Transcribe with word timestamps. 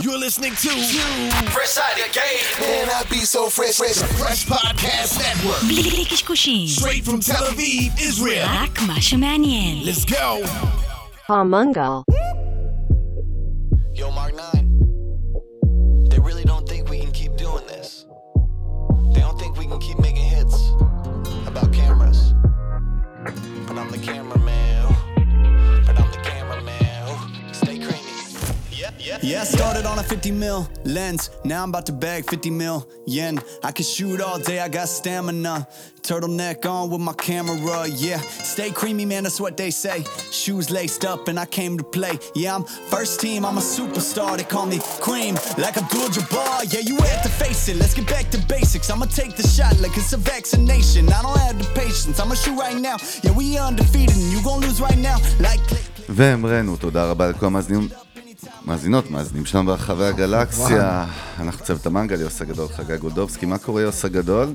You're 0.00 0.18
listening 0.18 0.50
to 0.52 0.70
Fresh 1.50 1.78
Out 1.78 1.92
of 1.92 2.12
Game. 2.12 2.24
Man, 2.60 2.88
I 2.90 3.04
be 3.08 3.18
so 3.18 3.48
fresh, 3.48 3.76
fresh, 3.76 3.96
fresh 4.18 4.44
podcast 4.44 5.18
network. 5.18 5.62
Straight 6.68 7.04
from 7.04 7.20
Tel 7.20 7.44
Aviv, 7.44 7.92
Israel. 8.00 8.44
Let's 9.86 10.04
go. 10.04 10.42
Pomungal. 11.28 12.04
Yo, 13.94 14.10
Mark 14.10 14.34
9. 14.34 16.08
They 16.10 16.18
really 16.18 16.44
don't 16.44 16.68
think 16.68 16.88
we 16.90 16.98
can 16.98 17.12
keep 17.12 17.36
doing 17.36 17.64
this. 17.66 18.06
They 19.12 19.20
don't 19.20 19.38
think 19.38 19.56
we 19.56 19.66
can 19.66 19.78
keep 19.78 19.98
making 20.00 20.24
hits 20.24 20.70
about 21.46 21.72
cameras. 21.72 22.34
But 23.66 23.78
I'm 23.78 23.90
the 23.90 23.98
camera. 23.98 24.33
Yeah, 29.03 29.03
yeah. 29.03 29.17
Yeah, 29.21 29.41
I 29.41 29.43
started 29.43 29.85
on 29.85 29.99
a 29.99 30.03
50 30.03 30.31
mil 30.31 30.65
lens. 30.85 31.31
Now 31.43 31.63
I'm 31.63 31.69
about 31.69 31.85
to 31.87 31.91
bag 31.91 32.29
50 32.29 32.49
mil 32.49 32.87
yen. 33.05 33.37
I 33.61 33.73
can 33.73 33.83
shoot 33.83 34.21
all 34.21 34.39
day, 34.39 34.61
I 34.61 34.69
got 34.69 34.87
stamina. 34.87 35.67
Turtleneck 36.01 36.65
on 36.65 36.89
with 36.89 37.01
my 37.01 37.11
camera, 37.11 37.85
yeah. 37.87 38.19
Stay 38.19 38.71
creamy, 38.71 39.05
man, 39.05 39.23
that's 39.23 39.41
what 39.41 39.57
they 39.57 39.69
say. 39.69 40.05
Shoes 40.31 40.71
laced 40.71 41.03
up, 41.03 41.27
and 41.27 41.37
I 41.37 41.45
came 41.45 41.77
to 41.77 41.83
play. 41.83 42.17
Yeah, 42.35 42.55
I'm 42.55 42.63
first 42.63 43.19
team, 43.19 43.43
I'm 43.43 43.57
a 43.57 43.61
superstar. 43.61 44.37
They 44.37 44.45
call 44.45 44.65
me 44.65 44.79
Cream, 45.01 45.35
like 45.57 45.75
Abdul 45.75 46.07
Jabbar. 46.15 46.73
Yeah, 46.73 46.79
you 46.79 46.95
had 46.95 47.21
to 47.23 47.29
face 47.29 47.67
it. 47.67 47.75
Let's 47.75 47.93
get 47.93 48.07
back 48.07 48.29
to 48.31 48.37
basics. 48.47 48.89
I'ma 48.89 49.07
take 49.07 49.35
the 49.35 49.45
shot 49.45 49.77
like 49.81 49.97
it's 49.97 50.13
a 50.13 50.17
vaccination. 50.17 51.11
I 51.11 51.21
don't 51.21 51.37
have 51.39 51.59
the 51.59 51.67
patience, 51.77 52.17
I'ma 52.17 52.35
shoot 52.35 52.57
right 52.57 52.77
now. 52.77 52.95
Yeah, 53.23 53.31
we 53.31 53.57
undefeated, 53.57 54.15
and 54.15 54.31
you 54.31 54.41
gon' 54.41 54.61
lose 54.61 54.79
right 54.79 54.97
now. 54.97 55.17
Like 55.39 55.59
click. 55.67 55.83
והמראנו, 56.09 56.77
תודה 56.77 57.05
רבה 57.05 57.27
לכל 57.29 57.45
המאזינים, 57.45 57.87
מאזינות, 58.64 59.10
מאזינים 59.10 59.44
שלנו 59.44 59.66
ברחבי 59.66 60.04
הגלקסיה. 60.04 61.06
אנחנו 61.38 61.64
צוות 61.64 61.86
המנגל, 61.86 62.20
יוסי 62.20 62.42
הגדול, 62.42 62.68
חגי 62.68 62.96
גולדובסקי. 62.96 63.46
מה 63.46 63.58
קורה, 63.58 63.82
יוסי 63.82 64.06
הגדול? 64.06 64.54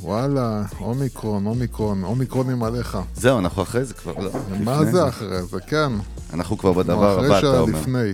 וואלה, 0.00 0.62
אומיקרון, 0.80 1.46
אומיקרון, 1.46 2.04
אומיקרונים 2.04 2.62
עליך. 2.62 2.98
זהו, 3.14 3.38
אנחנו 3.38 3.62
אחרי 3.62 3.84
זה 3.84 3.94
כבר, 3.94 4.12
לא? 4.18 4.30
מה 4.64 4.80
לפני 4.80 4.92
זה 4.92 5.08
אחרי 5.08 5.42
זה? 5.42 5.60
כן. 5.66 5.92
אנחנו 6.34 6.58
כבר 6.58 6.72
בדבר 6.72 7.18
הבא, 7.18 7.26
אתה 7.26 7.38
אחרי 7.38 7.58
אומר. 7.58 7.78
שלפני. 7.78 8.12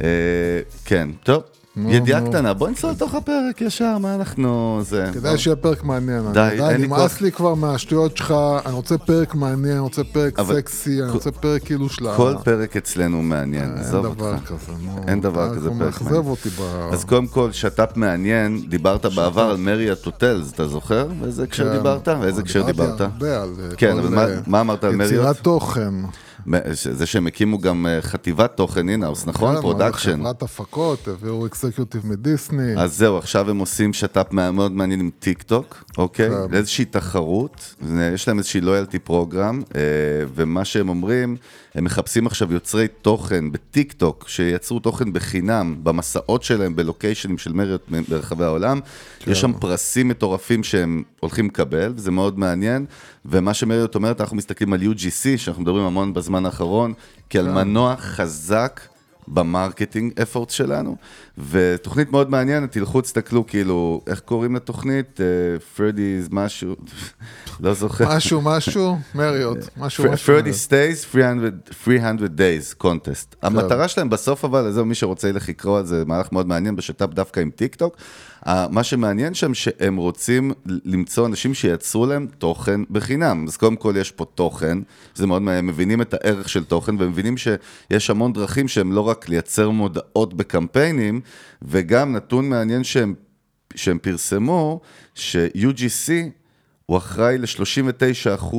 אה, 0.00 0.60
כן, 0.84 1.08
טוב. 1.22 1.42
ידיעה. 1.88 2.20
קטנה, 2.20 2.54
בוא 2.54 2.68
נצלול 2.68 2.92
לתוך 2.92 3.14
הפרק 3.14 3.60
ישר, 3.60 3.98
מה 3.98 4.14
אנחנו... 4.14 4.80
זה... 4.82 5.10
כדאי 5.14 5.38
שיהיה 5.38 5.56
פרק 5.56 5.84
מעניין. 5.84 6.32
די, 6.32 6.40
אני- 6.40 6.68
אין 6.72 6.80
לי 6.80 6.86
נמאס 6.86 7.00
כוח. 7.12 7.20
לי 7.22 7.32
כבר 7.32 7.54
מהשטויות 7.54 8.16
שלך, 8.16 8.34
אני 8.66 8.74
רוצה 8.74 8.98
פרק 8.98 9.34
מעניין, 9.34 9.72
אני 9.72 9.80
רוצה 9.80 10.02
פרק 10.04 10.40
סקסי, 10.42 11.02
אני 11.02 11.10
רוצה 11.10 11.30
פרק 11.30 11.64
כאילו 11.64 11.88
של 11.88 12.06
ה... 12.08 12.14
כל 12.16 12.34
פרק 12.44 12.76
אצלנו 12.76 13.22
מעניין, 13.22 13.64
אין 13.64 13.78
עזוב 13.78 14.14
דבר 14.14 14.32
אותך. 14.34 14.44
כזה, 14.46 14.72
נו. 14.84 15.00
אין 15.08 15.20
דבר 15.20 15.56
כזה 15.56 15.68
פרק 15.70 15.78
מאכזב 15.78 16.04
מעניין. 16.04 16.26
אותי 16.26 16.48
ב... 16.48 16.62
אז 16.92 17.04
קודם 17.04 17.26
כל, 17.26 17.52
שת"פ 17.52 17.96
מעניין, 17.96 18.60
דיברת 18.68 19.06
בעבר 19.06 19.42
על 19.50 19.56
Marriott 19.56 20.04
Hotels, 20.04 20.52
אתה 20.52 20.68
זוכר? 20.68 21.06
באיזה 21.20 21.42
הקשר 21.42 21.64
כן. 21.70 21.76
דיברת? 21.76 22.08
באיזה 22.08 22.40
הקשר 22.40 22.62
דיברתי 22.66 22.92
דיברת? 22.92 23.00
הרבה 23.00 23.42
על 23.42 23.48
אה, 23.70 23.76
כן, 23.76 23.98
אבל 23.98 24.08
מה- 24.08 24.24
אה, 24.28 24.34
מה 24.46 24.60
אמרת 24.60 24.84
על 24.84 24.96
Marriott? 24.96 25.12
יצירת 25.12 25.36
תוכן. 25.36 25.94
זה 26.72 27.06
שהם 27.06 27.26
הקימו 27.26 27.58
גם 27.58 27.86
אה, 27.86 28.02
חטיבת 28.02 28.56
תוכן 28.56 28.88
in-house, 28.88 29.26
נכון? 29.26 29.54
כן, 29.54 29.60
production. 29.60 30.20
חברת 30.20 30.42
הפקות, 30.42 31.08
הביאו 31.08 31.46
executive 31.46 32.06
מדיסני. 32.06 32.76
אז 32.76 32.96
זהו, 32.96 33.18
עכשיו 33.18 33.50
הם 33.50 33.58
עושים 33.58 33.92
שת"פ 33.92 34.32
מאוד 34.32 34.72
מעניין 34.72 35.00
עם 35.00 35.10
טיק 35.18 35.42
טוק, 35.42 35.84
אוקיי? 35.98 36.30
כן. 36.30 36.34
לאיזושהי 36.50 36.84
תחרות, 36.84 37.74
יש 38.14 38.28
להם 38.28 38.38
איזושהי 38.38 38.60
loyalty 38.60 38.98
program, 38.98 39.62
אה, 39.74 39.80
ומה 40.34 40.64
שהם 40.64 40.88
אומרים, 40.88 41.36
הם 41.74 41.84
מחפשים 41.84 42.26
עכשיו 42.26 42.52
יוצרי 42.52 42.88
תוכן 42.88 43.52
בטיק 43.52 43.92
טוק, 43.92 44.24
שייצרו 44.28 44.80
תוכן 44.80 45.12
בחינם 45.12 45.74
במסעות 45.82 46.42
שלהם 46.42 46.76
בלוקיישנים 46.76 47.38
של 47.38 47.52
Marriott 47.52 47.88
ברחבי 48.08 48.44
העולם. 48.44 48.80
כן. 49.18 49.30
יש 49.30 49.40
שם 49.40 49.52
פרסים 49.52 50.08
מטורפים 50.08 50.64
שהם 50.64 51.02
הולכים 51.20 51.46
לקבל, 51.46 51.92
וזה 51.96 52.10
מאוד 52.10 52.38
מעניין. 52.38 52.86
ומה 53.24 53.54
שמריות 53.54 53.94
אומרת, 53.94 54.20
אנחנו 54.20 54.36
מסתכלים 54.36 54.72
על 54.72 54.80
UGC, 54.80 55.36
שאנחנו 55.36 55.62
מדברים 55.62 55.84
המון 55.84 56.14
בזמן 56.14 56.37
האחרון, 56.46 56.92
כן. 57.30 57.38
כעל 57.42 57.52
מנוע 57.52 57.96
חזק. 57.96 58.80
ב 59.32 59.41
marketing 59.41 60.20
effort 60.22 60.50
שלנו, 60.50 60.96
ותוכנית 61.50 62.12
מאוד 62.12 62.30
מעניינת, 62.30 62.72
תלכו 62.72 63.00
תסתכלו 63.00 63.46
כאילו, 63.46 64.00
איך 64.06 64.20
קוראים 64.20 64.56
לתוכנית? 64.56 65.20
פרדי's 65.76 66.28
משהו, 66.30 66.76
לא 67.60 67.74
זוכר. 67.74 68.16
משהו, 68.16 68.40
משהו, 68.42 68.98
מריות, 69.14 69.58
משהו, 69.76 70.12
משהו. 70.12 70.26
פרדי 70.26 70.52
סטייז 70.52 71.00
300 71.00 71.54
300 71.84 72.30
days 72.30 72.82
contest. 72.82 73.36
המטרה 73.42 73.88
שלהם 73.88 74.10
בסוף 74.10 74.44
אבל, 74.44 74.70
זהו 74.72 74.84
מי 74.84 74.94
שרוצה 74.94 75.28
ילך 75.28 75.48
לקרוא 75.48 75.78
על 75.78 75.86
זה, 75.86 76.04
מהלך 76.06 76.32
מאוד 76.32 76.46
מעניין 76.46 76.76
בשת"פ 76.76 77.14
דווקא 77.14 77.40
עם 77.40 77.50
טיק 77.50 77.74
טוק. 77.74 77.96
מה 78.46 78.82
שמעניין 78.82 79.34
שם 79.34 79.54
שהם 79.54 79.96
רוצים 79.96 80.52
למצוא 80.66 81.26
אנשים 81.26 81.54
שייצרו 81.54 82.06
להם 82.06 82.26
תוכן 82.38 82.80
בחינם. 82.90 83.44
אז 83.48 83.56
קודם 83.56 83.76
כל 83.76 83.94
יש 83.98 84.10
פה 84.10 84.24
תוכן, 84.34 84.78
זה 85.14 85.26
מאוד 85.26 85.42
מעניין, 85.42 85.64
הם 85.64 85.66
מבינים 85.66 86.02
את 86.02 86.14
הערך 86.14 86.48
של 86.48 86.64
תוכן 86.64 86.96
והם 86.98 87.10
מבינים 87.10 87.34
שיש 87.36 88.10
המון 88.10 88.32
דרכים 88.32 88.68
שהם 88.68 88.92
לא 88.92 89.00
רק 89.00 89.28
לייצר 89.28 89.70
מודעות 89.70 90.34
בקמפיינים, 90.34 91.20
וגם 91.62 92.16
נתון 92.16 92.48
מעניין 92.48 92.84
שהם, 92.84 93.14
שהם 93.74 93.98
פרסמו, 93.98 94.80
ש-UGC 95.14 96.12
הוא 96.86 96.96
אחראי 96.96 97.38
ל-39% 97.38 98.56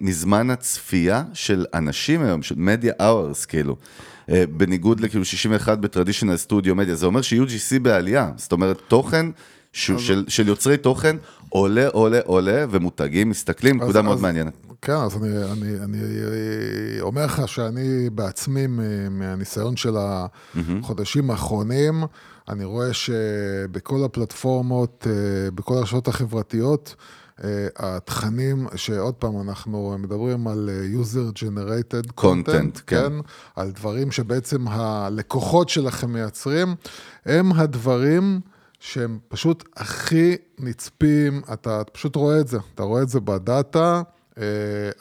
מזמן 0.00 0.50
הצפייה 0.50 1.24
של 1.32 1.66
אנשים 1.74 2.22
היום, 2.22 2.42
של 2.42 2.54
מדיה 2.58 2.92
אאורס, 3.00 3.44
כאילו. 3.44 3.76
אה, 4.30 4.44
בניגוד 4.56 5.00
לכאילו 5.00 5.24
61 5.24 5.78
בטרדישיונל 5.78 6.36
סטודיו 6.36 6.74
מדיה, 6.74 6.94
זה 6.94 7.06
אומר 7.06 7.22
ש-UGC 7.22 7.78
בעלייה, 7.82 8.30
זאת 8.36 8.52
אומרת 8.52 8.78
תוכן 8.88 9.26
ש- 9.72 9.90
של, 9.92 10.24
של 10.28 10.48
יוצרי 10.48 10.76
תוכן 10.76 11.16
עולה, 11.48 11.88
עולה, 11.88 12.20
עולה, 12.24 12.64
ומותגים 12.70 13.30
מסתכלים, 13.30 13.76
נקודה 13.76 13.98
אז- 13.98 14.04
מאוד 14.04 14.16
אז- 14.16 14.22
מעניינת. 14.22 14.52
כן, 14.82 14.92
אז 14.92 15.16
אני, 15.16 15.28
אני, 15.52 15.84
אני 15.84 15.98
אומר 17.00 17.24
לך 17.24 17.42
שאני 17.46 18.10
בעצמי, 18.12 18.66
מהניסיון 19.10 19.76
של 19.76 19.94
החודשים 19.98 21.30
האחרונים, 21.30 22.02
אני 22.48 22.64
רואה 22.64 22.92
שבכל 22.92 24.04
הפלטפורמות, 24.04 25.06
אה, 25.10 25.50
בכל 25.50 25.74
הרשתות 25.76 26.08
החברתיות, 26.08 26.94
אה, 26.98 27.04
התכנים, 27.76 28.66
שעוד 28.76 29.14
פעם, 29.14 29.48
אנחנו 29.48 29.96
מדברים 29.98 30.48
על 30.48 30.70
אה, 30.72 31.02
user 31.02 31.38
generated 31.38 32.20
Content, 32.20 32.48
content, 32.48 32.80
כן. 32.86 32.96
כן, 32.96 33.12
על 33.56 33.70
דברים 33.70 34.10
שבעצם 34.10 34.68
הלקוחות 34.68 35.68
שלכם 35.68 36.12
מייצרים, 36.12 36.74
הם 37.26 37.52
הדברים 37.52 38.40
שהם 38.80 39.18
פשוט 39.28 39.64
הכי 39.76 40.36
נצפים, 40.58 41.40
אתה 41.52 41.82
פשוט 41.92 42.16
רואה 42.16 42.40
את 42.40 42.48
זה, 42.48 42.58
אתה 42.74 42.82
רואה 42.82 43.02
את 43.02 43.08
זה 43.08 43.20
בדאטה, 43.20 44.02
אה, 44.38 44.44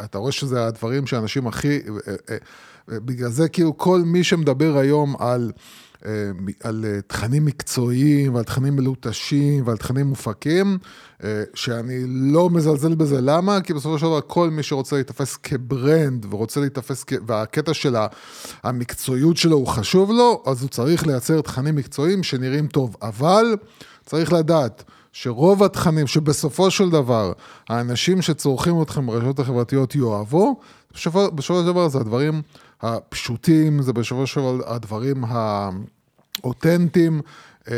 אתה 0.05 0.17
רואה 0.17 0.31
שזה 0.31 0.65
הדברים 0.65 1.07
שאנשים 1.07 1.47
הכי, 1.47 1.77
אה, 1.77 2.13
אה, 2.29 2.37
אה, 2.91 2.99
בגלל 2.99 3.29
זה 3.29 3.49
כאילו 3.49 3.77
כל 3.77 4.01
מי 4.05 4.23
שמדבר 4.23 4.77
היום 4.77 5.15
על... 5.19 5.51
אה, 6.05 6.11
על 6.63 6.85
אה, 6.87 7.01
תכנים 7.07 7.45
מקצועיים 7.45 8.35
ועל 8.35 8.43
תכנים 8.43 8.75
מלוטשים 8.75 9.67
ועל 9.67 9.77
תכנים 9.77 10.07
מופקים, 10.07 10.77
אה, 11.23 11.43
שאני 11.53 12.03
לא 12.07 12.49
מזלזל 12.49 12.95
בזה. 12.95 13.21
למה? 13.21 13.61
כי 13.61 13.73
בסופו 13.73 13.99
של 13.99 14.05
דבר 14.05 14.21
כל 14.27 14.49
מי 14.49 14.63
שרוצה 14.63 14.95
להיתפס 14.95 15.35
כברנד 15.35 16.25
ורוצה 16.29 16.59
להיתפס, 16.59 17.03
כ... 17.07 17.13
והקטע 17.27 17.73
של 17.73 17.95
המקצועיות 18.63 19.37
שלו 19.37 19.57
הוא 19.57 19.67
חשוב 19.67 20.11
לו, 20.11 20.43
אז 20.45 20.61
הוא 20.61 20.69
צריך 20.69 21.07
לייצר 21.07 21.41
תכנים 21.41 21.75
מקצועיים 21.75 22.23
שנראים 22.23 22.67
טוב. 22.67 22.95
אבל 23.01 23.55
צריך 24.05 24.33
לדעת 24.33 24.83
שרוב 25.11 25.63
התכנים 25.63 26.07
שבסופו 26.07 26.71
של 26.71 26.89
דבר 26.89 27.33
האנשים 27.69 28.21
שצורכים 28.21 28.81
אתכם 28.81 29.05
ברשתות 29.05 29.39
החברתיות 29.39 29.95
יאהבו, 29.95 30.59
בסופו 30.93 31.41
של 31.41 31.65
דבר 31.65 31.87
זה 31.87 31.97
הדברים 31.99 32.41
הפשוטים, 32.81 33.81
זה 33.81 33.93
בסופו 33.93 34.27
של 34.27 34.41
דבר 34.41 34.73
הדברים 34.73 35.23
האותנטיים, 36.43 37.21
אה, 37.71 37.75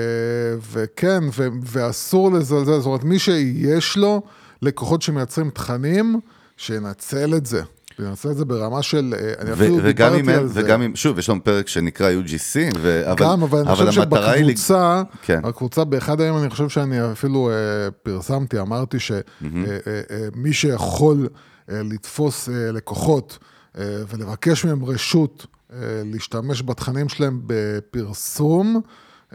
וכן, 0.71 1.23
ו- 1.37 1.47
ואסור 1.63 2.31
לזלזל, 2.31 2.77
זאת 2.77 2.85
אומרת, 2.85 3.03
מי 3.03 3.19
שיש 3.19 3.97
לו 3.97 4.21
לקוחות 4.61 5.01
שמייצרים 5.01 5.49
תכנים, 5.49 6.19
שינצל 6.57 7.35
את 7.35 7.45
זה. 7.45 7.61
ינצל 7.99 8.31
את 8.31 8.37
זה 8.37 8.45
ברמה 8.45 8.81
של, 8.81 9.13
אה, 9.17 9.33
אני 9.39 9.53
אפילו 9.53 9.79
אם 9.79 9.81
דיברתי 9.81 10.17
אין, 10.17 10.29
על 10.29 10.47
זה. 10.47 10.61
וגם 10.63 10.81
אם, 10.81 10.95
שוב, 10.95 11.19
יש 11.19 11.29
לנו 11.29 11.43
פרק 11.43 11.67
שנקרא 11.67 12.11
UGC, 12.11 12.77
ו- 12.77 13.11
אבל, 13.11 13.25
גם, 13.25 13.43
אבל 13.43 13.59
אני 13.59 13.75
חושב 13.75 13.91
שבקבוצה, 13.91 15.03
כן. 15.21 15.41
בקבוצה 15.41 15.83
באחד 15.83 16.21
הימים 16.21 16.41
אני 16.41 16.49
חושב 16.49 16.69
שאני 16.69 17.11
אפילו 17.11 17.49
אה, 17.49 17.91
פרסמתי, 18.03 18.59
אמרתי 18.59 18.97
שמי 18.99 20.53
שיכול 20.53 21.27
אה, 21.71 21.81
לתפוס 21.83 22.49
אה, 22.49 22.71
לקוחות 22.71 23.37
אה, 23.41 23.47
ולבקש 23.75 24.65
מהם 24.65 24.85
רשות 24.85 25.45
אה, 25.73 25.77
להשתמש 26.05 26.61
בתכנים 26.61 27.09
שלהם 27.09 27.41
בפרסום, 27.45 28.81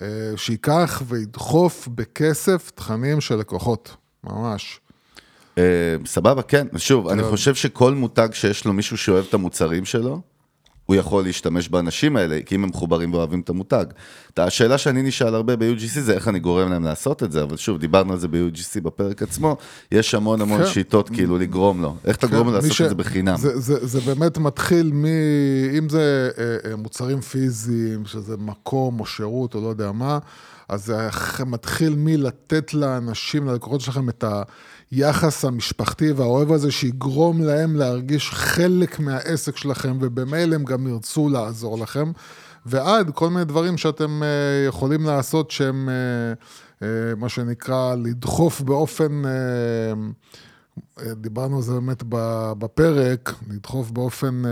אה, 0.02 0.08
שייקח 0.36 1.02
וידחוף 1.06 1.88
בכסף 1.88 2.70
תכנים 2.74 3.20
של 3.20 3.36
לקוחות, 3.36 3.96
ממש. 4.24 4.80
אה, 5.58 5.62
סבבה, 6.06 6.42
כן. 6.42 6.66
שוב, 6.76 7.08
אני 7.08 7.22
חושב 7.22 7.54
שכל 7.54 7.94
מותג 7.94 8.28
שיש 8.32 8.64
לו 8.64 8.72
מישהו 8.72 8.98
שאוהב 8.98 9.24
את 9.28 9.34
המוצרים 9.34 9.84
שלו, 9.84 10.20
הוא 10.86 10.96
יכול 10.96 11.24
להשתמש 11.24 11.68
באנשים 11.68 12.16
האלה, 12.16 12.38
כי 12.46 12.54
אם 12.54 12.64
הם 12.64 12.68
מחוברים 12.68 13.14
ואוהבים 13.14 13.40
את 13.40 13.48
המותג. 13.48 13.84
השאלה 14.36 14.78
שאני 14.78 15.02
נשאל 15.02 15.34
הרבה 15.34 15.56
ב-UGC 15.56 16.00
זה 16.00 16.12
איך 16.12 16.28
אני 16.28 16.38
גורם 16.38 16.70
להם 16.70 16.84
לעשות 16.84 17.22
את 17.22 17.32
זה, 17.32 17.42
אבל 17.42 17.56
שוב, 17.56 17.78
דיברנו 17.78 18.12
על 18.12 18.18
זה 18.18 18.28
ב-UGC 18.28 18.80
בפרק 18.82 19.22
עצמו, 19.22 19.56
יש 19.92 20.14
המון 20.14 20.40
המון 20.40 20.64
כן. 20.64 20.70
שיטות 20.70 21.08
כאילו 21.08 21.38
לגרום 21.38 21.82
לו. 21.82 21.96
איך 22.04 22.16
אתה 22.16 22.26
גורם 22.26 22.46
לו 22.46 22.52
לעשות 22.52 22.72
ש- 22.72 22.80
את 22.80 22.88
זה 22.88 22.94
בחינם? 22.94 23.36
זה, 23.36 23.60
זה, 23.60 23.86
זה 23.86 24.00
באמת 24.00 24.38
מתחיל 24.38 24.90
מ... 24.94 25.04
אם 25.78 25.88
זה 25.88 26.30
אה, 26.38 26.70
אה, 26.70 26.76
מוצרים 26.76 27.20
פיזיים, 27.20 28.06
שזה 28.06 28.36
מקום 28.36 29.00
או 29.00 29.06
שירות 29.06 29.54
או 29.54 29.60
לא 29.60 29.68
יודע 29.68 29.92
מה, 29.92 30.18
אז 30.68 30.84
זה 30.84 31.08
מתחיל 31.46 31.94
מלתת 31.96 32.74
לאנשים, 32.74 33.48
ללקוחות 33.48 33.80
שלכם, 33.80 34.08
את 34.08 34.24
היחס 34.90 35.44
המשפחתי 35.44 36.12
והאוהב 36.12 36.52
הזה, 36.52 36.72
שיגרום 36.72 37.42
להם 37.42 37.76
להרגיש 37.76 38.30
חלק 38.30 38.98
מהעסק 38.98 39.56
שלכם, 39.56 39.98
ובמילא 40.00 40.54
הם 40.54 40.64
גם 40.64 40.86
ירצו 40.86 41.28
לעזור 41.28 41.78
לכם. 41.78 42.12
ועד 42.66 43.10
כל 43.10 43.30
מיני 43.30 43.44
דברים 43.44 43.76
שאתם 43.76 44.22
אה, 44.22 44.28
יכולים 44.68 45.04
לעשות 45.04 45.50
שהם, 45.50 45.88
אה, 45.88 46.86
אה, 46.88 47.14
מה 47.16 47.28
שנקרא, 47.28 47.94
לדחוף 47.94 48.60
באופן... 48.60 49.22
דיברנו 51.16 51.56
על 51.56 51.62
זה 51.62 51.72
באמת 51.72 52.02
בפרק, 52.58 53.34
לדחוף 53.50 53.90
באופן 53.90 54.42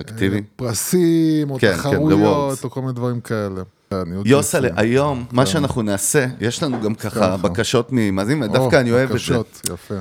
אקטיבי? 0.00 0.42
פרסים, 0.56 1.50
או 1.50 1.58
כן, 1.58 1.72
כן, 1.72 1.76
תחרויות, 1.76 2.58
rewards. 2.58 2.64
או 2.64 2.70
כל 2.70 2.80
מיני 2.80 2.92
דברים 2.92 3.20
כאלה. 3.20 3.62
אני 3.92 4.16
יוסלה. 4.24 4.68
היום, 4.76 5.24
מה 5.32 5.46
שאנחנו 5.46 5.82
נעשה, 5.82 6.26
יש 6.40 6.62
לנו 6.62 6.80
גם 6.80 6.94
ככה 6.94 7.10
ככה. 7.10 7.36
בקשות 7.36 7.88
ממאזינים, 7.92 8.44
דווקא 8.44 8.76
אני 8.80 8.90
אוהב 8.92 9.02
את 9.02 9.08
זה. 9.08 9.14
בקשות, 9.14 9.60
יפה. 9.72 9.94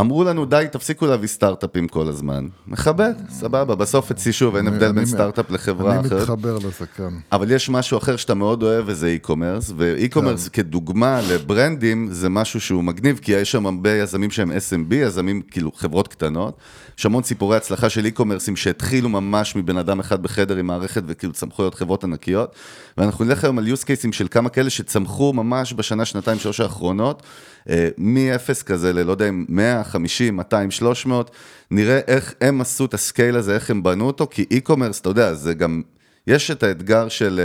אמרו 0.00 0.24
לנו, 0.24 0.44
די, 0.44 0.64
תפסיקו 0.72 1.06
להביא 1.06 1.28
סטארט-אפים 1.28 1.88
כל 1.88 2.08
הזמן. 2.08 2.46
מכבד, 2.66 3.12
סבבה, 3.30 3.74
בסוף 3.74 4.10
אצלי 4.10 4.32
שוב, 4.32 4.56
אין 4.56 4.66
אני- 4.66 4.76
הבדל 4.76 4.88
בין 4.88 4.98
אני- 4.98 5.06
סטארט-אפ 5.06 5.50
לחברה 5.50 5.92
אני 5.98 6.06
אחרת. 6.08 6.20
מתחבר 6.20 6.58
לזה, 6.58 6.86
כן. 6.96 7.08
אבל 7.32 7.50
יש 7.50 7.70
משהו 7.70 7.98
אחר 7.98 8.16
שאתה 8.16 8.34
מאוד 8.34 8.62
אוהב 8.62 8.84
וזה 8.88 9.16
e-commerce, 9.22 9.72
ו-e-commerce 9.76 10.50
כדוגמה 10.52 11.20
לברנדים 11.30 12.08
זה 12.12 12.28
משהו 12.28 12.60
שהוא 12.60 12.84
מגניב, 12.84 13.18
כי 13.22 13.32
יש 13.32 13.52
שם 13.52 13.66
הרבה 13.66 13.90
יזמים 13.90 14.30
שהם 14.30 14.50
SMB, 14.50 14.94
יזמים 14.94 15.42
כאילו 15.50 15.72
חברות 15.76 16.08
קטנות. 16.08 16.56
יש 16.98 17.06
המון 17.06 17.22
סיפורי 17.22 17.56
הצלחה 17.56 17.88
של 17.90 18.06
e-commerce 18.06 18.48
ים 18.48 18.56
שהתחילו 18.56 19.08
ממש 19.08 19.56
מבן 19.56 19.78
אדם 19.78 20.00
אחד 20.00 20.22
בחדר 20.22 20.56
עם 20.56 20.66
מערכת 20.66 21.02
וכאילו 21.06 21.32
צמחו 21.32 21.62
להיות 21.62 21.74
חברות 21.74 22.04
ענקיות. 22.04 22.54
ואנחנו 22.98 23.24
נלך 23.24 23.44
היום 23.44 23.58
על 23.58 23.66
use 23.66 23.82
cases 23.82 24.12
של 24.12 24.28
כמה 24.30 24.48
כאלה 24.48 24.70
שצמחו 24.70 25.32
ממש 25.32 25.72
בשנה, 25.72 26.04
שנתיים, 26.04 26.38
שלוש 26.38 26.60
האחרונות, 26.60 27.22
אה, 27.68 27.88
מ-0 27.98 28.62
כזה 28.66 28.92
ללא 28.92 29.10
יודע 29.12 29.28
אם 29.28 29.44
100, 29.48 29.84
50, 29.84 30.36
200, 30.36 30.70
300, 30.70 31.30
נראה 31.70 32.00
איך 32.06 32.34
הם 32.40 32.60
עשו 32.60 32.84
את 32.84 32.94
ה 32.94 33.01
scale 33.01 33.36
הזה, 33.36 33.54
איך 33.54 33.70
הם 33.70 33.82
בנו 33.82 34.06
אותו, 34.06 34.26
כי 34.30 34.44
e-commerce, 34.52 35.00
אתה 35.00 35.08
יודע, 35.08 35.34
זה 35.34 35.54
גם, 35.54 35.82
יש 36.26 36.50
את 36.50 36.62
האתגר 36.62 37.08
של... 37.08 37.40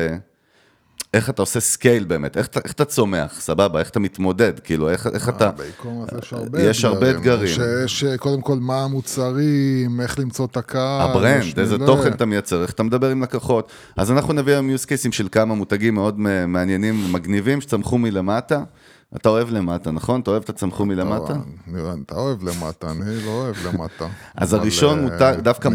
אה, 1.16 1.19
איך 1.19 1.30
אתה 1.30 1.42
עושה 1.42 1.60
scale 1.60 2.04
באמת, 2.04 2.38
איך, 2.38 2.48
אתה- 2.48 2.60
איך 2.63 2.72
אתה 2.74 2.86
צומח, 2.86 3.40
סבבה, 3.40 3.80
איך 3.80 3.90
אתה 3.90 4.00
מתמודד, 4.00 4.60
כאילו, 4.60 4.90
איך, 4.90 5.08
איך 5.13 5.30
אתה... 5.30 5.52
בעיקרון 5.52 6.06
הזה 6.08 6.19
יש 6.22 6.34
הרבה 6.34 6.62
יש 6.62 6.86
הרבה 6.86 7.12
אתגרים. 7.12 7.48
שיש 7.56 8.04
אה, 8.04 8.18
קודם 8.18 8.42
כל 8.42 8.58
מה 8.62 8.84
המוצרים, 8.84 10.02
איך 10.02 10.19
למצוא 10.19 10.46
את 10.46 10.58
הקהל. 10.58 11.02
ה 11.10 11.17
brand, 11.17 11.60
איזה 11.60 11.78
מלא. 11.78 11.86
תוכן 11.86 12.12
אתה 12.13 12.25
מייצר, 12.25 12.62
איך 12.62 12.72
אתה 12.72 12.84
מדבר 12.84 13.10
עם 13.10 13.24
לקוחות. 13.24 13.72
אז 13.98 14.12
אנחנו 14.12 14.34
נביא 14.34 14.54
היום 14.54 14.69
use 14.69 14.84
cases 14.86 15.12
של 15.12 15.28
כמה 15.31 15.56
מותגים 15.56 15.94
מאוד 15.96 16.19
מעניינים 16.48 17.06
ומגניבים 17.06 17.62
שצמחו 17.62 17.98
מלמטה. 17.98 18.64
אתה 19.16 19.30
אוהב 19.30 19.50
למטה, 19.52 19.92
נכון? 19.92 20.22
אתה 20.22 20.31
אוהב 20.31 20.44
את 20.44 20.50
הצמחו 20.50 20.86
מלמטה? 20.86 21.34
נראה, 21.68 21.94
אתה 22.06 22.16
אוהב 22.16 22.44
למטה, 22.44 22.92
אני 22.92 23.25
לא 23.25 23.31
אוהב 23.31 23.56
למטה. 23.68 24.07
אז 24.36 24.54
הראשון 24.54 25.07
אה, 25.22 25.36
דווקא 25.36 25.69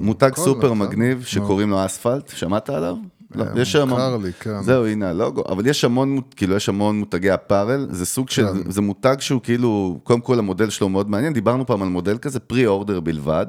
מותג, 0.00 0.32
סופר 0.36 0.72
מגניב. 0.72 1.22
שקוראים 1.24 1.70
לו 1.70 1.86
אספלט, 1.86 2.28
שמעת 2.28 2.70
עליו? 2.70 2.96
לא, 3.34 3.44
אה, 3.44 3.62
יש. 3.62 3.76
מוכר 3.76 4.16
לי, 4.16 4.32
כן. 4.32 4.62
זהו, 4.62 4.86
הנה 4.86 5.10
הלוגו, 5.10 5.42
אבל 5.48 5.66
יש 5.66 5.84
המון, 5.84 6.20
כאילו, 6.36 6.56
יש 6.56 6.68
המון 6.68 6.98
מותגי 6.98 7.34
apparel, 7.34 7.86
זה 7.90 8.06
סוג 8.06 8.30
של, 8.30 8.46
כן. 8.46 8.70
זה 8.70 8.80
מותג 8.80 9.16
שהוא 9.20 9.40
כאילו, 9.42 10.00
קודם 10.04 10.20
כל 10.20 10.38
המודל 10.38 10.70
שלו 10.70 10.88
מאוד 10.88 11.10
מעניין, 11.10 11.32
דיברנו 11.32 11.66
פעם 11.66 11.82
על 11.82 11.88
מודל 11.88 12.18
כזה, 12.18 12.40
pre-order 12.40 13.00
בלבד, 13.00 13.46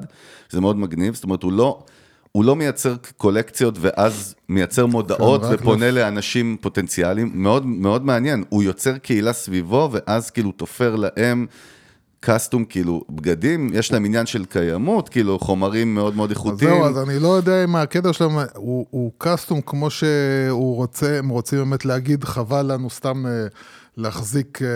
זה 0.50 0.60
מאוד 0.60 0.76
מגניב, 0.76 1.14
זאת 1.14 1.24
אומרת, 1.24 1.42
הוא 1.42 1.52
לא... 1.52 1.82
הוא 2.32 2.44
לא 2.44 2.56
מייצר 2.56 2.94
קולקציות 3.16 3.74
ואז 3.80 4.34
מייצר 4.48 4.86
מודעות 4.86 5.42
כן, 5.42 5.48
ופונה 5.52 5.90
לאנשים 5.90 6.56
פוטנציאליים, 6.60 7.30
מאוד, 7.34 7.66
מאוד 7.66 8.04
מעניין, 8.04 8.44
הוא 8.48 8.62
יוצר 8.62 8.98
קהילה 8.98 9.32
סביבו 9.32 9.90
ואז 9.92 10.30
כאילו 10.30 10.52
תופר 10.52 10.96
להם 10.96 11.46
קסטום, 12.20 12.64
כאילו 12.64 13.04
בגדים, 13.10 13.70
יש 13.74 13.92
להם 13.92 14.04
עניין 14.04 14.26
של 14.26 14.44
קיימות, 14.44 15.08
כאילו 15.08 15.38
חומרים 15.38 15.94
מאוד 15.94 16.16
מאוד 16.16 16.30
אז 16.30 16.36
איכותיים. 16.36 16.70
זהו, 16.70 16.84
אז 16.84 16.98
אני 17.08 17.18
לא 17.18 17.28
יודע 17.28 17.64
אם 17.64 17.76
הקטע 17.76 18.12
שלהם 18.12 18.30
הוא, 18.54 18.86
הוא 18.90 19.12
קסטום 19.18 19.60
כמו 19.60 19.90
שהוא 19.90 20.76
רוצה, 20.76 21.18
הם 21.18 21.28
רוצים 21.28 21.58
באמת 21.58 21.84
להגיד, 21.84 22.24
חבל 22.24 22.72
לנו 22.72 22.90
סתם 22.90 23.26
אה, 23.26 23.46
להחזיק 23.96 24.58
אה, 24.62 24.68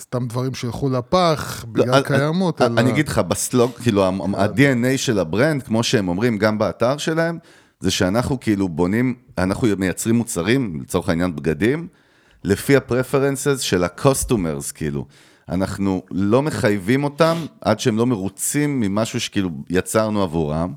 סתם 0.00 0.26
דברים 0.28 0.54
שילכו 0.54 0.90
לפח 0.90 1.64
בגלל 1.72 1.96
לא, 1.98 2.00
קיימות. 2.02 2.62
אני- 2.62 2.72
אלא- 2.72 2.80
אני 2.80 2.90
אגיד 2.90 3.08
לך, 3.08 3.18
בסלוג, 3.18 3.70
כאילו, 3.82 4.04
ה-DNA 4.04 4.96
של 4.96 5.18
ה 5.18 5.24
brand, 5.24 5.62
כמו 5.62 5.82
שהם 5.82 6.08
אומרים 6.08 6.38
גם 6.38 6.58
באתר 6.58 6.96
שלהם, 6.96 7.38
זה 7.80 7.90
שאנחנו 7.90 8.40
כאילו 8.40 8.68
בונים, 8.68 9.14
אנחנו 9.38 9.68
מייצרים 9.78 10.16
מוצרים, 10.16 10.80
לצורך 10.82 11.08
העניין 11.08 11.36
בגדים, 11.36 11.86
לפי 12.44 12.76
ה 12.76 12.83
preferences 12.83 13.60
של 13.60 13.84
ה-customers, 13.84 14.72
כאילו. 14.74 15.06
אנחנו 15.50 16.02
לא 16.10 16.42
מחייבים 16.42 17.04
אותם 17.04 17.36
עד 17.60 17.80
שהם 17.80 17.96
לא 17.96 18.06
מרוצים 18.06 18.80
ממשהו 18.80 19.20
שכאילו 19.20 19.50
יצרנו 19.70 20.22
עבורם, 20.22 20.72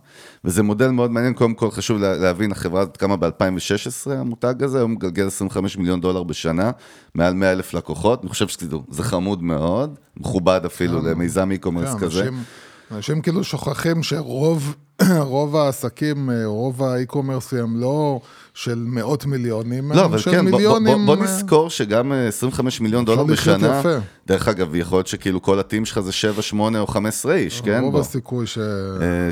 וזה 0.46 0.64
מודל 0.64 0.88
מאוד 0.90 1.12
מעניין, 1.12 1.34
קודם 1.34 1.54
כל 1.54 1.72
חשוב 1.72 1.98
לה- 2.02 2.18
להבין, 2.18 2.52
החברה 2.52 2.82
הזאת 2.82 2.98
קמה 2.98 3.16
ב-2016, 3.18 4.12
המותג 4.12 4.64
הזה, 4.64 4.78
היום 4.78 4.92
מגלגל 4.92 5.28
25 5.28 5.78
מיליון 5.78 6.02
דולר 6.02 6.24
בשנה, 6.24 6.72
מעל 7.16 7.34
100 7.34 7.52
אלף 7.52 7.74
לקוחות, 7.74 8.22
אני 8.22 8.30
חושב 8.30 8.48
שזה 8.48 8.68
חמוד 9.04 9.44
מאוד, 9.44 9.96
מכובד 10.18 10.62
אפילו 10.66 11.02
למיזם 11.02 11.50
e-commerce 11.52 12.00
כזה. 12.00 12.20
אנשים, 12.24 12.44
אנשים 12.92 13.22
כאילו 13.22 13.44
שוכחים 13.44 14.04
שרוב 14.04 14.76
רוב 15.20 15.56
העסקים, 15.56 16.30
אה, 16.30 16.46
רוב 16.46 16.84
ה 16.84 16.90
e-commerceים 16.90 17.60
הם 17.60 17.78
לא 17.82 18.20
של 18.54 18.84
מאות 18.88 19.26
מיליונים, 19.26 19.92
לא, 19.92 20.06
הם 20.06 20.18
של 20.18 20.32
כן, 20.32 20.42
בוא- 20.42 20.50
בוא- 20.52 20.58
מיליונים. 20.60 21.06
בוא 21.06 21.16
בוא 21.16 21.26
אה, 21.26 21.30
נזכור 21.32 21.70
שגם 21.70 22.12
אה, 22.14 22.28
25 22.28 22.82
מיליון 22.82 23.06
דולר 23.06 23.24
בשנה, 23.24 23.80
יפה. 23.80 23.90
דרך 24.28 24.48
אגב, 24.48 24.76
יכול 24.76 24.98
להיות 24.98 25.08
שכאילו 25.08 25.42
כל 25.42 25.60
ה 25.60 25.65
team 25.65 25.86
שלך 25.86 26.00
זה 26.00 26.12
7, 26.12 26.42
8 26.42 26.80
או 26.80 26.88
15 26.88 27.34
איש, 27.36 27.62
כן? 27.62 27.80
רוב 27.84 27.92
בוא. 27.92 28.00
הסיכוי 28.00 28.48
ש... 28.48 28.58
אה, 28.58 28.64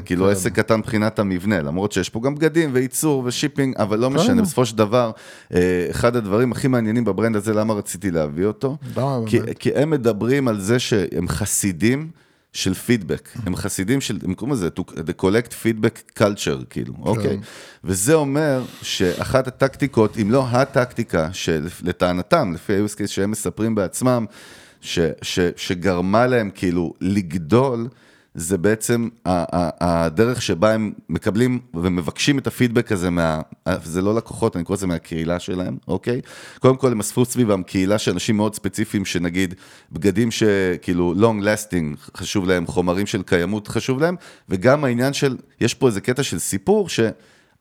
כאילו 0.05 0.25
כן. 0.25 0.31
עסק 0.31 0.53
קטן 0.53 0.79
מבחינת 0.79 1.19
המבנה, 1.19 1.61
למרות 1.61 1.91
שיש 1.91 2.09
פה 2.09 2.19
גם 2.23 2.35
בגדים 2.35 2.69
וייצור 2.73 3.23
ו 3.25 3.30
shipping, 3.30 3.75
אבל 3.77 3.99
לא 3.99 4.09
משנה, 4.09 4.35
כן. 4.35 4.41
בסופו 4.41 4.65
של 4.65 4.77
דבר, 4.77 5.11
אה, 5.53 5.59
אחד 5.91 6.15
הדברים 6.15 6.51
הכי 6.51 6.67
מעניינים 6.67 7.03
בברנד 7.05 7.35
הזה, 7.35 7.53
למה 7.53 7.73
רציתי 7.73 8.11
להביא 8.11 8.45
אותו? 8.45 8.77
כי-? 9.25 9.39
כי 9.59 9.69
הם 9.75 9.89
מדברים 9.89 10.47
על 10.47 10.59
זה 10.61 10.79
שהם 10.79 11.27
חסידים 11.27 12.07
של 12.53 12.73
פידבק, 12.73 13.29
הם 13.45 13.55
חסידים 13.55 14.01
של, 14.01 14.19
הם 14.23 14.33
קוראים 14.33 14.53
לזה, 14.53 14.69
the 14.77 15.21
collect 15.21 15.51
feedback 15.63 16.19
culture, 16.19 16.65
כאילו. 16.69 16.93
אוקיי? 17.01 17.39
וזה 17.83 18.13
אומר 18.13 18.63
שאחת 18.81 19.47
הטקטיקות, 19.47 20.17
אם 20.17 20.31
לא 20.31 20.47
הטקטיקה, 20.47 21.29
שלטענתם, 21.33 22.53
לפי 22.53 22.73
ה-use 22.75 22.95
case 22.95 23.07
שהם 23.07 23.31
מספרים 23.31 23.75
בעצמם, 23.75 24.25
ש, 24.81 24.99
ש, 25.21 25.39
שגרמה 25.55 26.27
להם 26.27 26.49
כאילו 26.55 26.93
לגדול, 27.01 27.87
זה 28.35 28.57
בעצם 28.57 29.09
הדרך 29.25 30.41
שבה 30.41 30.73
הם 30.73 30.91
מקבלים 31.09 31.59
ומבקשים 31.73 32.39
את 32.39 32.47
הפידבק 32.47 32.91
הזה 32.91 33.09
מה... 33.09 33.41
זה 33.83 34.01
לא 34.01 34.15
לקוחות, 34.15 34.55
אני 34.55 34.63
קורא 34.63 34.77
לזה 34.77 34.87
מהקהילה 34.87 35.39
שלהם, 35.39 35.77
אוקיי? 35.87 36.21
קודם 36.59 36.77
כל 36.77 36.91
הם 36.91 36.99
אספו 36.99 37.25
סביבם 37.25 37.63
קהילה 37.63 37.97
של 37.97 38.11
אנשים 38.11 38.37
מאוד 38.37 38.55
ספציפיים, 38.55 39.05
שנגיד 39.05 39.53
בגדים 39.91 40.31
שכאילו 40.31 41.13
long 41.17 41.43
lasting 41.43 42.17
חשוב 42.17 42.47
להם, 42.47 42.67
חומרים 42.67 43.05
של 43.05 43.23
קיימות 43.23 43.67
חשוב 43.67 43.99
להם, 43.99 44.15
וגם 44.49 44.83
העניין 44.83 45.13
של, 45.13 45.37
יש 45.61 45.73
פה 45.73 45.87
איזה 45.87 46.01
קטע 46.01 46.23
של 46.23 46.39
סיפור 46.39 46.89
ש... 46.89 46.99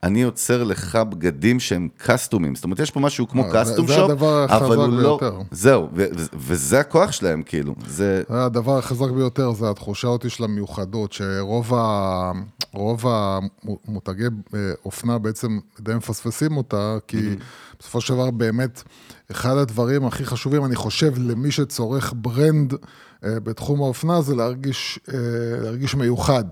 אני 0.02 0.22
יוצר 0.22 0.64
לך 0.64 0.96
בגדים 1.08 1.60
שהם 1.60 1.88
קסטומים, 1.96 2.54
זאת 2.54 2.64
אומרת, 2.64 2.78
יש 2.78 2.90
פה 2.90 3.00
משהו 3.00 3.28
כמו 3.28 3.44
אה, 3.44 3.50
זה- 3.50 3.60
קסטום 3.60 3.86
זה 3.86 3.94
שופ, 3.94 4.10
הדבר 4.10 4.44
אבל 4.44 4.54
החזק 4.56 4.76
הוא 4.76 4.86
לא... 4.88 5.18
ביותר. 5.20 5.38
זהו, 5.50 5.88
ו- 5.94 6.04
ו- 6.18 6.24
וזה 6.34 6.80
הכוח 6.80 7.12
שלהם, 7.12 7.42
כאילו, 7.42 7.74
זה... 7.86 8.22
הדבר 8.28 8.78
החזק 8.78 9.10
ביותר 9.10 9.52
זה 9.52 9.70
התחושה 9.70 10.08
אותי 10.08 10.30
של 10.30 10.44
המיוחדות, 10.44 11.12
שרוב 11.12 11.74
ה... 11.74 12.30
רוב 12.72 13.04
המותגי 13.08 14.24
אה, 14.54 14.58
אופנה 14.84 15.18
בעצם 15.18 15.58
די 15.80 15.94
מפספסים 15.94 16.56
אותה, 16.56 16.96
כי 17.08 17.36
בסופו 17.80 18.00
של 18.00 18.14
דבר 18.14 18.30
באמת, 18.30 18.82
אחד 19.30 19.56
הדברים 19.56 20.06
הכי 20.06 20.24
חשובים, 20.24 20.64
אני 20.64 20.76
חושב, 20.76 21.12
למי 21.18 21.50
שצורך 21.50 22.12
brand 22.16 22.72
אה, 22.72 22.78
בתחום 23.22 23.82
האופנה 23.82 24.22
זה 24.22 24.34
להרגיש, 24.34 24.98
אה, 25.08 25.18
להרגיש 25.62 25.94
מיוחד. 25.94 26.44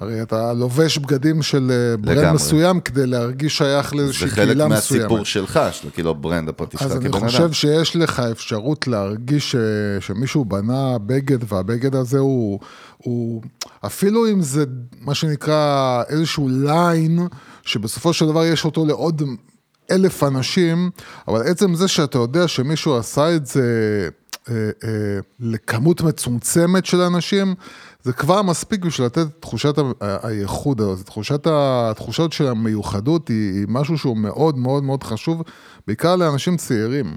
הרי 0.00 0.22
אתה 0.22 0.52
לובש 0.52 0.98
בגדים 0.98 1.42
של 1.42 1.70
אה, 1.70 1.96
brand 1.96 2.18
לגמרי. 2.18 2.34
מסוים 2.34 2.80
כדי 2.80 3.06
להרגיש 3.06 3.58
שייך 3.58 3.90
זה 3.90 3.96
לאיזושהי 3.96 4.28
חלק 4.28 4.46
קהילה 4.46 4.68
מהסיפור 4.68 5.04
מסוימת. 5.04 5.26
שלך, 5.26 5.60
של 5.72 5.90
כאילו 5.90 6.10
ה 6.10 6.16
brand 6.16 6.48
הפרטי 6.48 6.78
שלך 6.78 6.86
אז 6.86 6.96
אני 6.96 7.08
כבן 7.08 7.18
אדם. 7.18 7.28
חושב 7.28 7.52
שיש 7.52 7.96
לך 7.96 8.20
אפשרות 8.20 8.88
להרגיש 8.88 9.50
ש, 9.50 9.56
שמישהו 10.00 10.44
בנה 10.44 10.98
בגד, 10.98 11.52
והבגד 11.52 11.94
הזה 11.94 12.18
הוא, 12.18 12.60
הוא, 12.98 13.42
אפילו 13.86 14.30
אם 14.30 14.42
זה 14.42 14.64
מה 15.00 15.14
שנקרא 15.14 16.02
איזשהו 16.08 16.48
ליין, 16.48 17.18
שבסופו 17.62 18.12
של 18.12 18.26
דבר 18.26 18.44
יש 18.44 18.64
אותו 18.64 18.86
לעוד 18.86 19.22
אלף 19.90 20.22
אנשים, 20.22 20.90
אבל 21.28 21.42
עצם 21.42 21.74
זה 21.74 21.88
שאתה 21.88 22.18
יודע 22.18 22.48
שמישהו 22.48 22.96
עשה 22.96 23.36
את 23.36 23.46
זה 23.46 23.60
אה, 23.60 24.06
אה, 24.06 24.10
לכמות 25.40 26.00
מצומצמת 26.00 26.86
של 26.86 27.00
אנשים, 27.00 27.54
זה 28.02 28.12
כבר 28.12 28.42
מספיק 28.42 28.84
בשביל 28.84 29.06
לתת 29.06 29.18
את 29.18 29.40
תחושת 29.40 29.74
הייחוד 30.00 30.80
הזאת. 30.80 31.06
תחושת, 31.06 31.46
התחושות 31.50 32.32
של 32.32 32.46
המיוחדות 32.46 33.28
היא, 33.28 33.52
היא 33.52 33.66
משהו 33.68 33.98
שהוא 33.98 34.16
מאוד 34.16 34.58
מאוד 34.58 34.84
מאוד 34.84 35.02
חשוב, 35.02 35.42
בעיקר 35.86 36.16
לאנשים 36.16 36.56
צעירים. 36.56 37.16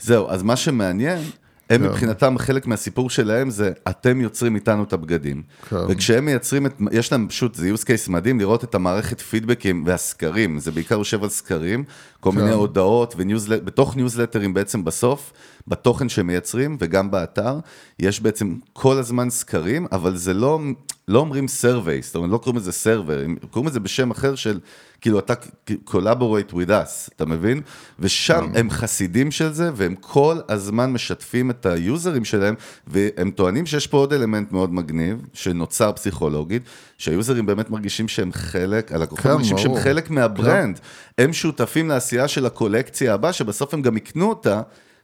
זהו, 0.00 0.28
אז 0.28 0.42
מה 0.42 0.56
שמעניין, 0.56 1.18
כן. 1.18 1.74
הם 1.74 1.82
מבחינתם, 1.82 2.38
חלק 2.38 2.66
מהסיפור 2.66 3.10
שלהם 3.10 3.50
זה, 3.50 3.72
אתם 3.88 4.20
יוצרים 4.20 4.54
איתנו 4.54 4.82
את 4.82 4.92
הבגדים. 4.92 5.42
כן. 5.68 5.76
וכשהם 5.88 6.24
מייצרים 6.24 6.66
את, 6.66 6.80
יש 6.92 7.12
להם 7.12 7.28
פשוט, 7.28 7.54
זה 7.54 7.72
use 7.74 7.82
case 7.82 8.10
מדהים 8.10 8.38
לראות 8.40 8.64
את 8.64 8.74
המערכת 8.74 9.20
פידבקים 9.20 9.82
והסקרים, 9.86 10.58
זה 10.58 10.70
בעיקר 10.70 10.94
יושב 10.98 11.22
על 11.22 11.28
סקרים, 11.28 11.84
כל 12.20 12.32
מיני 12.32 12.50
הודעות, 12.50 13.14
וניוזלט, 13.16 13.62
בתוך 13.64 13.96
ניוזלטרים 13.96 14.54
בעצם 14.54 14.84
בסוף, 14.84 15.32
בתוכן 15.70 16.08
שהם 16.08 16.26
מייצרים 16.26 16.76
וגם 16.80 17.10
באתר, 17.10 17.58
יש 17.98 18.20
בעצם 18.20 18.54
כל 18.72 18.98
הזמן 18.98 19.30
סקרים, 19.30 19.86
אבל 19.92 20.16
זה 20.16 20.34
לא, 20.34 20.60
לא 21.08 21.18
אומרים 21.18 21.44
survey, 21.44 22.02
זאת 22.02 22.16
אומרת, 22.16 22.30
לא 22.30 22.38
קוראים 22.38 22.56
לזה 22.56 22.70
server, 22.70 23.24
הם 23.24 23.36
קוראים 23.50 23.68
לזה 23.68 23.80
בשם 23.80 24.10
אחר 24.10 24.34
של, 24.34 24.60
כאילו, 25.00 25.18
אתה 25.18 25.34
collaborate 25.70 26.52
with 26.52 26.68
us, 26.68 27.10
אתה 27.16 27.26
מבין? 27.26 27.60
ושם 27.98 28.46
הם 28.54 28.70
חסידים 28.70 29.30
של 29.30 29.52
זה, 29.52 29.70
והם 29.74 29.94
כל 29.94 30.38
הזמן 30.48 30.92
משתפים 30.92 31.50
את 31.50 31.66
היוזרים 31.66 32.24
שלהם, 32.24 32.54
והם 32.86 33.30
טוענים 33.30 33.66
שיש 33.66 33.86
פה 33.86 33.96
עוד 33.96 34.12
אלמנט 34.12 34.52
מאוד 34.52 34.74
מגניב, 34.74 35.26
שנוצר 35.32 35.92
פסיכולוגית, 35.92 36.62
שהיוזרים 36.98 37.46
באמת 37.46 37.70
מרגישים 37.70 38.08
שהם 38.08 38.32
חלק, 38.32 38.92
הלקוחות 38.92 39.24
כן, 39.24 39.32
מרגישים 39.32 39.58
שהם. 39.58 39.76
חלק 39.76 40.10
מהברנד. 40.10 40.80
הם 41.18 41.32
שותפים 41.32 41.88
לעשייה 41.88 42.28
של 42.28 42.46
הקולקציה 42.46 43.14
הבאה, 43.14 43.32
שבסוף 43.32 43.74
הם 43.74 43.82
גם 43.82 43.96
יקנו 43.96 44.28
אותה, 44.28 44.62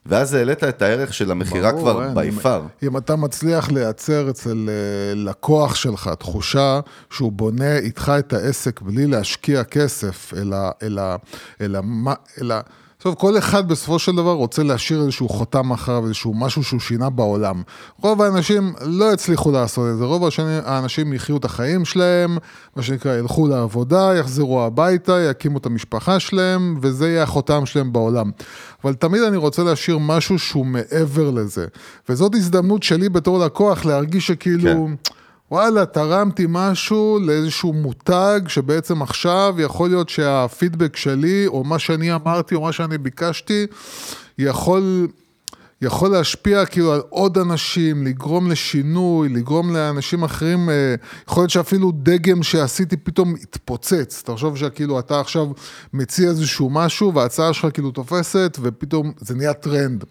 ואז 0.08 0.34
העלית 0.34 0.64
את 0.64 0.82
הערך 0.82 1.14
של 1.14 1.30
המכירה 1.30 1.72
ברור, 1.72 1.82
כבר 1.82 2.12
by 2.14 2.25
אם-. 2.28 2.38
אם 2.82 2.96
אתה 2.96 3.16
מצליח 3.16 3.70
לייצר 3.70 4.30
אצל 4.30 4.68
אה, 4.68 4.75
לקוח 5.14 5.75
שלך 5.75 6.10
תחושה 6.18 6.80
שהוא 7.10 7.32
בונה 7.32 7.76
איתך 7.78 8.12
את 8.18 8.32
העסק 8.32 8.80
בלי 8.80 9.06
להשקיע 9.06 9.64
כסף, 9.64 10.32
אלא, 10.36 10.56
אלא, 10.82 11.02
אלא, 11.60 11.78
מה- 11.82 12.14
אלא, 12.40 12.54
טוב, 13.06 13.14
כל 13.14 13.38
אחד 13.38 13.68
בסופו 13.68 13.98
של 13.98 14.16
דבר 14.16 14.32
רוצה 14.32 14.62
להשאיר 14.62 15.02
איזשהו 15.02 15.28
חותם 15.28 15.70
אחריו, 15.70 16.04
איזשהו 16.04 16.34
משהו 16.34 16.64
שהוא 16.64 16.80
שינה 16.80 17.10
בעולם. 17.10 17.62
רוב 18.02 18.22
האנשים 18.22 18.72
לא 18.80 19.12
הצליחו 19.12 19.50
לעשות 19.50 19.92
את 19.92 19.98
זה, 19.98 20.04
רוב 20.04 20.25
השני, 20.25 20.58
האנשים 20.64 21.12
יחיו 21.12 21.36
את 21.36 21.44
החיים 21.44 21.84
שלהם, 21.84 22.38
מה 22.76 22.82
שנקרא, 22.82 23.16
ילכו 23.16 23.48
לעבודה, 23.48 24.12
יחזרו 24.18 24.62
הביתה, 24.62 25.20
יקימו 25.30 25.58
את 25.58 25.66
המשפחה 25.66 26.20
שלהם, 26.20 26.78
וזה 26.82 27.08
יהיה 27.08 27.22
החותם 27.22 27.66
שלהם 27.66 27.92
בעולם. 27.92 28.30
אבל 28.84 28.94
תמיד 28.94 29.22
אני 29.22 29.36
רוצה 29.36 29.62
להשאיר 29.62 29.98
משהו 29.98 30.38
שהוא 30.38 30.66
מעבר 30.66 31.30
לזה. 31.30 31.66
וזאת 32.08 32.34
הזדמנות 32.34 32.82
שלי 32.82 33.08
בתור 33.08 33.38
לקוח 33.38 33.84
להרגיש 33.84 34.26
שכאילו... 34.26 34.86
כן. 34.86 35.10
וואלה, 35.50 35.86
תרמתי 35.86 36.46
משהו 36.48 37.18
לאיזשהו 37.22 37.72
מותג 37.72 38.40
שבעצם 38.48 39.02
עכשיו 39.02 39.54
יכול 39.58 39.88
להיות 39.88 40.08
שהפידבק 40.08 40.96
שלי, 40.96 41.46
או 41.46 41.64
מה 41.64 41.78
שאני 41.78 42.14
אמרתי, 42.14 42.54
או 42.54 42.60
מה 42.60 42.72
שאני 42.72 42.98
ביקשתי, 42.98 43.66
יכול, 44.38 45.08
יכול 45.83 46.11
להשפיע 46.11 46.66
כאילו 46.66 46.92
על 46.92 47.02
עוד 47.09 47.38
אנשים, 47.38 48.06
לגרום 48.06 48.50
לשינוי, 48.50 49.28
לגרום 49.28 49.75
לאנשים 49.75 50.23
אחרים, 50.23 50.71
אה, 50.71 50.95
יכול 51.28 51.42
להיות 51.42 51.50
שאפילו 51.50 51.92
דגם 51.95 52.42
שעשיתי 52.42 52.97
פתאום 52.97 53.37
יתפוצץ. 53.37 54.23
תחשוב 54.25 54.56
שכאילו 54.56 54.99
אתה 54.99 55.21
עכשיו 55.21 55.47
מציע 55.92 56.28
איזשהו 56.28 56.71
משהו, 56.71 57.14
וההצעה 57.14 57.52
שלך 57.52 57.66
כאילו 57.75 57.90
תופסת, 57.90 58.59
ופתאום 58.62 59.12
זה 59.21 59.35
נהיה 59.35 59.54
טרנד. 59.54 60.04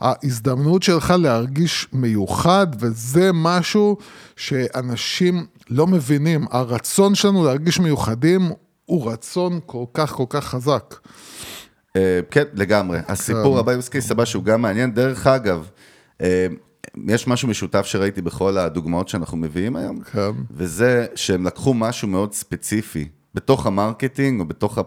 ההזדמנות 0.00 0.82
שלך 0.82 1.14
להרגיש 1.18 1.88
מיוחד, 1.92 2.66
וזה 2.80 3.30
משהו 3.34 3.96
שאנשים 4.36 5.46
לא 5.70 5.86
מבינים. 5.86 6.46
הרצון 6.50 7.14
שלנו 7.14 7.44
להרגיש 7.44 7.80
מיוחדים 7.80 8.50
הוא 8.84 9.10
רצון 9.12 9.60
כל 9.66 9.84
כך 9.94 10.12
כל 10.12 10.26
כך 10.28 10.44
חזק. 10.44 10.94
אה, 11.96 12.20
כן, 12.30 12.44
לגמרי. 12.54 12.98
כן. 13.02 13.12
הסיפור 13.12 13.58
הבא, 13.58 13.72
use 13.72 13.88
case 13.88 14.10
הבא, 14.10 14.24
שהוא 14.24 14.44
גם 14.44 14.62
מעניין. 14.62 14.94
דרך 14.94 15.26
אגב, 15.26 15.70
אה, 16.20 16.46
יש 17.08 17.26
משהו 17.26 17.48
משותף 17.48 17.86
שראיתי 17.86 18.22
בכל 18.22 18.58
הדוגמאות 18.58 19.08
שאנחנו 19.08 19.36
מביאים 19.36 19.76
היום, 19.76 20.00
כן. 20.00 20.30
וזה 20.50 21.06
שהם 21.14 21.46
לקחו 21.46 21.74
משהו 21.74 22.08
מאוד 22.08 22.32
ספציפי, 22.32 23.08
בתוך 23.34 23.66
ה 23.66 23.73
marketing, 23.73 24.40
או 24.40 24.44
בתוך 24.44 24.78
ה... 24.78 24.82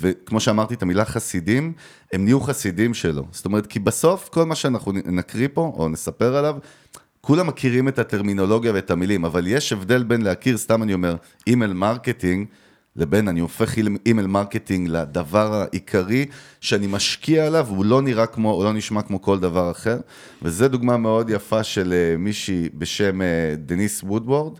וכמו 0.00 0.40
שאמרתי 0.40 0.74
את 0.74 0.82
המילה 0.82 1.04
חסידים, 1.04 1.72
הם 2.12 2.24
נהיו 2.24 2.40
חסידים 2.40 2.94
שלו. 2.94 3.26
זאת 3.30 3.44
אומרת, 3.44 3.66
כי 3.66 3.78
בסוף 3.78 4.28
כל 4.28 4.44
מה 4.44 4.54
שאנחנו 4.54 4.92
נקריא 4.92 5.48
פה, 5.52 5.72
או 5.76 5.88
נספר 5.88 6.36
עליו, 6.36 6.56
כולם 7.20 7.46
מכירים 7.46 7.88
את 7.88 7.98
הטרמינולוגיה 7.98 8.72
ואת 8.74 8.90
המילים, 8.90 9.24
אבל 9.24 9.46
יש 9.46 9.72
הבדל 9.72 10.02
בין 10.02 10.22
להכיר, 10.22 10.56
סתם 10.56 10.82
אני 10.82 10.94
אומר, 10.94 11.16
email 11.46 11.72
marketing, 11.72 12.46
לבין 12.96 13.28
אני 13.28 13.40
הופך 13.40 13.74
email 14.06 14.26
marketing 14.26 14.88
לדבר 14.88 15.54
העיקרי 15.54 16.26
שאני 16.60 16.86
משקיע 16.86 17.46
עליו, 17.46 17.66
הוא 17.68 17.84
לא 17.84 18.02
נראה 18.02 18.26
כמו, 18.26 18.50
הוא 18.50 18.64
לא 18.64 18.72
נשמע 18.72 19.02
כמו 19.02 19.22
כל 19.22 19.38
דבר 19.40 19.70
אחר. 19.70 19.98
וזו 20.42 20.68
דוגמה 20.68 20.96
מאוד 20.96 21.30
יפה 21.30 21.62
של 21.62 21.92
אה, 21.92 22.16
מישהי 22.16 22.68
בשם 22.74 23.22
אה, 23.22 23.54
דניס 23.58 24.02
וודוורד, 24.02 24.58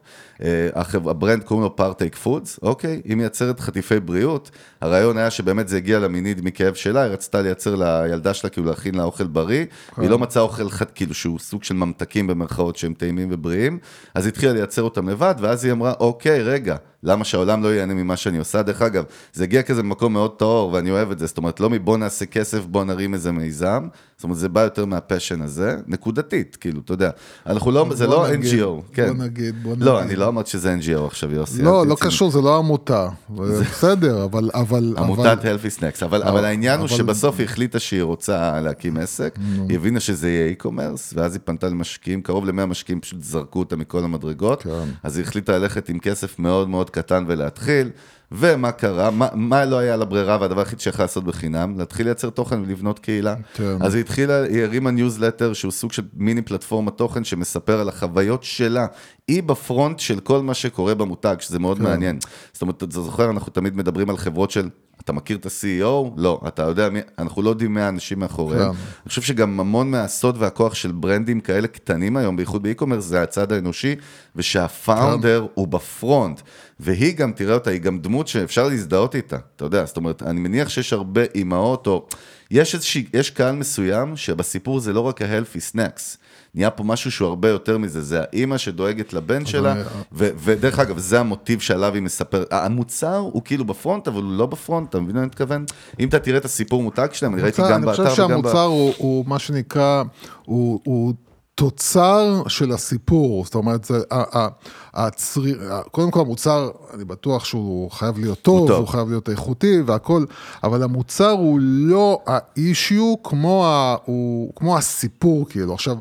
ה 0.94 1.02
brand 1.02 1.42
קוראים 1.42 1.64
לו 1.64 1.76
Partake 1.76 2.16
Foods, 2.16 2.58
אוקיי? 2.62 3.00
היא 3.04 3.16
מייצרת 3.16 3.60
חטיפי 3.60 4.00
בריאות. 4.00 4.50
הרעיון 4.80 5.18
היה 5.18 5.30
שבאמת 5.30 5.68
זה 5.68 5.76
הגיע 5.76 5.98
אמיתית 5.98 6.42
מכאב 6.42 6.74
שלה, 6.74 7.02
היא 7.02 7.12
רצתה 7.12 7.42
לייצר 7.42 7.74
לילדה 7.74 8.34
שלה, 8.34 8.50
כאילו 8.50 8.66
להכין 8.66 8.94
לה 8.94 9.02
אוכל 9.02 9.26
בריא, 9.26 9.64
והיא 9.98 10.10
לא 10.10 10.18
מצאה 10.18 10.42
אוכל 10.42 10.70
חד, 10.70 10.90
כאילו 10.90 11.14
שהוא 11.14 11.38
סוג 11.38 11.64
של 11.64 11.74
ממתקים 11.74 12.26
במרכאות 12.26 12.76
שהם 12.76 12.94
טעימים 12.94 13.28
ובריאים, 13.30 13.78
אז 14.14 14.24
היא 14.24 14.32
התחילה 14.32 14.52
לייצר 14.52 14.82
אותם 14.82 15.08
לבד, 15.08 15.34
ואז 15.40 15.64
היא 15.64 15.72
אמרה, 15.72 15.92
אוקיי, 16.00 16.42
רגע, 16.42 16.76
למה 17.02 17.24
שהעולם 17.24 17.62
לא 17.62 17.68
ייהנה 17.68 17.94
ממה 17.94 18.16
שאני 18.16 18.38
עושה? 18.38 18.62
דרך 18.62 18.82
אגב, 18.82 19.04
זה 19.32 19.44
הגיע 19.44 19.62
כזה 19.62 19.82
ממקום 19.82 20.12
מאוד 20.12 20.30
טהור, 20.38 20.72
ואני 20.72 20.90
אוהב 20.90 21.10
את 21.10 21.18
זה, 21.18 21.26
זאת 21.26 21.38
אומרת, 21.38 21.60
לא 21.60 21.70
מבוא 21.70 21.98
נעשה 21.98 22.26
כסף, 22.26 22.64
בוא 22.64 22.84
נרים 22.84 23.14
איזה 23.14 23.32
מיזם, 23.32 23.88
זאת 24.22 24.24
אומרת, 24.24 24.38
זה 24.38 24.48
בא 24.48 24.60
יותר 24.60 24.84
מה 24.84 24.97
passion 24.97 25.42
הזה, 25.42 25.76
נקודתית, 25.86 26.56
כאילו, 26.56 26.80
אתה 26.84 26.92
יודע, 26.92 27.10
אנחנו 27.46 27.70
לא, 27.70 27.86
זה 27.94 28.06
לא 28.06 28.28
נגיד, 28.28 28.52
NGO, 28.52 28.94
כן. 28.94 29.16
בוא 29.16 29.24
נגיד, 29.24 29.62
בוא 29.62 29.74
לא, 29.78 29.92
נגיד. 29.98 30.10
אני 30.10 30.16
לא 30.16 30.28
אמרתי 30.28 30.50
שזה 30.50 30.74
NGO 30.74 31.06
עכשיו, 31.06 31.32
יוסי. 31.32 31.62
לא, 31.62 31.86
לא 31.86 31.96
קשור, 32.00 32.30
זה 32.30 32.40
לא 32.40 32.58
עמותה. 32.58 33.08
בסדר, 33.30 34.24
אבל... 34.24 34.50
אבל 34.54 34.94
עמותת 34.98 35.38
Healthy 35.42 35.78
Snacks, 35.78 36.04
אבל, 36.04 36.22
אבל 36.22 36.44
העניין 36.44 36.80
הוא 36.80 36.88
שבסוף 36.88 37.38
היא 37.38 37.44
החליטה 37.44 37.78
שהיא 37.78 38.02
רוצה 38.02 38.60
להקים 38.60 38.96
עסק, 38.96 39.38
היא 39.68 39.76
הבינה 39.76 40.00
שזה 40.00 40.28
יהיה 40.28 40.52
e-commerce, 40.52 41.14
ואז 41.14 41.34
היא 41.34 41.40
פנתה 41.44 41.68
למשקיעים, 41.68 42.22
קרוב 42.22 42.46
ל-100 42.46 42.66
משקיעים 42.66 43.00
פשוט 43.00 43.22
זרקו 43.22 43.58
אותה 43.58 43.76
מכל 43.76 44.04
המדרגות, 44.04 44.62
כן. 44.62 44.70
אז 45.02 45.16
היא 45.16 45.24
החליטה 45.24 45.58
ללכת 45.58 45.88
עם 45.88 45.98
כסף 45.98 46.38
מאוד 46.38 46.68
מאוד 46.68 46.90
קטן 46.90 47.24
ולהתחיל, 47.26 47.90
ומה 48.34 48.72
קרה, 48.72 49.10
מה, 49.10 49.28
מה 49.34 49.64
לא 49.64 49.78
היה 49.78 49.96
לה 49.96 50.04
ברירה, 50.04 50.38
והדבר 50.40 50.60
היחיד 50.60 50.80
שיכולה 50.80 51.04
לעשות 51.04 51.24
בחינם, 51.24 51.78
להתחיל 51.78 52.06
לייצר 52.06 52.30
תוכן 52.30 52.60
ולבנות 52.60 52.98
קהילה. 52.98 53.34
כן. 53.54 53.76
אז 53.80 53.94
היא 53.94 54.00
התחילה, 54.00 54.42
היא 54.42 54.62
הרימה 54.62 54.90
ניוזלטר 54.90 55.52
שהוא 55.52 55.72
סוג 55.72 55.92
של 55.92 56.02
מיני 56.14 56.42
פלטפורמת 56.42 56.96
תוכן 56.96 57.24
שמספר 57.24 57.80
על 57.80 57.88
החוויות 57.88 58.42
שלה. 58.42 58.86
היא 59.28 59.42
בפרונט 59.42 59.98
של 59.98 60.20
כל 60.20 60.42
מה 60.42 60.54
שקורה 60.54 60.94
במותג, 60.94 61.36
שזה 61.38 61.58
מאוד 61.58 61.76
כן. 61.76 61.82
מעניין. 61.82 62.18
זאת 62.52 62.62
אומרת, 62.62 62.82
אתה 62.82 63.00
זוכר, 63.00 63.30
אנחנו 63.30 63.52
תמיד 63.52 63.76
מדברים 63.76 64.10
על 64.10 64.16
חברות 64.16 64.50
של, 64.50 64.68
אתה 65.04 65.12
מכיר 65.12 65.36
את 65.36 65.46
ה-CEO? 65.46 66.10
לא. 66.16 66.40
אתה 66.48 66.62
יודע 66.62 66.88
מי, 66.88 67.00
אנחנו 67.18 67.42
לא 67.42 67.50
יודעים 67.50 67.74
מי 67.74 67.80
האנשים 67.80 68.18
מאחוריהם. 68.18 68.72
כן. 68.72 68.78
אני 69.02 69.08
חושב 69.08 69.22
שגם 69.22 69.60
המון 69.60 69.90
מהסוד 69.90 70.36
והכוח 70.38 70.74
של 70.74 70.92
ברנדים 70.92 71.40
כאלה 71.40 71.68
קטנים 71.68 72.16
היום, 72.16 72.36
בייחוד 72.36 72.62
באי-קומרס, 72.62 73.04
זה 73.04 73.22
הצד 73.22 73.52
האנושי, 73.52 73.96
ושהפאונדר 74.36 75.46
הוא 75.54 75.68
בפרונט. 75.68 76.40
והיא 76.80 77.16
גם, 77.16 77.32
תראה 77.32 77.54
אותה, 77.54 77.70
היא 77.70 77.80
גם 77.80 77.98
דמות 77.98 78.28
שאפשר 78.28 78.68
להזדהות 78.68 79.14
איתה, 79.14 79.36
אתה 79.56 79.64
יודע, 79.64 79.84
זאת 79.84 79.96
אומרת, 79.96 80.22
אני 80.22 80.40
מניח 80.40 80.68
שיש 80.68 80.92
הרבה 80.92 81.22
אימהות, 81.34 81.86
או... 81.86 82.06
יש 82.52 82.74
איזושהי, 82.74 83.06
יש 83.14 83.30
קהל 83.30 83.54
מסוים 83.54 84.16
שבסיפור 84.16 84.80
זה 84.80 84.92
לא 84.92 85.00
רק 85.00 85.22
ה-healthy 85.22 85.74
snacks. 85.74 86.16
נהיה 86.54 86.70
פה 86.70 86.84
משהו 86.84 87.10
שהוא 87.10 87.28
הרבה 87.28 87.48
יותר 87.48 87.78
מזה, 87.78 88.02
זה 88.02 88.20
האימא 88.20 88.58
שדואגת 88.58 89.12
לבן 89.12 89.46
שלה, 89.46 89.74
ו- 90.12 90.28
ודרך 90.44 90.78
אגב, 90.78 90.98
זה 90.98 91.20
המוטיב 91.20 91.60
שעליו 91.60 91.94
היא 91.94 92.02
מספרת. 92.02 92.46
המוצר 92.50 93.16
הוא 93.16 93.42
כאילו 93.44 93.64
בפרונט, 93.64 94.08
אבל 94.08 94.22
הוא 94.22 94.32
לא 94.32 94.46
בפרונט, 94.46 94.88
אתה 94.88 95.00
מבין 95.00 95.14
מה 95.14 95.20
אני 95.20 95.26
מתכוון? 95.26 95.64
אם 96.00 96.08
אתה 96.08 96.18
תראה 96.18 96.38
את 96.38 96.44
הסיפור 96.44 96.82
מותג 96.82 97.08
שלהם, 97.12 97.34
אני 97.34 97.42
ראיתי 97.42 97.62
גם 97.70 97.84
באתר 97.84 98.02
אני 98.02 98.10
חושב 98.10 98.22
וגם 98.24 98.42
ב... 98.42 98.42
שהמוצר 98.42 98.62
הוא, 98.64 98.92
הוא 98.98 99.24
מה 99.26 99.38
שנקרא, 99.38 100.02
הוא, 100.44 100.80
הוא 100.84 101.14
תוצר 101.54 102.42
של 102.48 102.72
הסיפור, 102.72 103.44
זאת 103.44 103.54
אומרת, 103.54 103.84
זה, 103.84 103.98
ה- 104.10 104.38
ה- 104.38 104.48
הצרי, 104.94 105.54
ה- 105.70 105.82
קודם 105.82 106.10
כל 106.10 106.20
המוצר, 106.20 106.70
אני 106.94 107.04
בטוח 107.04 107.44
שהוא 107.44 107.90
חייב 107.90 108.18
להיות 108.18 108.42
טוב, 108.42 108.68
טוב. 108.68 108.78
הוא 108.78 108.88
חייב 108.88 109.08
להיות 109.08 109.28
איכותי 109.28 109.80
והכל, 109.86 110.24
אבל 110.64 110.82
המוצר 110.82 111.30
הוא 111.30 111.58
לא 111.62 112.18
האישיו 112.26 113.14
כמו, 113.24 113.66
ה, 113.66 113.96
הוא, 114.04 114.52
כמו 114.56 114.76
הסיפור, 114.78 115.46
כאילו. 115.48 115.74
עכשיו, 115.74 115.96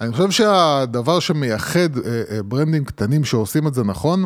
אני 0.00 0.12
חושב 0.12 0.30
שהדבר 0.30 1.20
שמייחד 1.20 1.78
אה, 1.78 2.22
אה, 2.30 2.42
ברנדים 2.42 2.84
קטנים 2.84 3.24
שעושים 3.24 3.66
את 3.66 3.74
זה 3.74 3.84
נכון, 3.84 4.24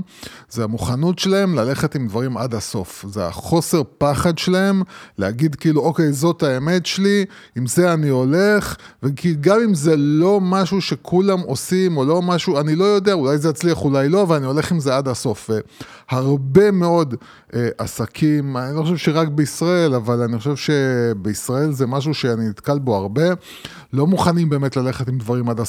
זה 0.51 0.65
המוכנות 0.65 1.19
שלהם 1.19 1.55
ללכת 1.55 1.95
עם 1.95 2.09
דברים 2.09 2.37
עד 2.37 2.55
הסוף. 2.55 3.05
זה 3.09 3.27
החוסר 3.27 3.83
פחד 3.99 4.39
שלהם 4.39 4.83
להגיד 5.19 5.55
כאילו, 5.55 5.81
אוקיי, 5.81 6.13
זאת 6.13 6.43
האמת 6.43 6.87
שלי, 6.87 7.25
עם 7.57 7.67
זה 7.67 7.93
אני 7.93 8.09
הולך, 8.09 8.77
וכי 9.03 9.35
גם 9.41 9.61
אם 9.61 9.75
זה 9.75 9.97
לא 9.97 10.41
משהו 10.43 10.81
שכולם 10.81 11.41
עושים, 11.41 11.97
או 11.97 12.05
לא 12.05 12.23
משהו, 12.23 12.61
אני 12.61 12.77
לא 12.77 12.85
יודע, 12.85 13.13
אולי 13.13 13.39
זה 13.39 13.49
יצליח, 13.49 13.85
אולי 13.85 14.09
לא, 14.09 14.23
אבל 14.23 14.37
אני 14.37 14.47
הולך 14.47 14.73
עם 14.73 14.81
זה 14.81 14.97
עד 14.97 15.09
הסוף. 15.09 15.51
והרבה 16.11 16.71
מאוד 16.71 17.15
אה, 17.55 17.69
עסקים, 17.79 18.57
אני 18.57 18.77
לא 18.77 18.83
חושב 18.83 18.97
שרק 18.97 19.29
בישראל, 19.29 19.95
אבל 19.95 20.23
אני 20.23 20.39
חושב 20.39 20.57
שבישראל 20.57 21.73
זה 21.73 21.87
משהו 21.87 22.15
שאני 22.15 22.49
נתקל 22.49 22.79
בו 22.79 22.97
הרבה, 22.97 23.25
לא 23.93 24.07
מוכנים 24.07 24.49
באמת 24.49 24.77
ללכת 24.77 25.09
עם 25.09 25.19
דברים 25.19 25.51
עד 25.51 25.61
הסוף. 25.61 25.64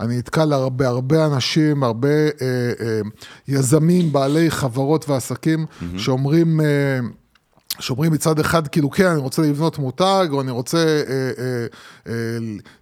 אני 0.00 0.18
נתקל 0.18 0.52
הרבה, 0.52 0.88
הרבה 0.88 1.26
אנשים, 1.26 1.82
הרבה 1.82 2.08
אה, 2.08 2.28
אה, 2.80 3.00
יזמים, 3.48 4.12
בעלי 4.12 4.50
חברות 4.50 5.08
ועסקים, 5.08 5.66
mm-hmm. 5.66 5.98
שאומרים... 5.98 6.60
אה, 6.60 6.98
שאומרים 7.80 8.12
מצד 8.12 8.38
אחד, 8.38 8.68
כאילו, 8.68 8.90
כן, 8.90 9.06
אני 9.06 9.18
רוצה 9.18 9.42
לבנות 9.42 9.78
מותג, 9.78 10.26
או 10.32 10.40
אני 10.40 10.50
רוצה, 10.50 10.78
אה, 10.78 11.30
אה, 11.38 11.66
אה, 12.08 12.14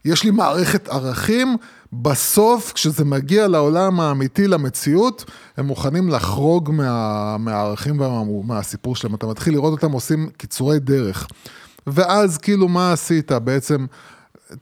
יש 0.05 0.25
לי 0.25 0.31
מערכת 0.31 0.89
ערכים, 0.89 1.57
בסוף, 1.93 2.73
כשזה 2.73 3.05
מגיע 3.05 3.49
לעולם 3.49 4.01
האמיתי, 4.01 4.49
למציאות, 4.49 5.25
הם 5.57 5.67
מוכנים 5.67 6.09
לחרוג 6.09 6.71
מה, 6.73 7.37
מהערכים 7.39 8.01
ומהסיפור 8.01 8.97
שלהם. 8.97 9.15
אתה 9.15 9.27
מתחיל 9.27 9.55
לראות 9.55 9.73
אותם 9.73 9.93
עושים 9.93 10.31
קיצורי 10.37 10.79
דרך. 10.79 11.27
ואז, 11.87 12.39
כאילו, 12.39 12.69
מה 12.69 12.93
עשית? 12.93 13.33
בעצם, 13.33 13.87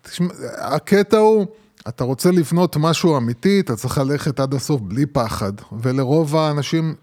תשמע, 0.02 0.28
הקטע 0.58 1.18
הוא... 1.18 1.46
אתה 1.88 2.04
רוצה 2.04 2.30
לבנות 2.30 2.76
משהו 2.76 3.16
אמיתי, 3.16 3.60
אתה 3.60 3.76
צריך 3.76 3.98
ללכת 3.98 4.40
עד 4.40 4.54
הסוף 4.54 4.80
בלי 4.80 5.06
פחד, 5.06 5.52
ולרוב 5.82 6.36
האנשים 6.36 6.94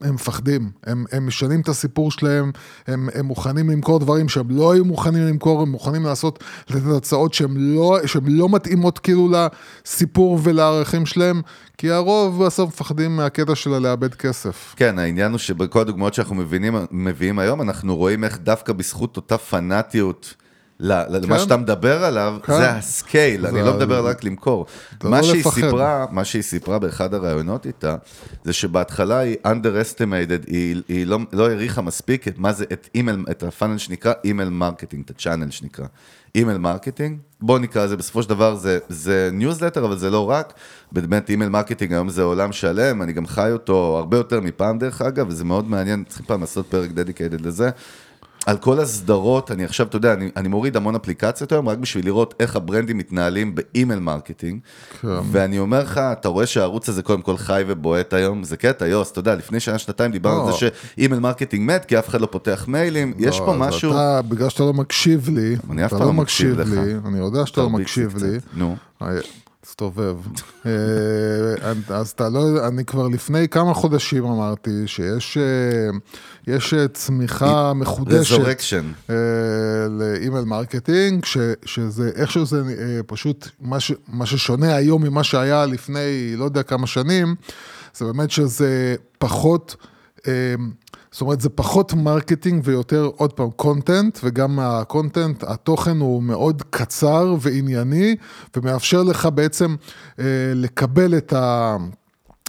הם 0.00 0.14
מפחדים, 0.14 0.70
הם, 0.86 1.04
הם 1.12 1.26
משנים 1.26 1.60
את 1.60 1.68
הסיפור 1.68 2.10
שלהם, 2.10 2.50
הם, 2.86 3.08
הם 3.14 3.26
מוכנים 3.26 3.70
למכור 3.70 3.98
דברים 3.98 4.28
שהם 4.28 4.50
לא 4.50 4.72
היו 4.72 4.84
מוכנים 4.84 5.26
למכור, 5.26 5.62
הם 5.62 5.68
מוכנים 5.68 6.04
לעשות, 6.04 6.44
לתת 6.70 6.96
הצעות 6.96 7.34
שהן 7.34 7.56
לא, 7.56 7.98
שהן 8.06 8.26
לא 8.26 8.48
מתאימות 8.48 8.98
כאילו 8.98 9.30
לסיפור 9.30 10.38
ולערכים 10.42 11.06
שלהם, 11.06 11.42
כי 11.78 11.90
הרוב 11.90 12.44
בסוף 12.44 12.68
מפחדים 12.68 13.16
מהקטע 13.16 13.54
של 13.54 13.70
לאבד 13.70 14.14
כסף. 14.14 14.74
כן, 14.76 14.98
העניין 14.98 15.30
הוא 15.30 15.38
שבכל 15.38 15.80
הדוגמאות 15.80 16.14
שאנחנו 16.14 16.34
מבינים, 16.34 16.74
מביאים 16.90 17.38
היום, 17.38 17.62
אנחנו 17.62 17.96
רואים 17.96 18.24
איך 18.24 18.38
דווקא 18.38 18.72
בזכות 18.72 19.16
אותה 19.16 19.38
פנאטיות, 19.38 20.34
למה 20.80 21.08
כן. 21.28 21.38
שאתה 21.38 21.56
מדבר 21.56 22.04
עליו, 22.04 22.36
כן. 22.42 22.52
זה 22.52 22.70
ה 22.70 22.81
scale, 22.81 23.46
אני 23.46 23.58
זה 23.58 23.64
לא 23.64 23.74
ה- 23.74 23.76
מדבר 23.76 24.06
רק 24.06 24.24
למכור. 24.24 24.66
מה 25.04 25.16
לא 25.16 25.22
שהיא. 25.22 25.42
סיפרה, 25.44 26.06
מה 26.10 26.24
שהיא 26.24 26.42
סיפרה 26.42 26.78
באחד 26.78 27.14
הראיונות 27.14 27.66
איתה, 27.66 27.96
זה 28.44 28.52
שבהתחלה 28.52 29.18
היא 29.18 29.36
underestimated, 29.46 30.46
היא, 30.46 30.82
היא 30.88 31.06
לא, 31.06 31.18
לא 31.32 31.48
העריכה 31.48 31.82
מספיק 31.82 32.28
את 32.28 32.38
מה 32.38 32.52
זה, 32.52 32.64
את 32.72 32.88
אימייל, 32.94 33.24
את 33.30 33.42
ה 33.42 33.47
funnel 33.47 33.78
שנקרא 33.78 34.12
email 34.24 34.48
marketing, 34.48 35.02
את 35.04 35.10
ה 35.10 35.15
channel 35.15 35.50
שנקרא 35.50 35.84
email 36.34 36.58
marketing. 36.58 37.18
בוא 37.40 37.58
נקרא 37.58 37.84
לזה, 37.84 37.96
בסופו 37.96 38.22
של 38.22 38.28
דבר 38.28 38.54
זה, 38.54 38.78
זה 38.88 39.28
ניוזלטר, 39.32 39.84
אבל 39.84 39.96
זה 39.98 40.10
לא 40.10 40.30
רק. 40.30 40.52
באמת 40.92 41.30
email 41.30 41.50
marketing 41.50 41.92
היום 41.92 42.08
זה 42.08 42.22
עולם 42.22 42.52
שלם, 42.52 43.02
אני 43.02 43.12
גם 43.12 43.26
חי 43.26 43.50
אותו 43.52 43.96
הרבה 43.98 44.16
יותר 44.16 44.40
מפעם 44.40 44.78
דרך 44.78 45.02
אגב, 45.02 45.26
וזה 45.28 45.44
מאוד 45.44 45.68
מעניין, 45.70 46.04
צריכים 46.08 46.26
פעם 46.26 46.40
לעשות 46.40 46.66
פרק 46.66 46.90
dedicated 46.90 47.40
לזה. 47.40 47.70
על 48.46 48.56
כל 48.58 48.80
הסדרות, 48.80 49.50
אני 49.50 49.64
עכשיו, 49.64 49.86
אתה 49.86 49.96
יודע, 49.96 50.12
אני, 50.12 50.30
אני 50.36 50.48
מוריד 50.48 50.76
המון 50.76 50.94
אפליקציות 50.94 51.52
היום, 51.52 51.68
רק 51.68 51.78
בשביל 51.78 52.04
לראות 52.04 52.34
איך 52.40 52.56
ה 52.56 52.61
brandים 52.61 52.98
מתנהלים 52.98 53.54
ב 53.54 53.62
email 53.62 54.00
marketing. 54.00 54.60
כן. 55.00 55.08
ואני 55.30 55.58
אומר 55.58 55.82
לך, 55.82 55.98
אתה 55.98 56.28
רואה 56.28 56.46
שהערוץ 56.46 56.88
הזה 56.88 57.02
קודם 57.02 57.22
כל 57.22 57.36
חי 57.36 57.64
ובועט 57.66 58.12
היום, 58.12 58.44
זה 58.44 58.56
קטע, 58.56 58.86
יוס, 58.86 59.12
אתה 59.12 59.20
יודע, 59.20 59.34
לפני 59.34 59.60
שנה, 59.60 59.78
שנתיים 59.78 60.12
דיברנו 60.12 60.40
על 60.40 60.46
לא. 60.46 60.52
זה 60.52 60.58
ש 60.58 60.76
email 60.76 61.20
marketing 61.20 61.70
מת, 61.70 61.84
כי 61.84 61.98
אף 61.98 62.08
אחד 62.08 62.20
לא 62.20 62.26
פותח 62.26 62.64
מיילים, 62.68 63.14
יש 63.18 63.40
לא, 63.40 63.44
פה 63.44 63.54
אז 63.54 63.60
משהו... 63.60 63.90
אתה, 63.90 64.22
בגלל 64.22 64.48
שאתה 64.48 64.62
לא 64.62 64.72
מקשיב 64.72 65.28
לי, 65.28 65.56
אני 65.70 65.84
אף 65.84 65.90
פעם 65.90 66.00
לא 66.00 66.06
לא 66.06 66.12
מקשיב 66.12 66.60
לך. 66.60 66.68
לי, 66.68 66.94
אני 67.06 67.18
יודע 67.18 67.46
שאתה 67.46 67.60
לא 67.60 67.70
מקשיב 67.70 68.16
לי. 68.24 68.38
נו. 68.54 68.76
אה, 69.02 69.08
תסתובב. 69.64 70.16
אה, 70.66 71.72
אז 71.88 72.10
אתה 72.10 72.28
לא, 72.28 72.68
אני 72.68 72.84
כבר 72.84 73.08
לפני 73.08 73.48
כמה 73.48 73.74
חודשים 73.74 74.24
אמרתי 74.24 74.70
שיש 74.86 75.36
אה, 75.36 75.98
יש 76.46 76.74
אה, 76.74 76.88
צמיחה 76.88 77.72
מחודשת. 77.74 78.36
Resurrection. 78.36 79.10
אה, 79.10 79.14
ל 79.90 79.99
email 79.99 80.44
marketing, 80.44 81.24
ש, 81.24 81.38
שזה, 81.64 82.10
איכשהו 82.14 82.46
זה 82.46 82.62
אה, 82.78 83.00
פשוט, 83.06 83.48
מה, 83.60 83.80
ש, 83.80 83.92
מה 84.08 84.26
ששונה 84.26 84.74
היום 84.74 85.02
ממה 85.02 85.24
שהיה 85.24 85.66
לפני 85.66 86.36
לא 86.36 86.44
יודע 86.44 86.62
כמה 86.62 86.86
שנים, 86.86 87.34
זה 87.94 88.04
באמת 88.04 88.30
שזה 88.30 88.94
פחות, 89.18 89.76
אה, 90.28 90.54
זאת 91.12 91.20
אומרת, 91.20 91.40
זה 91.40 91.48
פחות 91.48 91.94
marketing 91.94 92.62
ויותר, 92.64 93.10
עוד 93.16 93.32
פעם, 93.32 93.50
content, 93.50 94.18
וגם 94.24 94.58
ה 94.58 94.68
content, 94.68 95.44
התוכן 95.44 96.00
הוא 96.00 96.22
מאוד 96.22 96.62
קצר 96.70 97.34
וענייני, 97.40 98.16
ומאפשר 98.56 99.02
לך 99.02 99.28
בעצם 99.34 99.76
אה, 100.18 100.24
לקבל 100.54 101.16
את 101.16 101.32
ה... 101.32 101.76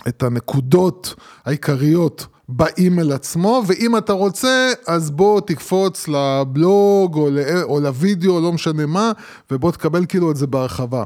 את 0.08 0.24
הנקודות 0.24 1.16
העיקריות 1.46 2.28
באימייל 2.50 3.12
עצמו, 3.12 3.64
ואם 3.68 3.98
אתה 3.98 4.14
רוצה, 4.14 4.72
אז 4.88 5.12
בוא 5.12 5.42
תקפוץ 5.42 6.08
לבלוג 6.08 7.16
או, 7.16 7.30
לא, 7.30 7.62
או 7.62 7.80
לוידאו, 7.80 8.42
לא 8.42 8.54
משנה 8.54 8.86
מה, 8.86 9.12
ובוא 9.52 9.72
תקבל 9.72 10.06
כאילו 10.06 10.32
את 10.32 10.36
זה 10.36 10.48
בהרחבה. 10.48 11.04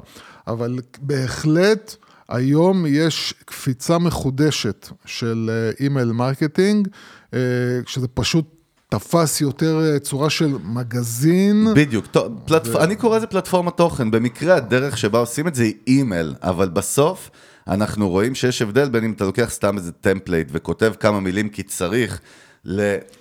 אבל 0.47 0.79
בהחלט, 1.01 1.95
היום 2.29 2.85
יש 2.87 3.33
קפיצה 3.45 3.97
מחודשת 3.97 4.89
של 5.05 5.49
אה, 5.53 5.85
email 5.85 6.11
marketing, 6.11 6.87
אה, 7.33 7.39
שזה 7.85 8.07
פשוט 8.07 8.45
תפס 8.89 9.41
יותר 9.41 9.79
אה, 9.83 9.99
צורה 9.99 10.29
של 10.29 10.55
מגזין. 10.63 11.67
בדיוק, 11.75 12.05
טוב, 12.07 12.39
פלטפ... 12.45 12.75
אני 12.75 12.95
קורא 12.95 13.17
לזה 13.17 13.27
פלטפורמת 13.27 13.77
תוכן, 13.77 14.11
במקרה 14.11 14.55
הדרך 14.55 14.97
שבה 14.97 15.19
עושים 15.19 15.47
את 15.47 15.55
זה 15.55 15.63
היא 15.63 15.73
אימייל, 15.87 16.35
אבל 16.43 16.69
בסוף 16.69 17.29
אנחנו 17.67 18.09
רואים 18.09 18.35
שיש 18.35 18.61
הבדל 18.61 18.89
בין 18.89 19.03
אם 19.03 19.11
אתה 19.11 19.25
לוקח 19.25 19.49
סתם 19.49 19.77
איזה 19.77 19.91
template 19.91 20.47
וכותב 20.51 20.93
כמה 20.99 21.19
מילים 21.19 21.49
כי 21.49 21.63
צריך. 21.63 22.21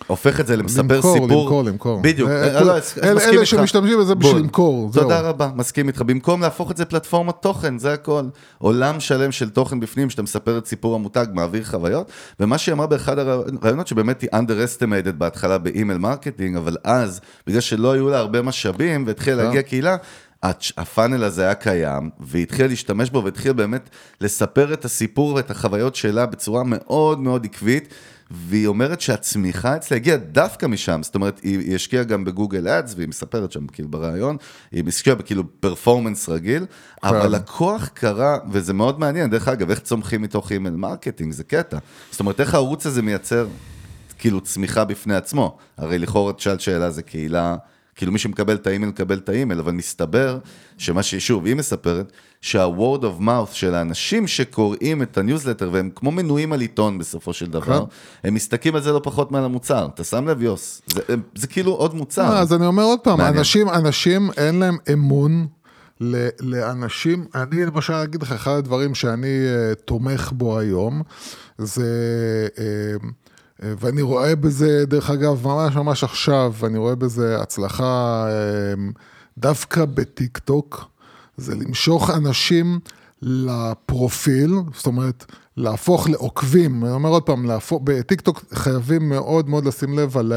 הופך 0.07 0.40
את 0.40 0.46
זה 0.46 0.57
למספר 0.57 0.94
למכור, 0.94 1.14
סיפור. 1.14 1.42
למכור, 1.42 1.64
למכור. 1.64 2.01
בדיוק, 2.03 2.31
אה, 2.31 2.57
אה, 2.57 2.64
לא, 2.64 2.72
אלה-. 3.03 3.46
שמשתמשים 3.46 3.98
בזה 4.01 4.14
בשביל. 4.14 4.37
למכור, 4.37 4.90
זהו. 4.92 5.03
תודה 5.03 5.20
רבה, 5.20 5.51
מסכים 5.55 5.88
איתך. 5.88 6.03
במקום 6.03 6.40
להפוך 6.40 6.70
את 6.70 6.77
זה 6.77 6.85
פלטפורמת 6.85 7.35
תוכן, 7.40 7.79
זה 7.79 7.92
הכל. 7.92 8.24
עולם 8.59 9.01
שלם 9.01 9.33
של 9.33 9.51
תוכן 9.51 9.81
בפנים, 9.81 10.11
שאתה 10.11 10.22
מספר 10.22 10.59
את 10.59 10.66
סיפור 10.66 10.94
המותג, 10.94 11.27
מעביר 11.33 11.64
חוויות, 11.64 12.11
ומה 12.40 12.59
שהיא 12.59 12.72
אמרה 12.72 12.87
באחד 12.87 13.18
הרעיונות, 13.18 13.87
שבאמת 13.87 14.22
היא 14.22 14.31
underestimated 14.35 15.12
בהתחלה 15.12 15.59
ב 15.59 15.65
email 15.65 15.98
marketing, 15.98 16.57
אבל 16.57 16.77
אז, 16.85 17.20
בגלל 17.46 17.61
שלא 17.61 17.92
היו 17.92 18.09
לה 18.09 18.18
הרבה 18.18 18.42
משאבים, 18.42 19.05
והתחילה 19.07 19.42
להגיע 19.44 19.62
קהילה, 19.62 19.96
הפאנל 20.77 21.24
הזה 21.24 21.42
היה 21.42 21.55
קיים, 21.55 22.11
והיא 22.20 22.42
התחילה 22.42 22.68
להשתמש 22.68 23.11
בו, 23.11 23.24
והתחילה 23.24 23.55
באמת 23.55 23.90
לספר 24.20 24.72
את 24.72 24.85
הסיפור 24.85 25.35
ואת 25.35 25.51
החוויות 25.51 25.94
שלה 25.94 26.27
בצורה 26.27 26.62
מאוד 26.64 27.20
מאוד 27.20 27.44
עקבית. 27.44 27.94
והיא 28.30 28.66
אומרת 28.66 29.00
שהצמיחה 29.00 29.76
אצלה 29.76 29.96
הגיעה 29.96 30.16
דווקא 30.16 30.66
משם, 30.66 31.00
זאת 31.02 31.14
אומרת, 31.14 31.40
היא, 31.42 31.58
היא 31.58 31.74
השקיעה 31.74 32.04
גם 32.04 32.24
ב 32.24 32.31
Google 32.31 32.68
Ads, 32.68 32.94
והיא 32.96 33.08
מספרת 33.08 33.52
שם 33.52 33.66
כאילו 33.66 33.88
בריאיון, 33.88 34.36
היא 34.72 34.84
השקיעה 34.88 35.16
בכאילו 35.16 35.44
performance 35.61 36.28
רגיל, 36.28 36.66
אבל 37.02 37.34
הכוח 37.34 37.88
קרה, 37.88 38.38
וזה 38.50 38.74
מאוד 38.74 39.00
מעניין, 39.00 39.30
דרך 39.30 39.48
אגב, 39.48 39.70
איך 39.70 39.78
צומחים 39.78 40.22
מתוך 40.22 40.52
email 40.52 40.76
marketing, 40.76 41.33
זה 41.32 41.44
קטע. 41.44 41.78
זאת 42.10 42.20
אומרת, 42.20 42.40
איך 42.40 42.54
הערוץ 42.54 42.86
הזה 42.86 43.02
מייצר 43.02 43.46
כאילו 44.18 44.40
צמיחה 44.40 44.84
בפני 44.84 45.14
עצמו. 45.14 45.56
הרי 45.76 45.98
לכאורה 45.98 46.32
תשאל 46.32 46.58
שאלה, 46.58 46.90
זה 46.90 47.02
קהילה, 47.02 47.56
כאילו 47.98 48.12
מי 48.12 48.18
שמקבל 48.18 48.54
את 48.54 48.66
האימייל, 48.66 48.90
מקבל 48.90 49.18
את 49.18 49.28
האימייל, 49.28 49.61
אבל 49.61 49.72
מסתבר 49.72 50.38
שמה 50.78 51.02
ששוב, 51.02 51.46
היא 51.46 51.56
מספרת, 51.56 52.12
שה-word 52.40 53.02
of 53.02 53.22
mouth 53.22 53.52
של 53.52 53.74
האנשים 53.74 54.26
שקוראים 54.26 55.02
את 55.02 55.18
הניוזלטר, 55.18 55.70
והם 55.72 55.90
כמו 55.94 56.11
מנויים 56.11 56.52
על 56.52 56.61
עיתון 56.61 56.98
בסופו 56.98 57.32
של 57.32 57.46
דבר, 57.46 57.84
הם 58.24 58.34
מסתכלים 58.34 58.74
על 58.74 58.82
זה 58.82 58.92
לא 58.92 59.00
פחות 59.04 59.32
מעל 59.32 59.44
המוצר. 59.44 59.88
אתה 59.94 60.04
שם 60.04 60.28
לב, 60.28 60.42
יוס? 60.42 60.82
זה, 60.87 61.00
זה 61.34 61.46
כאילו 61.46 61.72
עוד 61.72 61.94
מוצר. 61.94 62.22
אה, 62.22 62.38
אז 62.38 62.52
אני 62.52 62.66
אומר 62.66 62.82
עוד 62.82 63.00
פעם. 63.00 63.20
אנשים, 63.20 63.68
אנשים 63.68 64.30
אין 64.37 64.54
להם 64.58 64.76
אמון 64.92 65.46
ל- 66.00 66.28
לאנשים, 66.40 67.24
אני 67.34 67.66
למשל 67.66 67.92
אגיד 67.92 68.22
לך, 68.22 68.32
אחד 68.32 68.52
הדברים 68.52 68.94
שאני 68.94 69.26
אה, 69.46 69.74
תומך 69.74 70.32
בו 70.32 70.58
היום, 70.58 71.02
זה, 71.58 71.82
אה, 72.58 73.08
ואני 73.61 74.03
רואה 74.03 74.37
בזה, 74.37 74.85
דרך 74.87 75.11
אגב, 75.11 75.47
ממש 75.47 75.77
ממש 75.77 76.05
עכשיו, 76.05 76.55
אני 76.64 76.79
רואה 76.79 76.94
בזה 76.94 77.40
הצלחה 77.40 78.27
אה, 78.29 78.75
דווקא 79.38 79.85
בטיק 79.85 80.38
טוק. 80.38 80.85
זה 81.37 81.55
למשוך 81.55 82.11
אנשים 82.11 82.81
לפרופיל, 83.23 84.55
זאת 84.75 84.87
אומרת, 84.87 85.25
להפוך 85.57 86.09
לעוקבים, 86.09 86.85
אני 86.85 86.92
אומר 86.92 87.09
עוד 87.09 87.23
פעם, 87.23 87.44
להפוך, 87.44 87.81
בטיקטוק 87.85 88.44
חייבים 88.55 89.09
מאוד 89.09 89.49
מאוד 89.49 89.64
לשים 89.64 89.99
לב 89.99 90.16
על, 90.16 90.33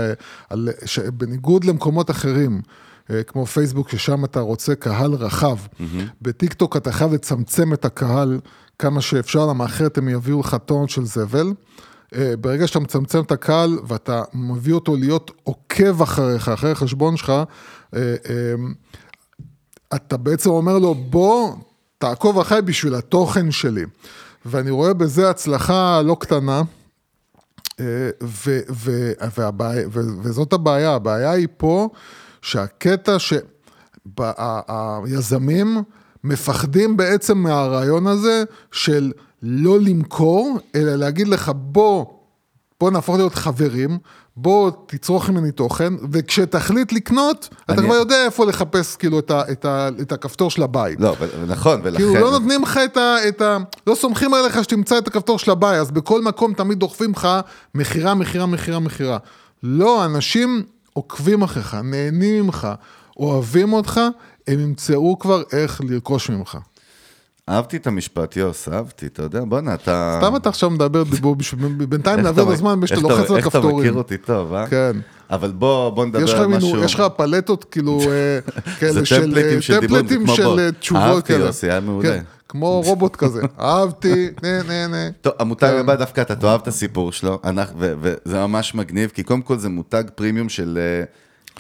על 0.50 0.70
שבניגוד 0.86 1.64
למקומות 1.64 2.12
אחרים, 2.12 2.62
אה, 3.10 3.24
כמו 3.24 3.46
פייסבוק, 3.46 3.90
ששם 3.90 4.26
אתה 4.26 4.40
רוצה 4.40 4.76
קהל 4.76 5.14
רחב, 5.14 5.58
mm-hmm. 5.58 5.84
בטיקטוק 6.22 6.78
אתה 6.78 6.92
חייב 6.92 7.14
לצמצם 7.14 7.74
את 7.74 7.86
הקהל 7.86 8.40
כמה 8.80 9.02
שאפשר, 9.02 9.46
למה 9.46 9.66
אחרת 9.66 9.98
הם 9.98 10.10
יביאו 10.10 10.40
לך 10.40 10.58
טון 10.66 10.88
של 10.88 11.06
זבל. 11.06 11.54
אה, 12.16 12.34
ברגע 12.38 12.68
שאתה 12.68 12.80
מצמצם 12.80 13.22
את 13.22 13.32
הקהל 13.32 13.80
ואתה 13.88 14.24
מביא 14.34 14.74
אותו 14.74 14.96
להיות 14.96 15.32
עוקב 15.44 16.02
אחריך, 16.02 16.50
אחרי 16.50 16.72
החשבון 16.72 17.18
שלך, 17.18 17.34
אה, 17.96 18.16
אתה 19.96 20.18
בעצם 20.18 20.50
אומר 20.50 20.80
לו, 20.80 20.96
בוא, 20.96 21.56
תעקוב 21.98 22.40
אחריי 22.40 22.62
בשביל 22.62 22.96
התוכן 22.96 23.52
שלי. 23.52 23.86
ואני 24.46 24.72
רואה 24.72 24.94
בזה 24.94 25.30
הצלחה 25.30 26.02
לא 26.02 26.18
קטנה, 26.20 26.62
ו, 28.24 28.60
ו, 28.70 29.12
והבעיה, 29.38 29.88
ו, 29.88 30.00
וזאת 30.22 30.54
הבעיה, 30.54 30.96
הבעיה 30.96 31.32
היא 31.32 31.48
פה 31.58 31.90
שהקטע 32.42 33.18
שהיזמים 34.20 35.84
מפחדים 36.24 36.98
בעצם 36.98 37.38
מהרעיון 37.38 38.08
הזה 38.08 38.44
של 38.72 39.12
לא 39.44 39.80
למכור, 39.80 40.60
אלא 40.76 40.96
להגיד 40.96 41.28
לך 41.28 41.52
בוא, 41.56 42.06
בוא 42.80 42.92
נהפוך 42.92 43.16
להיות 43.16 43.36
חברים, 43.36 43.98
בוא 44.38 44.72
תצרוך 44.86 45.30
ממני 45.30 45.52
תוכן, 45.52 45.94
וכשתחליט 46.12 46.94
לקנות, 46.94 47.50
אני... 47.70 47.78
אתה 47.78 47.86
כבר 47.86 47.96
יודע 47.96 48.26
איפה 48.26 48.46
לחפש 48.46 48.96
כאילו 48.96 49.20
את, 49.20 49.32
ה, 49.32 49.52
את, 49.52 49.66
ה, 49.66 49.90
את 50.02 50.12
הכפתור 50.12 50.52
של 50.52 50.64
הבית. 50.64 51.00
לא, 51.02 51.16
נכון, 51.48 51.80
ולכן... 51.84 51.98
כאילו 51.98 52.14
לא 52.14 52.32
נותנים 52.32 52.64
לך 52.64 52.80
את 52.86 52.98
ה, 52.98 53.16
את 53.28 53.42
ה... 53.42 53.58
לא 53.88 53.96
סומכים 53.96 54.34
עליך 54.34 54.64
שתמצא 54.64 54.98
את 54.98 55.08
הכפתור 55.08 55.40
של 55.40 55.52
הבית, 55.52 55.80
אז 55.80 55.92
בכל 55.92 56.22
מקום 56.22 56.54
תמיד 56.54 56.80
דוחפים 56.80 57.12
לך 57.12 57.28
מכירה, 57.76 58.14
מכירה, 58.14 58.46
מכירה, 58.46 58.80
מכירה. 58.80 59.18
לא, 59.64 60.06
אנשים 60.06 60.64
עוקבים 60.94 61.42
אחריך, 61.42 61.74
נהנים 61.84 62.46
ממך, 62.46 62.68
אוהבים 63.18 63.74
אותך, 63.74 64.02
הם 64.48 64.60
ימצאו 64.60 65.20
כבר 65.20 65.42
איך 65.52 65.82
לרכוש 65.90 66.30
ממך. 66.30 66.58
אהבתי 67.50 67.78
את 67.78 67.88
המשפט, 67.88 68.38
יוס, 68.38 68.70
אהבתי, 68.70 69.06
אתה 69.06 69.24
יודע, 69.24 69.42
בואנה, 69.48 69.74
אתה... 69.74 70.20
סתם 70.24 70.36
אתה 70.36 70.50
עכשיו 70.50 70.70
מדבר 70.70 71.04
דיבור, 71.04 71.36
בינתיים 71.90 72.20
להעביר 72.20 72.44
את 72.44 72.50
הזמן 72.50 72.80
בשביל 72.80 73.00
שאתה 73.00 73.14
לוחץ 73.14 73.32
על 73.32 73.38
הכפתורים. 73.38 73.68
איך 73.68 73.76
אתה 73.76 73.80
מכיר 73.80 73.94
אותי 73.94 74.18
טוב, 74.18 74.54
אה? 74.54 74.68
כן. 74.68 74.92
אבל 75.30 75.52
בוא, 75.52 75.90
בוא 75.90 76.06
נדבר 76.06 76.42
על 76.42 76.48
משהו... 76.48 76.84
יש 76.84 76.94
לך 76.96 77.04
פלטות, 77.18 77.64
כאילו, 77.64 78.00
כאלה 78.80 79.06
של... 79.06 79.60
של 79.62 79.80
דיבור, 79.80 80.02
טמפליטים 80.02 80.28
של 80.28 80.72
תשובות 80.80 81.04
אהבתי, 81.04 81.34
יוסי, 81.34 81.72
היה 81.72 81.80
מעולה. 81.80 82.10
כן, 82.10 82.24
כמו 82.50 82.82
רובוט 82.86 83.16
כזה, 83.16 83.42
אהבתי, 83.60 84.30
נה 84.44 84.64
נה 84.64 84.88
נה. 84.88 85.10
טוב, 85.22 85.34
המותג 85.40 85.74
הבא 85.80 85.96
דווקא 85.96 86.22
אתה 86.22 86.36
תאהב 86.36 86.62
את 86.62 86.68
הסיפור 86.68 87.12
שלו, 87.12 87.40
וזה 87.78 88.40
ממש 88.48 88.76
מגניב, 88.76 89.10
כי 89.14 89.24
קודם 89.24 89.42
כל 89.42 89.58
זה 89.58 89.70
מותג 89.70 90.04
פרימיום 90.16 90.50
של... 90.50 90.80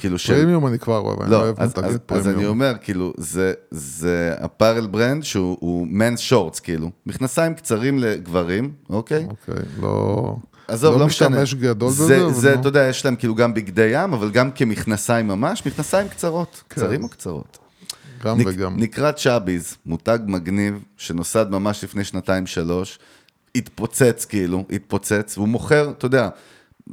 כאילו 0.01 0.17
של... 0.19 0.33
פרימיום 0.33 0.67
אני 0.67 0.79
כבר 0.79 0.97
אוהב, 0.97 1.21
אני 1.21 1.31
לא, 1.31 1.41
אוהב 1.41 1.59
אז, 1.59 1.73
אז, 1.83 1.97
אז 2.09 2.27
אני 2.27 2.45
אומר, 2.45 2.73
כאילו, 2.81 3.13
זה, 3.17 3.53
זה 3.71 4.35
אפארל 4.45 4.87
ברנד 4.87 5.23
שהוא 5.23 5.87
מנס 5.87 6.19
שורטס, 6.19 6.59
כאילו. 6.59 6.91
מכנסיים 7.05 7.53
קצרים 7.53 7.99
לגברים, 7.99 8.71
אוקיי? 8.89 9.27
אוקיי, 9.29 9.63
לא... 9.81 10.35
עזוב, 10.67 10.93
לא, 10.93 10.99
לא 10.99 11.05
משתמש 11.05 11.53
גדול 11.53 11.89
בזה, 11.89 12.29
זה, 12.33 12.55
לא... 12.55 12.59
אתה 12.59 12.67
יודע, 12.67 12.83
יש 12.83 13.05
להם 13.05 13.15
כאילו 13.15 13.35
גם 13.35 13.53
בגדי 13.53 13.89
ים, 13.93 14.13
אבל 14.13 14.29
גם 14.31 14.51
כמכנסיים 14.51 15.27
ממש, 15.27 15.65
מכנסיים 15.65 16.07
קצרות, 16.07 16.63
כן. 16.69 16.75
קצרים 16.75 17.03
או 17.03 17.09
קצרות? 17.09 17.57
גם 18.23 18.39
נק, 18.41 18.47
וגם. 18.49 18.75
נקרא 18.77 19.11
צ'אביז, 19.11 19.75
מותג 19.85 20.19
מגניב, 20.25 20.83
שנוסד 20.97 21.45
ממש 21.49 21.83
לפני 21.83 22.03
שנתיים-שלוש, 22.03 22.99
התפוצץ 23.55 24.25
כאילו, 24.25 24.65
התפוצץ, 24.71 25.37
והוא 25.37 25.47
מוכר, 25.47 25.89
אתה 25.97 26.05
יודע, 26.05 26.29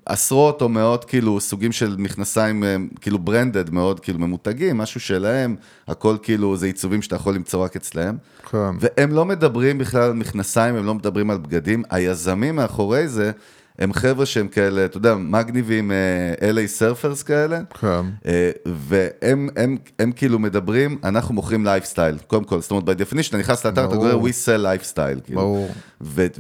עשרות 0.07 0.63
או 0.63 0.69
מאות 0.69 1.05
כאילו 1.05 1.41
סוגים 1.41 1.73
של 1.73 1.97
מכנסיים 1.99 2.65
אה, 2.65 2.77
כאילו 3.01 3.19
branded 3.19 3.71
מאוד 3.71 4.01
כאילו 4.01 4.19
ממותגים, 4.19 4.79
משהו 4.79 5.01
שלהם, 5.01 5.57
הכל 5.89 6.17
כאילו 6.23 6.57
זה 6.57 6.67
עיצובים 6.67 7.03
שאתה 7.03 7.17
יכול 7.17 7.35
למצוא 7.35 7.65
רק 7.65 7.77
אצלהם. 7.77 8.17
כן. 8.51 8.71
והם 8.81 9.13
לא 9.13 9.25
מדברים 9.25 9.79
בכלל 9.79 10.03
על 10.03 10.13
מכנסיים, 10.13 10.75
הם 10.77 10.87
לא 10.87 10.95
מדברים 10.95 11.31
על 11.31 11.39
בגדים, 11.39 11.83
היזמים 11.91 12.57
מאחורי 12.57 13.09
זה 13.09 13.31
הם 13.79 13.93
חבר'ה 13.93 14.27
שהם 14.27 14.49
כאלה, 14.49 14.85
אתה 14.85 14.97
יודע, 14.97 15.15
מגניבים 15.15 15.93
אה, 15.93 16.51
LA 16.51 16.67
surfers 16.67 17.23
כאלה. 17.23 17.61
כן. 17.81 18.01
אה, 18.27 18.51
והם 18.67 19.49
הם, 19.57 19.77
הם 19.99 20.13
כאילו 20.13 20.39
מדברים, 20.39 20.99
אנחנו 21.05 21.35
מוכרים 21.35 21.65
לייפסטייל, 21.65 22.19
קודם 22.27 22.45
כל, 22.45 22.61
זאת 22.61 22.71
אומרת, 22.71 22.85
by 22.85 23.03
definition, 23.03 23.29
אתה 23.29 23.37
נכנס 23.37 23.67
לאתר, 23.67 23.85
אתה 23.85 23.95
קורא 23.97 24.13
we 24.13 24.33
sell 24.45 24.63
lifestyle. 24.65 25.21
כאילו. 25.25 25.41
ברור. 25.41 25.71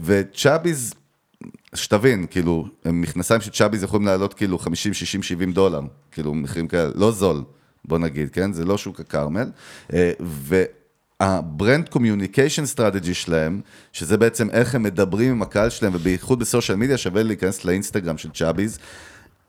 ו 0.04 0.12
Chubbies... 0.12 0.94
שתבין, 1.74 2.26
כאילו, 2.30 2.68
מכנסיים 2.84 3.40
של 3.40 3.50
Chubbies 3.50 3.82
יכולים 3.82 4.06
לעלות 4.06 4.34
כאילו 4.34 4.58
50, 4.58 4.94
60, 4.94 5.22
70 5.22 5.52
דולר, 5.52 5.80
כאילו, 6.10 6.34
מחירים 6.34 6.68
כאלה, 6.68 6.90
לא 6.94 7.12
זול, 7.12 7.42
בוא 7.84 7.98
נגיד, 7.98 8.30
כן? 8.30 8.52
זה 8.52 8.64
לא 8.64 8.78
שוק 8.78 9.00
הכרמל. 9.00 9.50
אה, 9.92 10.12
וה 11.20 11.40
brand 11.40 11.88
communication 11.88 12.66
strategy 12.66 13.14
שלהם, 13.14 13.60
שזה 13.92 14.16
בעצם 14.16 14.50
איך 14.50 14.74
הם 14.74 14.82
מדברים 14.82 15.30
עם 15.30 15.42
הקהל 15.42 15.70
שלהם, 15.70 15.94
ובייחוד 15.94 16.38
ב 16.38 16.44
social 16.44 16.76
media, 16.76 16.98
שווה 16.98 17.22
להיכנס 17.22 17.64
לאינסטגרם 17.64 18.18
של 18.18 18.30
Chubbies. 18.30 18.78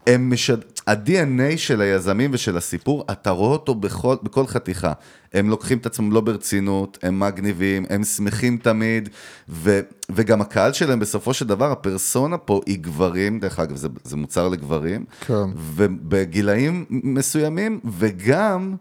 הם 0.10 0.34
משד... 0.34 0.58
ה-DNA 0.88 1.58
של 1.58 1.82
היזמים 1.82 2.30
ושל 2.34 2.58
הסיפור, 2.58 3.06
אתה 3.12 3.30
רואה 3.30 3.52
אותו 3.52 3.76
בכל, 3.76 4.16
בכל 4.24 4.48
חתיכה. 4.48 4.94
הם 5.34 5.50
לוקחים 5.50 5.78
את 5.78 5.86
עצמם 5.86 6.12
לא 6.12 6.22
ברצינות, 6.22 6.98
הם 7.04 7.20
מגניבים, 7.20 7.86
הם 7.90 8.04
שמחים 8.04 8.58
תמיד, 8.58 9.10
ו... 9.50 9.80
וגם 10.12 10.42
הקהל 10.42 10.74
שלהם 10.74 11.00
בסופו 11.00 11.34
של 11.34 11.48
דבר, 11.48 11.72
הפרסונה 11.72 12.38
פה 12.38 12.62
היא 12.66 12.80
גברים, 12.80 13.40
דרך 13.40 13.60
אגב, 13.60 13.76
זה, 13.76 13.88
זה 14.04 14.18
מוצר 14.18 14.48
לגברים, 14.50 15.06
כן. 15.28 15.50
ובגילאים 15.56 16.86
מסוימים, 16.90 17.80
וגם 17.86 18.76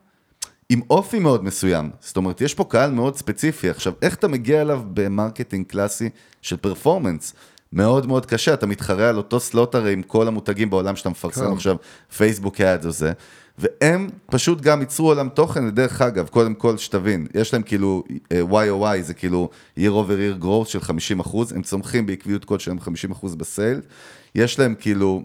עם 0.71 0.81
אופי 0.91 1.19
מאוד 1.19 1.45
מסוים. 1.45 1.91
זאת 2.01 2.17
אומרת, 2.17 2.41
יש 2.41 2.55
פה 2.55 2.65
קהל 2.65 2.91
מאוד 2.91 3.17
ספציפי. 3.17 3.71
עכשיו, 3.71 3.93
איך 4.03 4.15
אתה 4.15 4.29
מגיע 4.29 4.63
אליו 4.63 4.83
ב 4.93 5.00
marketing 5.00 5.67
קלאסי 5.67 6.09
של 6.43 6.57
performance? 6.57 7.35
מאוד 7.73 8.07
מאוד 8.07 8.27
קשה, 8.27 8.55
אתה 8.55 8.67
מתחרה 8.67 9.09
על 9.09 9.17
אותו 9.17 9.41
slot 9.41 9.75
הרי 9.75 9.93
עם 9.93 10.03
כל 10.03 10.29
המותגים 10.29 10.71
בעולם 10.71 10.97
שאתה 10.97 11.09
מפרסם 11.09 11.47
כן. 11.47 11.53
עכשיו, 11.53 11.77
פייסבוק 12.17 12.61
ad 12.61 12.87
או 12.87 12.91
זה, 12.91 13.13
והם 13.59 14.09
פשוט 14.27 14.61
גם 14.61 14.81
ייצרו 14.81 15.09
עולם 15.09 15.29
תוכן, 15.29 15.65
ודרך 15.65 16.03
אגב, 16.03 16.29
קודם 16.29 16.55
כל 16.55 16.77
שתבין, 16.77 17.27
יש 17.35 17.53
להם 17.53 17.63
כאילו 17.63 18.05
YOY, 18.51 19.03
זה 19.03 19.15
כאילו 19.15 19.49
year 19.79 19.91
over 19.91 20.41
year 20.41 20.45
growth 20.45 20.69
של 20.69 20.81
50 20.81 21.21
אחוז, 21.21 21.53
הם 21.53 21.63
צומחים 21.63 22.07
בעקביות 22.07 22.45
כלשהם 22.45 22.81
50 22.81 23.11
אחוז 23.11 23.35
ב 23.35 23.41
sales, 23.41 23.81
יש 24.35 24.59
להם 24.59 24.75
כאילו 24.81 25.23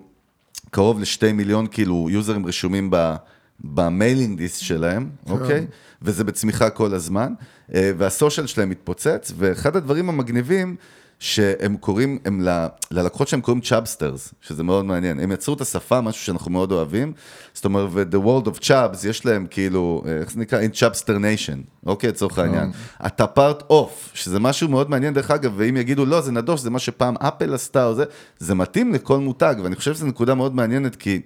קרוב 0.72 1.00
לשתי 1.00 1.32
מיליון 1.32 1.68
כאילו 1.68 2.08
יוזרים 2.10 2.46
רשומים 2.46 2.90
ב... 2.92 3.16
ב 3.64 3.73
mailing 3.73 4.38
list 4.38 4.62
שלהם, 4.62 5.10
כן. 5.26 5.32
אוקיי? 5.32 5.66
וזה 6.02 6.24
בצמיחה 6.24 6.70
כל 6.70 6.94
הזמן, 6.94 7.34
אה, 7.74 7.92
וה 7.98 8.10
social 8.10 8.48
שלהם 8.48 8.70
מתפוצץ, 8.70 9.32
ואחד 9.38 9.76
הדברים 9.76 10.10
המגניבים, 10.10 10.76
שהם 11.24 11.78
קוראים, 11.78 12.20
הם 12.26 12.42
ל, 12.42 12.68
ללקוחות 12.92 13.28
שהם 13.28 13.42
קוראים 13.42 13.62
Chubsters, 13.62 14.34
שזה 14.42 14.64
מאוד 14.64 14.86
מעניין. 14.86 15.20
הם 15.20 15.32
יצרו 15.32 15.54
את 15.54 15.62
השפה, 15.62 16.02
משהו 16.02 16.26
שאנחנו 16.26 16.52
מאוד 16.52 16.72
אוהבים. 16.72 17.14
זאת 17.54 17.66
אומרת, 17.66 17.90
ו-The 17.92 18.26
World 18.26 18.48
of 18.48 18.64
Chubs, 18.64 19.08
יש 19.08 19.26
להם 19.26 19.46
כאילו, 19.50 20.04
איך 20.22 20.32
זה 20.32 20.40
נקרא? 20.40 20.62
In 20.62 20.72
Chubster 20.76 21.10
Nation, 21.10 21.86
אוקיי, 21.86 22.10
לצורך 22.10 22.40
העניין. 22.40 22.72
אתה 23.06 23.28
פארט 23.28 23.64
אוף, 23.70 24.12
שזה 24.14 24.40
משהו 24.40 24.70
מאוד 24.70 24.90
מעניין 24.90 25.14
דרך 25.14 25.32
אגב, 25.32 25.54
ואם 25.56 25.78
יגידו, 25.78 26.06
לא, 26.06 26.22
זה 26.22 26.32
נדוש, 26.32 26.62
זה 26.62 26.70
מה 26.70 26.80
שפעם 26.80 27.16
אפל 27.18 27.54
עשתה 27.54 27.86
או 27.86 27.96
זה, 27.96 28.04
זה 28.40 28.56
מתאים 28.56 28.94
לכל 28.94 29.20
מותג, 29.20 29.56
ואני 29.64 29.76
חושב 29.76 29.94
שזו 29.94 30.06
נקודה 30.06 30.36
מאוד 30.36 30.56
מעניינת, 30.56 30.96
כי, 30.96 31.22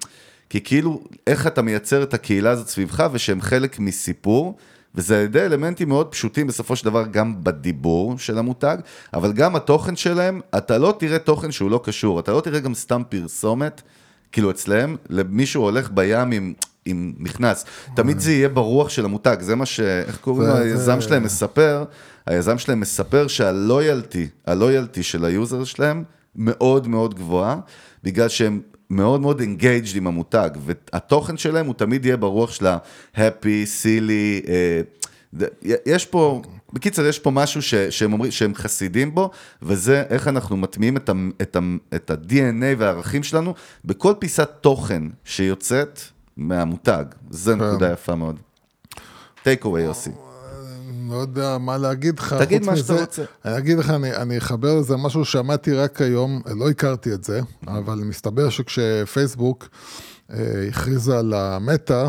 כי 0.50 0.62
כאילו, 0.62 1.04
איך 1.28 1.48
אתה 1.48 1.62
מייצר 1.62 2.04
את 2.04 2.14
הקהילה 2.14 2.50
הזאת 2.50 2.68
סביבך, 2.68 3.08
ושהם 3.12 3.42
חלק 3.42 3.80
מסיפור. 3.80 4.58
וזה 4.98 5.18
על 5.18 5.24
ידי 5.24 5.42
אלמנטים 5.42 5.90
מאוד 5.90 6.08
פשוטים 6.08 6.48
בסופו 6.48 6.76
של 6.76 6.86
דבר 6.86 7.06
גם 7.12 7.44
בדיבור 7.44 8.20
של 8.20 8.38
המותג, 8.38 8.78
אבל 9.14 9.34
גם 9.34 9.56
התוכן 9.56 9.96
שלהם, 9.96 10.42
אתה 10.58 10.78
לא 10.78 10.96
תראה 11.00 11.20
תוכן 11.20 11.52
שהוא 11.52 11.72
לא 11.72 11.82
קשור, 11.84 12.20
אתה 12.20 12.32
לא 12.32 12.42
תראה 12.42 12.60
גם 12.60 12.74
סתם 12.74 13.02
פרסומת, 13.10 13.82
כאילו 14.32 14.52
אצלם, 14.52 14.96
למישהו 15.10 15.64
הולך 15.64 15.90
בים 15.94 16.32
עם... 16.32 16.54
עם 16.90 17.14
מכנס, 17.18 17.66
תמיד 17.96 18.20
זה 18.20 18.32
יהיה 18.32 18.50
ברוח 18.50 18.90
של 18.90 19.06
המותג, 19.06 19.38
זה 19.40 19.56
מה 19.56 19.66
ש... 19.66 19.80
איך 19.80 20.18
קוראים? 20.18 20.50
היזם 20.50 21.02
שלהם 21.02 21.24
מספר, 21.24 21.84
היזם 22.26 22.58
שלהם 22.58 22.80
מספר 22.80 23.28
שה 23.28 23.55
loyalty, 23.55 24.28
ה 24.48 24.55
loyalty 24.55 25.04
של 25.04 25.26
ה 25.26 25.33
user 25.33 25.64
שלהם 25.64 26.04
מאוד 26.36 26.88
מאוד 26.88 27.16
גבוהה, 27.16 27.60
בגלל 28.04 28.28
שהם 28.30 28.62
מאוד 28.90 29.22
מאוד 29.22 29.40
engaged 29.40 29.96
עם 29.96 30.08
המותג, 30.08 30.50
והתוכן 30.66 31.38
שלהם 31.38 31.66
הוא 31.66 31.74
תמיד 31.74 32.06
יהיה 32.06 32.18
ברוח 32.18 32.52
של 32.52 32.68
ה-happy, 32.68 33.66
silly, 33.84 34.46
uh, 34.46 34.50
יש 35.86 36.06
פה, 36.06 36.42
בקיצר, 36.74 37.06
יש 37.06 37.20
פה 37.20 37.32
משהו 37.32 37.62
ש, 37.62 37.76
שהם 37.76 38.14
אומרים, 38.14 38.32
שהם 38.32 38.56
חסידים 38.56 39.16
בו, 39.16 39.30
וזה 39.62 40.04
איך 40.10 40.28
אנחנו 40.28 40.58
מטמיעים 40.58 40.98
את, 40.98 41.10
ה, 41.10 41.14
את, 41.42 41.56
ה, 41.56 41.60
את 41.96 42.12
ה-DNA 42.12 42.78
והערכים 42.78 43.24
שלנו 43.24 43.54
בכל 43.86 44.14
פיסת 44.20 44.50
תוכן 44.62 45.04
שיוצאת 45.26 46.02
מהמותג. 46.38 47.06
זו 47.30 47.52
כן. 47.52 47.64
נקודה 47.64 47.92
יפה 47.92 48.16
מאוד. 48.16 48.40
טייק 49.44 49.66
אווי, 49.66 49.82
יוסי. 49.82 50.12
לא 51.12 51.16
יודע 51.16 51.58
מה 51.58 51.78
להגיד 51.78 52.20
לך. 52.20 52.36
תגיד 52.40 52.66
מה 52.66 52.78
שאתה 52.78 52.94
רוצה. 52.94 53.24
אני 53.46 53.58
אגיד 53.58 53.78
לך, 53.78 53.90
אני, 53.90 54.16
אני 54.16 54.38
אחבר 54.38 54.80
לזה 54.80 54.98
משהו 54.98 55.26
ששמעתי 55.26 55.74
רק 55.74 56.02
היום, 56.02 56.42
לא 56.56 56.70
הכרתי 56.70 57.14
את 57.14 57.24
זה, 57.24 57.42
אבל 57.68 57.96
מסתבר 57.96 58.50
שכשפייסבוק 58.50 59.68
אה, 60.34 60.68
הכריזה 60.70 61.20
על 61.20 61.34
המטא, 61.34 62.08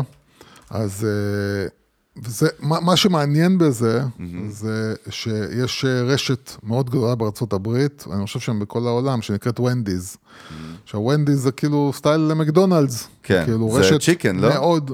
אז 0.69 1.05
אה, 1.05 1.78
וזה, 2.23 2.47
מה, 2.59 2.79
מה 2.79 2.95
שמעניין 2.95 3.57
בזה, 3.57 4.01
זה 4.49 4.93
שיש 5.09 5.85
רשת 5.85 6.51
מאוד 6.63 6.89
גדולה 6.89 7.15
בארצות 7.15 7.53
הברית, 7.53 8.05
אני 8.11 8.25
חושב 8.25 8.39
שהם 8.39 8.59
בכל 8.59 8.87
העולם, 8.87 9.21
שנקראת 9.21 9.59
ונדיז. 9.59 10.17
עכשיו, 10.83 10.99
ונדיז 10.99 11.39
זה 11.39 11.51
כאילו 11.51 11.91
סטייל 11.95 12.33
מקדונלדס. 12.33 13.07
כן, 13.23 13.43
כאילו 13.45 13.71
זה 13.73 13.79
רשת 13.79 14.01
צ'יקן, 14.01 14.35
לא? 14.35 14.49
מאוד, 14.49 14.91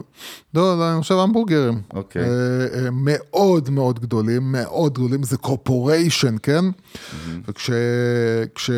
לא, 0.54 0.78
לא, 0.78 0.92
אני 0.94 1.02
חושב 1.02 1.16
המבורגרים. 1.16 1.82
אוקיי. 1.94 2.24
אה, 2.24 2.30
אה, 2.30 2.90
מאוד 2.92 3.70
מאוד 3.70 4.00
גדולים, 4.00 4.52
מאוד 4.52 4.94
גדולים, 4.94 5.24
זה 5.24 5.38
קורפוריישן, 5.38 6.36
כן? 6.44 6.66
וכש... 7.48 7.70
כש... 8.56 8.70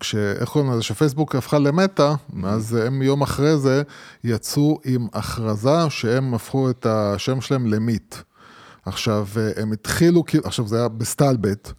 כש... 0.00 0.14
איך 0.14 0.48
קוראים 0.48 0.72
לזה? 0.72 0.82
שפייסבוק 0.82 1.34
הפכה 1.34 1.58
למטא, 1.58 2.12
אז 2.44 2.74
הם 2.74 3.02
יום 3.02 3.22
אחרי 3.22 3.58
זה 3.58 3.82
יצאו 4.24 4.80
עם 4.84 5.06
הכרזה 5.12 5.90
שהם 5.90 6.34
הפכו 6.34 6.70
את 6.70 6.86
השם 6.86 7.40
שלהם 7.40 7.66
למיט. 7.66 8.14
עכשיו, 8.86 9.26
הם 9.56 9.72
התחילו, 9.72 10.24
עכשיו 10.44 10.66
זה 10.66 10.78
היה 10.78 10.88
בסטלבט, 10.88 11.72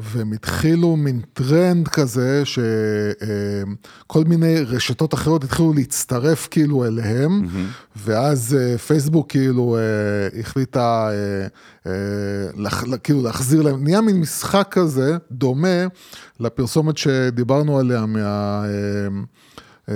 והם 0.00 0.32
התחילו 0.32 0.96
מין 0.96 1.20
טרנד 1.32 1.88
כזה, 1.88 2.42
שכל 2.44 4.24
מיני 4.24 4.60
רשתות 4.60 5.14
אחרות 5.14 5.44
התחילו 5.44 5.72
להצטרף 5.72 6.48
כאילו 6.50 6.84
אליהם, 6.84 7.42
ואז 7.96 8.56
אה, 8.60 8.78
פייסבוק 8.78 9.30
כאילו 9.30 9.76
אה, 9.76 9.80
החליטה 10.40 11.10
אה, 11.10 11.46
אה, 11.86 11.92
לח- 12.56 12.84
כאילו 13.02 13.22
להחזיר 13.22 13.62
להם, 13.62 13.84
נהיה 13.84 14.00
מין 14.00 14.20
משחק 14.20 14.68
כזה 14.70 15.16
דומה 15.32 15.86
לפרסומת 16.40 16.98
שדיברנו 16.98 17.78
עליה 17.78 18.06
מה... 18.06 18.64
אה, 18.64 19.08
אה, 19.88 19.94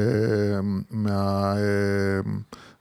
מה... 0.90 1.54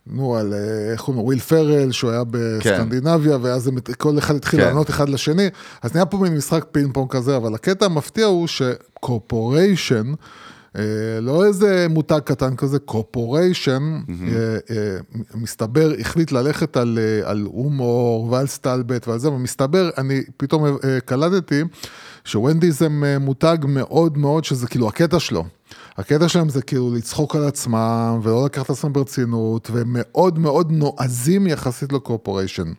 נו, 0.07 0.35
על 0.35 0.53
אה, 0.53 0.91
איך 0.91 1.01
קוראים 1.01 1.21
לו, 1.21 1.25
וויל 1.25 1.39
פרל, 1.39 1.91
שהוא 1.91 2.11
היה 2.11 2.23
בסקנדינביה, 2.29 3.37
ואז 3.41 3.67
הם, 3.67 3.77
כל 3.97 4.17
אחד 4.17 4.35
התחיל 4.35 4.59
כן. 4.59 4.65
לענות 4.67 4.89
אחד 4.89 5.09
לשני, 5.09 5.47
אז 5.81 5.93
נהיה 5.93 6.05
פה 6.05 6.17
מין 6.17 6.37
משחק 6.37 6.65
פינג 6.71 6.93
פונג 6.93 7.09
כזה, 7.11 7.37
אבל 7.37 7.55
הקטע 7.55 7.85
המפתיע 7.85 8.25
הוא 8.25 8.47
ש 8.47 8.71
corporation, 8.71 10.13
אה, 10.77 11.19
לא 11.21 11.45
איזה 11.45 11.87
מותג 11.89 12.19
קטן 12.19 12.55
כזה, 12.55 12.79
corporation, 12.79 13.99
אה, 14.09 14.57
אה, 14.69 14.97
מסתבר, 15.35 15.91
החליט 15.99 16.31
ללכת 16.31 16.77
על, 16.77 16.99
אה, 17.01 17.29
על 17.29 17.47
הומור 17.51 18.31
ועל 18.31 18.47
סטלבט 18.47 19.07
ועל 19.07 19.19
זה, 19.19 19.29
ומסתבר, 19.29 19.89
אני 19.97 20.23
פתאום 20.37 20.65
אה, 20.65 20.99
קלטתי 21.05 21.63
ש 22.25 22.38
Wendy's 22.38 22.81
הם 22.81 23.03
אה, 23.03 23.19
מותג 23.19 23.57
מאוד 23.67 24.17
מאוד, 24.17 24.43
שזה 24.43 24.67
כאילו 24.67 24.87
הקטע 24.87 25.19
שלו. 25.19 25.45
הקטע 25.97 26.29
שלהם 26.29 26.49
זה 26.49 26.61
כאילו 26.61 26.93
לצחוק 26.93 27.35
על 27.35 27.47
עצמם 27.47 28.19
ולא 28.23 28.45
לקחת 28.45 28.69
עצמם 28.69 28.93
ברצינות, 28.93 29.69
והם 29.71 29.87
מאוד 29.89 30.39
מאוד 30.39 30.71
נועזים 30.71 31.47
יחסית 31.47 31.93
ל 31.93 32.00
corporation. 32.00 32.73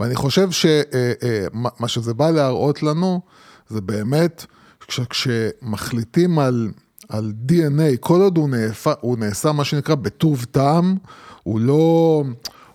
ואני 0.00 0.14
חושב 0.14 0.48
שמה 0.50 1.88
שזה 1.88 2.14
בא 2.14 2.30
להראות 2.30 2.82
לנו, 2.82 3.20
זה 3.68 3.80
באמת, 3.80 4.46
כש, 4.88 5.00
כשמחליטים 5.00 6.38
על, 6.38 6.70
על 7.08 7.32
DNA, 7.48 7.96
כל 8.00 8.20
עוד 8.20 8.36
הוא, 8.36 8.48
נעפה, 8.48 8.92
הוא 9.00 9.18
נעשה 9.18 9.52
מה 9.52 9.64
שנקרא 9.64 9.94
בטוב 9.94 10.44
טעם, 10.50 10.96
הוא 11.42 11.60
לא, 11.60 12.24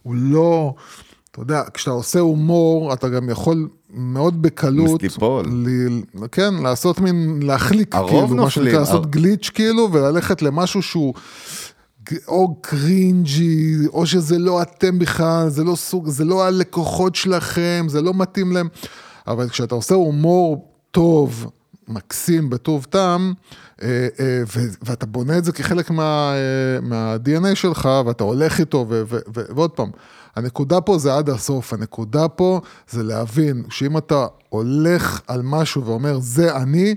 הוא 0.03 0.15
לא, 0.15 0.73
אתה 1.31 1.41
יודע, 1.41 1.63
כשאתה 1.73 1.91
עושה 1.91 2.19
הומור, 2.19 2.93
אתה 2.93 3.09
גם 3.09 3.29
יכול 3.29 3.69
מאוד 3.97 4.41
בקלות. 4.41 5.01
ל, 5.45 5.67
כן, 6.31 6.53
לעשות 6.53 6.99
מין, 6.99 7.39
להחליק, 7.43 7.95
כאילו, 7.95 8.27
מה 8.27 8.49
שנקרא, 8.49 8.79
לעשות 8.79 9.03
הר- 9.05 9.09
גליץ' 9.11 9.49
כאילו, 9.53 9.89
וללכת 9.93 10.41
למשהו 10.41 10.81
שהוא... 10.81 11.13
או 12.27 12.55
קרינג'י, 12.61 13.75
או 13.93 14.05
שזה 14.05 14.37
לא 14.39 14.61
אתם 14.61 14.99
בכלל, 14.99 15.49
זה 15.49 15.63
לא 15.63 15.75
סוג, 15.75 16.09
זה 16.09 16.25
לא 16.25 16.45
הלקוחות 16.45 17.15
שלכם, 17.15 17.85
זה 17.89 18.01
לא 18.01 18.13
מתאים 18.13 18.51
להם. 18.51 18.67
אבל 19.27 19.49
כשאתה 19.49 19.75
עושה 19.75 19.95
הומור 19.95 20.71
טוב, 20.91 21.51
מקסים, 21.87 22.49
בטוב 22.49 22.85
טעם, 22.89 23.33
אה, 23.83 23.87
אה, 24.19 24.41
ואתה 24.83 25.05
בונה 25.05 25.37
את 25.37 25.45
זה 25.45 25.51
כחלק 25.51 25.89
מה, 25.91 26.33
אה, 26.33 26.81
מה-DNA 26.81 27.55
שלך, 27.55 27.89
ואתה 28.05 28.23
הולך 28.23 28.59
איתו, 28.59 28.85
ו- 28.89 29.01
ו- 29.07 29.17
ו- 29.35 29.55
ועוד 29.55 29.71
פעם, 29.71 29.89
הנקודה 30.37 30.81
פה 30.81 30.97
זה 30.97 31.15
עד 31.15 31.29
הסוף, 31.29 31.73
הנקודה 31.73 32.27
פה 32.27 32.61
זה 32.89 33.03
להבין 33.03 33.63
שאם 33.69 33.97
אתה 33.97 34.25
הולך 34.49 35.21
על 35.27 35.41
משהו 35.43 35.85
ואומר, 35.85 36.19
זה 36.19 36.55
אני, 36.55 36.95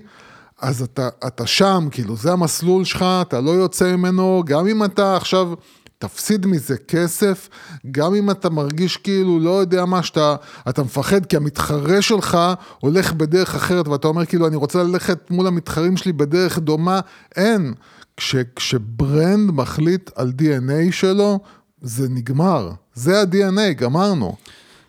אז 0.60 0.82
אתה, 0.82 1.08
אתה 1.26 1.46
שם, 1.46 1.88
כאילו, 1.90 2.16
זה 2.16 2.32
המסלול 2.32 2.84
שלך, 2.84 3.04
אתה 3.20 3.40
לא 3.40 3.50
יוצא 3.50 3.96
ממנו, 3.96 4.42
גם 4.46 4.66
אם 4.66 4.84
אתה 4.84 5.16
עכשיו 5.16 5.52
תפסיד 5.98 6.46
מזה 6.46 6.76
כסף, 6.76 7.48
גם 7.90 8.14
אם 8.14 8.30
אתה 8.30 8.50
מרגיש 8.50 8.96
כאילו, 8.96 9.38
לא 9.38 9.50
יודע 9.50 9.84
מה, 9.84 10.02
שאתה 10.02 10.36
אתה 10.68 10.82
מפחד 10.82 11.26
כי 11.26 11.36
המתחרה 11.36 12.02
שלך 12.02 12.38
הולך 12.80 13.12
בדרך 13.12 13.54
אחרת, 13.54 13.88
ואתה 13.88 14.08
אומר 14.08 14.26
כאילו, 14.26 14.46
אני 14.46 14.56
רוצה 14.56 14.82
ללכת 14.82 15.30
מול 15.30 15.46
המתחרים 15.46 15.96
שלי 15.96 16.12
בדרך 16.12 16.58
דומה, 16.58 17.00
אין. 17.36 17.74
כש, 18.16 18.36
כשברנד 18.56 19.50
מחליט 19.50 20.10
על 20.14 20.32
DNA 20.38 20.92
שלו, 20.92 21.38
זה 21.80 22.08
נגמר. 22.08 22.70
זה 23.00 23.20
ה-DNA, 23.20 23.72
גמרנו. 23.76 24.36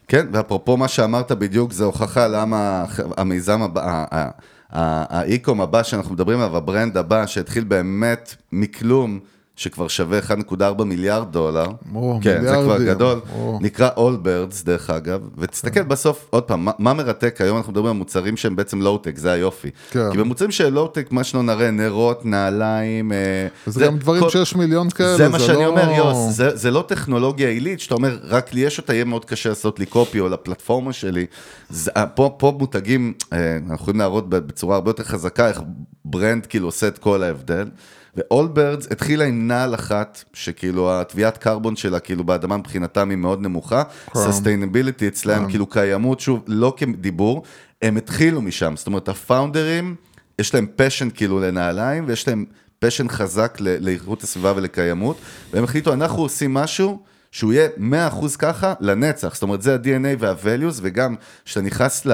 כן, 0.07 0.27
ואפרופו 0.31 0.77
מה 0.77 0.87
שאמרת 0.87 1.31
בדיוק, 1.31 1.71
זה 1.71 1.83
הוכחה 1.83 2.27
למה 2.27 2.85
המיזם 3.17 3.61
הבא, 3.61 4.05
ה-e-com 4.69 5.61
הבא 5.61 5.83
שאנחנו 5.83 6.13
מדברים 6.13 6.39
עליו, 6.39 6.57
ה-brand 6.57 6.97
הבא, 6.97 7.25
שהתחיל 7.25 7.63
באמת 7.63 8.35
מכלום, 8.51 9.19
שכבר 9.61 9.87
שווה 9.87 10.19
1.4 10.19 10.83
מיליארד 10.83 11.31
דולר, 11.31 11.65
או, 11.95 12.19
כן, 12.23 12.41
זה 12.41 12.47
כבר 12.47 12.59
מיליארדים, 12.59 12.87
גדול, 12.87 13.19
או. 13.35 13.59
נקרא 13.61 13.89
Allbirds 13.95 14.65
דרך 14.65 14.89
אגב, 14.89 15.21
ותסתכל 15.37 15.83
בסוף, 15.83 16.27
עוד 16.29 16.43
פעם, 16.43 16.65
מה, 16.65 16.71
מה 16.79 16.93
מרתק, 16.93 17.41
היום 17.41 17.57
אנחנו 17.57 17.71
מדברים 17.71 17.91
על 17.91 17.97
מוצרים 17.97 18.37
שהם 18.37 18.55
בעצם 18.55 18.81
לואו-טק, 18.81 19.17
זה 19.17 19.31
היופי. 19.31 19.69
כן. 19.91 20.11
כי 20.11 20.17
במוצרים 20.17 20.51
של 20.51 20.69
לואו-טק, 20.69 21.11
מה 21.11 21.23
שלא 21.23 21.43
נראה, 21.43 21.71
נרות, 21.71 22.25
נעליים, 22.25 23.11
אה, 23.11 23.47
וזה 23.67 23.85
גם 23.85 23.97
דברים 23.97 24.23
שיש 24.29 24.55
מיליון 24.55 24.89
כאלה, 24.89 25.17
זה 25.17 25.29
מה 25.29 25.39
זה 25.39 25.45
שאני 25.45 25.57
לא- 25.57 25.67
אומר, 25.67 25.91
יוס, 25.97 26.17
זה, 26.35 26.55
זה 26.55 26.71
לא 26.71 26.83
טכנולוגיה 26.87 27.49
עילית, 27.49 27.79
שאתה 27.79 27.95
אומר, 27.95 28.17
רק 28.23 28.53
לי 28.53 28.61
יש 28.61 28.77
אותה, 28.77 28.93
יהיה 28.93 29.05
מאוד 29.05 29.25
קשה 29.25 29.49
לעשות 29.49 29.79
לי 29.79 29.85
copy 29.85 30.19
או 30.19 30.29
לפלטפורמה 30.29 30.93
שלי. 30.93 31.25
זה, 31.69 31.91
אה, 31.97 32.05
פה, 32.05 32.35
פה 32.37 32.55
מותגים, 32.59 33.13
אה, 33.33 33.55
אנחנו 33.55 33.75
יכולים 33.75 33.99
להראות 33.99 34.29
בצורה 34.29 34.75
הרבה 34.75 34.89
יותר 34.89 35.03
חזקה 35.03 35.47
איך 35.47 35.61
brand 36.05 36.45
כאילו 36.45 36.67
עושה 36.67 36.87
את 36.87 36.97
כל 36.97 37.23
ההבדל. 37.23 37.67
ו-Allbirds 38.15 38.87
התחילה 38.91 39.25
עם 39.25 39.47
נעל 39.47 39.75
אחת, 39.75 40.23
שכאילו 40.33 41.01
הטביעת 41.01 41.37
קרבון 41.37 41.75
שלה 41.75 41.99
כאילו 41.99 42.23
באדמה 42.23 42.57
מבחינתם 42.57 43.09
היא 43.09 43.17
מאוד 43.17 43.41
נמוכה, 43.41 43.83
sustainability 44.15 45.07
אצלהם 45.07 45.49
כאילו 45.49 45.65
קיימות, 45.65 46.19
שוב, 46.19 46.43
לא 46.47 46.73
כדיבור, 46.77 47.43
הם 47.81 47.97
התחילו 47.97 48.41
משם, 48.41 48.73
זאת 48.77 48.87
אומרת 48.87 49.09
ה-founderים, 49.09 49.95
יש 50.39 50.53
להם 50.53 50.67
passion 50.75 51.09
כאילו 51.09 51.39
לנעליים, 51.39 52.03
ויש 52.07 52.27
להם 52.27 52.45
passion 52.79 53.09
חזק 53.09 53.57
לאיכות 53.59 54.23
הסביבה 54.23 54.53
ולקיימות, 54.55 55.17
והם 55.53 55.63
החליטו, 55.63 55.93
אנחנו 55.93 56.21
עושים 56.21 56.53
משהו 56.53 56.99
שהוא 57.31 57.53
יהיה 57.53 57.69
100% 58.09 58.37
ככה 58.39 58.73
לנצח, 58.79 59.33
זאת 59.33 59.43
אומרת 59.43 59.61
זה 59.61 59.73
ה-DNA 59.75 60.15
וה-values, 60.19 60.79
וגם 60.81 61.15
כשאתה 61.45 61.65
נכנס 61.65 62.07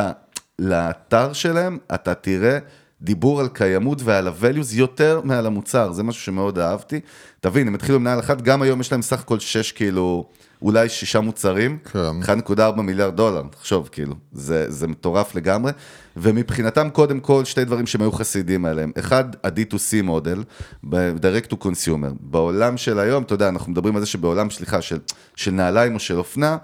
לאתר 0.59 1.33
שלהם, 1.33 1.77
אתה 1.93 2.13
תראה 2.13 2.57
דיבור 3.01 3.39
על 3.39 3.47
קיימות 3.47 4.01
ועל 4.03 4.27
ה-values 4.27 4.73
יותר 4.73 5.21
מעל 5.23 5.45
המוצר, 5.45 5.91
זה 5.91 6.03
משהו 6.03 6.21
שמאוד 6.21 6.59
אהבתי. 6.59 6.99
תבין, 7.39 7.67
הם 7.67 7.75
התחילו 7.75 7.99
מנהל 7.99 8.19
אחת, 8.19 8.41
גם 8.41 8.61
היום 8.61 8.81
יש 8.81 8.91
להם 8.91 9.01
סך 9.01 9.19
הכל 9.19 9.39
6 9.39 9.71
כאילו, 9.71 10.25
אולי 10.61 10.89
שישה 10.89 11.19
מוצרים, 11.19 11.77
כן. 11.93 12.39
1.4 12.49 12.81
מיליארד 12.81 13.15
דולר, 13.15 13.43
תחשוב, 13.49 13.89
כאילו, 13.91 14.15
זה, 14.31 14.71
זה 14.71 14.87
מטורף 14.87 15.35
לגמרי. 15.35 15.71
ומבחינתם, 16.17 16.89
קודם 16.89 17.19
כל, 17.19 17.45
שתי 17.45 17.65
דברים 17.65 17.85
שהם 17.85 18.01
היו 18.01 18.11
חסידים 18.11 18.65
עליהם. 18.65 18.91
אחד, 18.99 19.23
ה-D2C 19.43 20.03
מודל, 20.03 20.43
ב-direct 20.83 21.51
to 21.51 21.55
consumer. 21.63 22.13
בעולם 22.19 22.77
של 22.77 22.99
היום, 22.99 23.23
אתה 23.23 23.33
יודע, 23.33 23.49
אנחנו 23.49 23.71
מדברים 23.71 23.95
על 23.95 24.01
זה 24.01 24.07
שבעולם, 24.07 24.49
סליחה, 24.49 24.81
של, 24.81 24.99
של 25.35 25.51
נעליים 25.51 25.93
או 25.95 25.99
של 25.99 26.17
אופנה, 26.17 26.57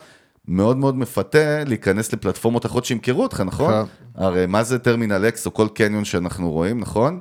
מאוד 0.48 0.78
מאוד 0.78 0.98
מפתה 0.98 1.64
להיכנס 1.64 2.14
לפלטפורמות 2.14 2.66
אחרות 2.66 2.86
שימכרו 2.86 3.24
אותך, 3.24 3.44
נכון? 3.46 3.74
כן. 3.74 4.24
הרי 4.24 4.46
מה 4.46 4.64
זה 4.64 4.80
Terminal 4.80 5.26
X 5.28 5.46
או 5.46 5.54
כל 5.54 5.68
קניון 5.74 6.06
שאנחנו 6.06 6.52
רואים, 6.52 6.80
נכון? 6.80 7.20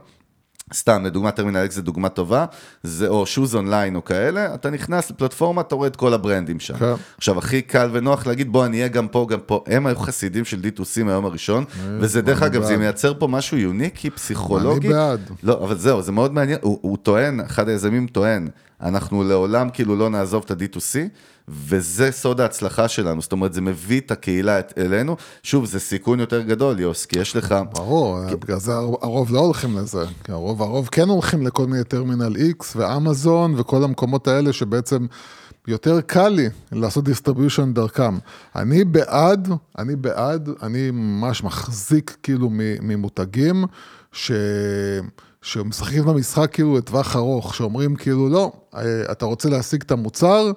סתם, 0.75 1.05
לדוגמה 1.05 1.31
Terminal 1.31 1.57
X 1.57 1.75
זה 1.75 1.83
דוגמה 1.83 2.09
טובה, 2.09 2.45
זה 2.83 3.09
או 3.09 3.27
Shoes 3.27 3.55
Online 3.55 3.97
או 3.97 4.05
כאלה, 4.05 4.55
אתה 4.55 4.71
נכנס 4.71 5.11
לפלטפורמה, 5.11 5.61
אתה 5.61 5.75
רואה 5.75 5.87
את 5.87 5.97
כל 5.97 6.15
ה-brandים 6.15 6.61
שם. 6.61 6.77
כן. 6.77 6.93
עכשיו, 7.17 7.39
הכי 7.39 7.63
קל 7.63 7.91
ונוח 7.93 8.27
להגיד, 8.27 8.53
בוא, 8.53 8.67
אני 8.67 8.77
אהיה 8.77 8.89
גם 8.89 9.09
פה, 9.09 9.27
גם 9.31 9.41
פה. 9.47 9.65
הם 9.67 9.87
היו 9.87 9.97
חסידים 9.97 10.45
של 10.45 10.61
D2C 10.61 11.05
מהיום 11.05 11.25
הראשון, 11.25 11.65
וזה 12.01 12.23
דרך 12.23 12.43
אגב, 12.43 12.63
זה 12.63 12.69
בעד. 12.69 12.79
מייצר 12.79 13.15
פה 13.19 13.27
משהו 13.27 13.57
uniqueי, 13.57 14.11
פסיכולוגי. 14.11 14.87
אני 14.87 14.95
בעד. 14.95 15.31
לא, 15.43 15.65
אבל 15.65 15.79
זהו, 15.79 16.03
זה 16.03 16.13
מאוד 16.13 16.35
מעניין, 16.35 16.59
הוא, 16.63 16.79
הוא 16.83 16.97
טוען, 16.97 17.41
אחד 17.41 17.69
היזמים 17.69 18.07
טוען, 18.07 18.49
אנחנו 18.83 19.25
לעולם 19.25 19.71
כאילו 19.71 19.97
לא 19.97 20.11
נעזוב 20.11 20.43
את 20.47 20.51
ה-D2C, 20.51 20.99
וזה 21.49 22.13
סוד 22.13 22.41
ההצלחה 22.41 22.89
שלנו, 22.89 23.23
זאת 23.23 23.33
אומרת, 23.33 23.53
זה 23.53 23.61
מביא 23.61 24.01
את 24.01 24.11
הקהילה 24.11 24.61
אלינו. 24.79 25.17
שוב, 25.43 25.65
זה 25.65 25.81
סיכון 25.81 26.21
יותר 26.21 26.43
גדול, 26.43 26.81
יוס, 26.81 27.07
כי 27.07 27.19
יש 27.19 27.37
לך... 27.37 27.55
ברור, 27.73 28.19
בגלל 28.41 28.59
זה 28.59 28.73
הר- 28.75 28.97
הרוב 29.03 29.33
לא 29.33 29.39
הולכים 29.41 29.79
לזה. 29.79 30.05
כי 30.25 30.33
הרוב, 30.33 30.63
הרוב 30.63 30.89
כן 30.93 31.09
הולכים 31.09 31.47
לכל 31.47 31.67
מיני 31.67 31.85
Terminal 31.85 32.37
X 32.37 32.65
ואמזון 32.77 33.55
וכל 33.57 33.85
המקומות 33.85 34.29
האלה 34.29 34.53
שבעצם 34.53 35.07
יותר 35.69 36.01
קל 36.01 36.29
לי 36.29 36.49
לעשות 36.73 37.05
distribution 37.05 37.73
דרכם. 37.73 38.19
אני 38.57 38.85
בעד, 38.85 39.49
אני 39.79 39.97
בעד, 39.97 40.49
אני 40.63 40.91
ממש 40.91 41.45
מחזיק 41.45 42.17
כאילו 42.23 42.49
ממותגים 42.83 43.65
ש... 44.13 44.33
שמשחקים 45.43 46.05
במשחק 46.05 46.51
כאילו 46.53 46.77
לטווח 46.77 47.17
ארוך, 47.17 47.55
שאומרים 47.55 47.97
כאילו 47.97 48.29
לא, 48.29 48.53
אה, 48.77 48.81
אתה 49.13 49.25
רוצה 49.25 49.49
להשיג 49.49 49.83
את 49.83 49.91
המוצר, 49.91 50.53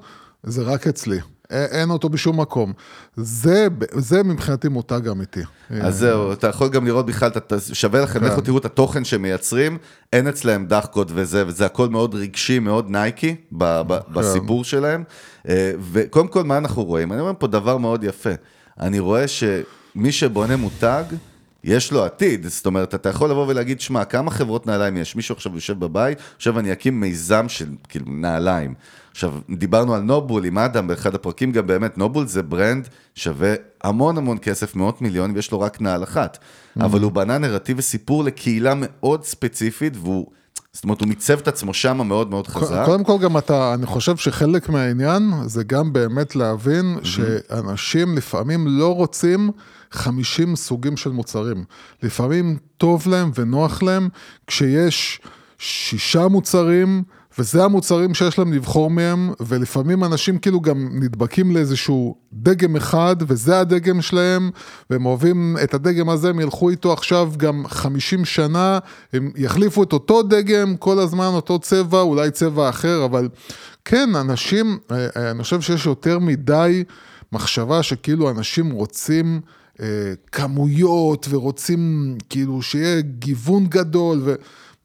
זה 0.46 0.64
רק 0.64 0.88
אצלי. 0.88 1.20
אין 1.50 1.90
אותו 1.90 2.10
בשום 2.10 2.40
מקום. 2.42 2.74
זה, 3.16 3.68
זה 3.94 4.24
מבחינתי 4.24 4.68
מותג 4.68 5.08
אמיתי. 5.08 5.40
אז 5.82 5.98
זהו, 5.98 6.34
אתה 6.34 6.48
יכול 6.48 6.70
גם 6.70 6.86
לראות 6.86 7.06
בכלל, 7.06 7.28
אתה- 7.38 7.56
שווה 7.74 8.02
לכם, 8.02 8.20
כן. 8.20 8.26
לכו 8.26 8.42
תראו 8.42 8.58
את 8.58 8.66
התוכן 8.66 9.04
שהם 9.06 9.22
מייצרים, 9.22 9.78
אין 10.14 10.28
אצלם 10.28 10.66
דחקות 10.66 11.08
וזה, 11.14 11.48
וזה 11.48 11.66
הכל 11.66 11.90
מאוד 11.90 12.16
רגשי, 12.16 12.60
מאוד 12.60 12.90
נייקי 12.90 13.36
ב- 13.52 13.82
ב- 13.88 14.00
כן. 14.00 14.14
בסיפור 14.14 14.64
שלהם. 14.64 15.04
אה, 15.50 15.72
וקודם 15.92 16.28
כל, 16.28 16.44
מה 16.44 16.58
אנחנו 16.58 16.84
רואים? 16.84 17.12
אני 17.12 17.22
אומר 17.22 17.32
פה 17.40 17.48
דבר 17.48 17.78
מאוד 17.78 18.04
יפה. 18.04 18.30
אני 18.80 19.00
רואה 19.00 19.26
שמי 19.28 20.12
שבונה 20.12 20.56
מותג, 20.56 21.04
יש 21.64 21.92
לו 21.92 22.06
עתיד, 22.06 22.48
זאת 22.48 22.66
אומרת, 22.66 22.96
אתה 22.96 23.10
יכול 23.10 23.30
לבוא 23.30 23.48
ולהגיד, 23.48 23.82
שמע, 23.82 24.06
כמה 24.06 24.32
חברות 24.32 24.68
נעליים 24.68 24.98
יש? 24.98 25.16
מישהו 25.16 25.36
עכשיו 25.36 25.56
יושב 25.56 25.80
בבית, 25.80 26.18
עכשיו 26.36 26.60
אני 26.60 26.72
אקים 26.72 27.00
מיזם 27.00 27.50
של 27.50 27.66
כאילו 27.90 28.06
נעליים. 28.08 28.74
עכשיו, 29.16 29.34
דיברנו 29.50 29.96
על 29.96 30.02
נובול 30.02 30.46
עם 30.46 30.58
אדם 30.58 30.88
באחד 30.88 31.16
הפרקים, 31.16 31.52
גם 31.52 31.68
באמת, 31.68 31.98
נובול 31.98 32.28
זה 32.28 32.44
ברנד 32.44 32.88
שווה 33.16 33.54
המון 33.84 34.18
המון 34.18 34.38
כסף, 34.42 34.76
מאות 34.76 35.02
מיליון, 35.02 35.32
ויש 35.36 35.52
לו 35.52 35.60
רק 35.60 35.82
נעל 35.82 36.04
אחת. 36.04 36.38
אבל 36.80 37.02
הוא 37.02 37.12
בנה 37.12 37.38
נרטיב 37.38 37.80
וסיפור 37.80 38.24
לקהילה 38.24 38.74
מאוד 38.78 39.24
ספציפית, 39.24 39.94
והוא, 39.98 40.28
זאת 40.74 40.84
אומרת, 40.84 41.00
הוא 41.00 41.08
מיצב 41.08 41.40
את 41.40 41.48
עצמו 41.48 41.74
שם 41.74 42.08
מאוד 42.08 42.30
מאוד 42.30 42.48
חזק. 42.48 42.86
קודם 42.86 43.04
כל 43.04 43.18
גם 43.22 43.38
אתה, 43.38 43.74
אני 43.74 43.86
חושב 43.86 44.18
שחלק 44.18 44.70
מהעניין 44.70 45.32
זה 45.46 45.64
גם 45.64 45.94
באמת 45.94 46.36
להבין 46.36 46.98
שאנשים 47.04 48.18
לפעמים 48.18 48.68
לא 48.68 48.96
רוצים 48.96 49.50
50 49.92 50.56
סוגים 50.56 50.98
של 50.98 51.10
מוצרים. 51.10 51.64
לפעמים 52.04 52.58
טוב 52.78 53.08
להם 53.08 53.32
ונוח 53.36 53.84
להם 53.84 54.10
כשיש 54.48 55.22
שישה 55.58 56.28
מוצרים, 56.28 57.04
וזה 57.40 57.64
המוצרים 57.64 58.14
שיש 58.14 58.40
להם 58.40 58.54
לבחור 58.54 58.90
מהם, 58.90 59.32
ולפעמים 59.40 60.04
אנשים 60.04 60.38
כאילו 60.38 60.62
גם 60.62 60.90
נדבקים 60.92 61.56
לאיזשהו 61.56 62.16
דגם 62.34 62.76
אחד, 62.76 63.16
וזה 63.28 63.60
הדגם 63.60 64.02
שלהם, 64.02 64.50
והם 64.90 65.06
אוהבים 65.06 65.58
את 65.64 65.74
הדגם 65.74 66.10
הזה, 66.10 66.30
הם 66.30 66.40
ילכו 66.40 66.70
איתו 66.70 66.94
עכשיו 66.94 67.32
גם 67.38 67.68
50 67.68 68.26
שנה, 68.26 68.80
הם 69.14 69.32
יחליפו 69.36 69.84
את 69.84 69.94
אותו 69.94 70.24
דגם, 70.24 70.78
כל 70.78 71.00
הזמן 71.00 71.30
אותו 71.34 71.60
צבע, 71.60 72.02
אולי 72.02 72.32
צבע 72.32 72.70
אחר, 72.70 73.06
אבל 73.06 73.30
כן, 73.86 74.16
אנשים, 74.16 74.78
אה, 74.92 75.08
אה, 75.18 75.32
אני 75.32 75.44
חושב 75.44 75.62
שיש 75.62 75.86
יותר 75.86 76.20
מדי 76.20 76.84
מחשבה 77.32 77.84
שכאילו 77.84 78.30
אנשים 78.30 78.72
רוצים... 78.72 79.42
אה, 79.82 80.14
כמויות 80.32 81.28
ורוצים 81.30 82.16
כאילו 82.30 82.62
שיהיה 82.62 83.02
גיוון 83.02 83.68
גדול 83.68 84.22
ו... 84.26 84.36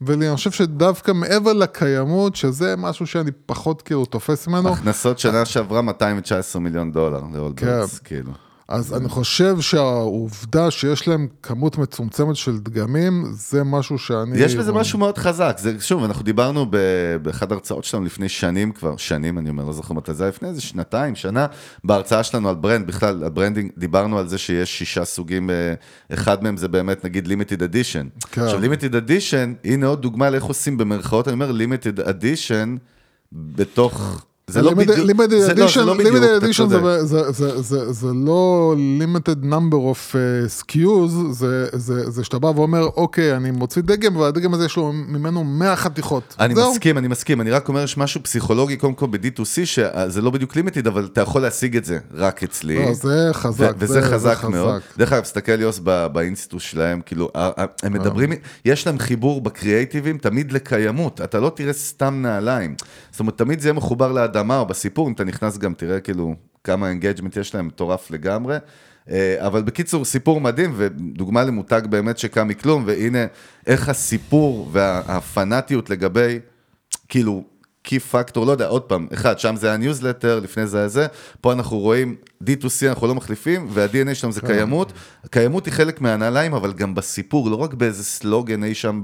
ואני 0.00 0.34
חושב 0.34 0.50
שדווקא 0.50 1.12
מעבר 1.12 1.52
לקיימות, 1.52 2.36
שזה 2.36 2.74
משהו 2.76 3.06
שאני 3.06 3.30
פחות 3.46 3.82
כאילו 3.82 4.04
תופס 4.04 4.46
ממנו, 4.46 4.72
הכנסות 4.72 5.18
שנה 5.18 5.44
שעברה 5.44 5.82
219 5.82 6.62
מיליון 6.62 6.92
דולר 6.92 7.22
לאולברטס, 7.34 7.98
כן. 7.98 8.04
כאילו. 8.04 8.32
אז 8.70 8.94
אני 8.94 9.08
חושב 9.08 9.60
שהעובדה 9.60 10.70
שיש 10.70 11.08
להם 11.08 11.28
כמות 11.42 11.78
מצומצמת 11.78 12.36
של 12.36 12.58
דגמים, 12.58 13.24
זה 13.32 13.64
משהו 13.64 13.98
שאני... 13.98 14.38
יש 14.38 14.54
בזה 14.54 14.72
משהו 14.72 14.98
מאוד 14.98 15.18
חזק, 15.18 15.56
זה, 15.58 15.80
שוב, 15.80 16.04
אנחנו 16.04 16.24
דיברנו 16.24 16.66
באחד 17.22 17.52
ההרצאות 17.52 17.84
שלנו 17.84 18.04
לפני 18.04 18.28
שנים 18.28 18.72
כבר, 18.72 18.96
שנים 18.96 19.38
אני 19.38 19.50
אומר, 19.50 19.64
לא 19.64 19.72
זוכר 19.72 19.94
מתי 19.94 20.14
זה 20.14 20.24
היה 20.24 20.28
לפני 20.28 20.48
איזה 20.48 20.60
שנתיים, 20.60 21.14
שנה, 21.14 21.46
בהרצאה 21.84 22.22
שלנו 22.22 22.48
על 22.48 22.54
brand, 22.54 22.86
בכלל, 22.86 23.24
על 23.24 23.30
branding, 23.30 23.70
דיברנו 23.76 24.18
על 24.18 24.28
זה 24.28 24.38
שיש 24.38 24.78
שישה 24.78 25.04
סוגים, 25.04 25.50
אה, 25.50 25.74
אחד 26.12 26.42
מהם 26.42 26.56
זה 26.56 26.68
באמת 26.68 27.04
נגיד 27.04 27.26
limited 27.26 27.62
edition. 27.62 28.08
כן. 28.30 28.42
עכשיו 28.42 28.60
limited 28.60 28.94
edition, 28.94 29.52
הנה 29.64 29.86
עוד 29.86 30.02
דוגמה 30.02 30.30
לאיך 30.30 30.44
עושים 30.44 30.78
במרכאות, 30.78 31.28
אני 31.28 31.34
אומר 31.34 31.52
limited 31.52 32.00
edition 32.00 32.76
בתוך... 33.32 34.24
זה 34.50 34.62
לא 34.62 34.70
בדיוק, 34.74 34.98
זה 35.40 35.54
לא- 35.54 35.66
לא 35.86 35.92
edition 36.36 36.62
צודק. 36.68 36.76
זה, 37.90 38.08
לא 38.14 38.74
limited 39.00 39.44
number 39.44 39.74
of 39.94 40.14
uh, 40.14 40.16
SKUs, 40.62 41.10
זה, 41.72 42.24
שאתה 42.24 42.38
בא 42.38 42.46
ואומר, 42.46 42.82
אוקיי, 42.96 43.36
אני 43.36 43.50
מוציא 43.50 43.82
דגם, 43.82 44.16
והדגם 44.16 44.54
הזה 44.54 44.64
יש 44.64 44.76
לו 44.76 44.92
ממנו 44.92 45.44
100 45.44 45.76
חתיכות. 45.76 46.36
אני. 46.40 46.54
מסכים, 46.70 46.98
אני 46.98 47.08
מסכים, 47.08 47.40
אני 47.40 47.50
רק 47.50 47.68
אומר, 47.68 47.82
יש 47.82 47.96
משהו 47.98 48.22
פסיכולוגי, 48.22 48.76
קודם 48.76 48.94
כל 48.94 49.06
ב-D2C, 49.10 49.64
שזה 49.64 50.22
לא 50.22 50.30
בדיוק 50.30 50.56
לימיטד, 50.56 50.86
אבל 50.86 51.08
אתה 51.12 51.20
יכול 51.20 51.42
להשיג 51.42 51.76
את 51.76 51.84
זה 51.84 51.98
רק 52.14 52.42
אצלי. 52.42 52.86
לא, 52.86 52.94
זה 52.94 53.28
חזק. 53.32 53.72
וזה 53.78 53.92
זה- 53.94 54.02
חזק 54.02 54.44
מאוד. 54.44 54.80
דרך 54.98 55.12
אגב, 55.12 55.22
תסתכל 55.22 55.60
יוס 55.60 55.80
ב- 55.84 56.06
באינסטוס 56.12 56.62
שלהם, 56.62 57.00
כאילו, 57.06 57.30
הם 57.82 57.92
מדברים, 57.92 58.32
יש 58.64 58.86
להם 58.86 58.98
חיבור 58.98 59.40
בקריאייטיבים 59.40 60.18
תמיד 60.18 60.52
לקיימות, 60.52 61.20
אתה 61.20 61.40
לא 61.40 61.52
תראה 61.54 61.72
סתם 61.72 62.18
נעליים. 62.22 62.74
זאת 63.20 63.22
אומרת, 63.22 63.38
תמיד 63.38 63.60
זה 63.60 63.68
יהיה 63.68 63.72
מחובר 63.72 64.12
לאדמה 64.12 64.58
או 64.58 64.66
בסיפור, 64.66 65.08
אם 65.08 65.12
אתה 65.12 65.24
נכנס 65.24 65.58
גם, 65.58 65.74
תראה 65.74 66.00
כאילו 66.00 66.34
כמה 66.64 66.88
engagement 66.88 67.36
יש 67.36 67.54
להם, 67.54 67.66
מטורף 67.66 68.10
לגמרי. 68.10 68.56
אה, 69.10 69.46
אבל 69.46 69.62
בקיצור, 69.62 70.04
סיפור 70.04 70.40
מדהים, 70.40 70.72
ודוגמה 70.76 71.44
למותג 71.44 71.80
באמת 71.90 72.18
שקם 72.18 72.48
מכלום, 72.48 72.84
והנה 72.86 73.26
איך 73.66 73.88
הסיפור 73.88 74.68
והפנאטיות 74.72 75.90
לגבי, 75.90 76.38
כאילו, 77.08 77.44
key 77.90 78.00
factor, 78.00 78.46
לא 78.46 78.52
יודע, 78.52 78.66
עוד 78.66 78.82
פעם, 78.82 79.06
אחד, 79.12 79.38
שם 79.38 79.56
זה 79.56 79.72
ה-newsletter, 79.72 80.40
לפני 80.40 80.66
זה 80.66 80.78
היה 80.78 80.88
זה, 80.88 81.06
פה 81.40 81.52
אנחנו 81.52 81.78
רואים 81.78 82.16
D2C 82.44 82.88
אנחנו 82.88 83.06
לא 83.06 83.14
מחליפים, 83.14 83.66
וה-DNA 83.70 84.14
שלנו 84.14 84.32
זה 84.32 84.40
קיימות. 84.40 84.92
הקיימות 85.24 85.66
היא 85.66 85.72
חלק 85.74 86.00
מהנעליים, 86.00 86.54
אבל 86.54 86.72
גם 86.72 86.94
בסיפור, 86.94 87.50
לא 87.50 87.56
רק 87.56 87.74
באיזה 87.74 88.04
סלוגן 88.04 88.64
אי 88.64 88.74
שם 88.74 89.02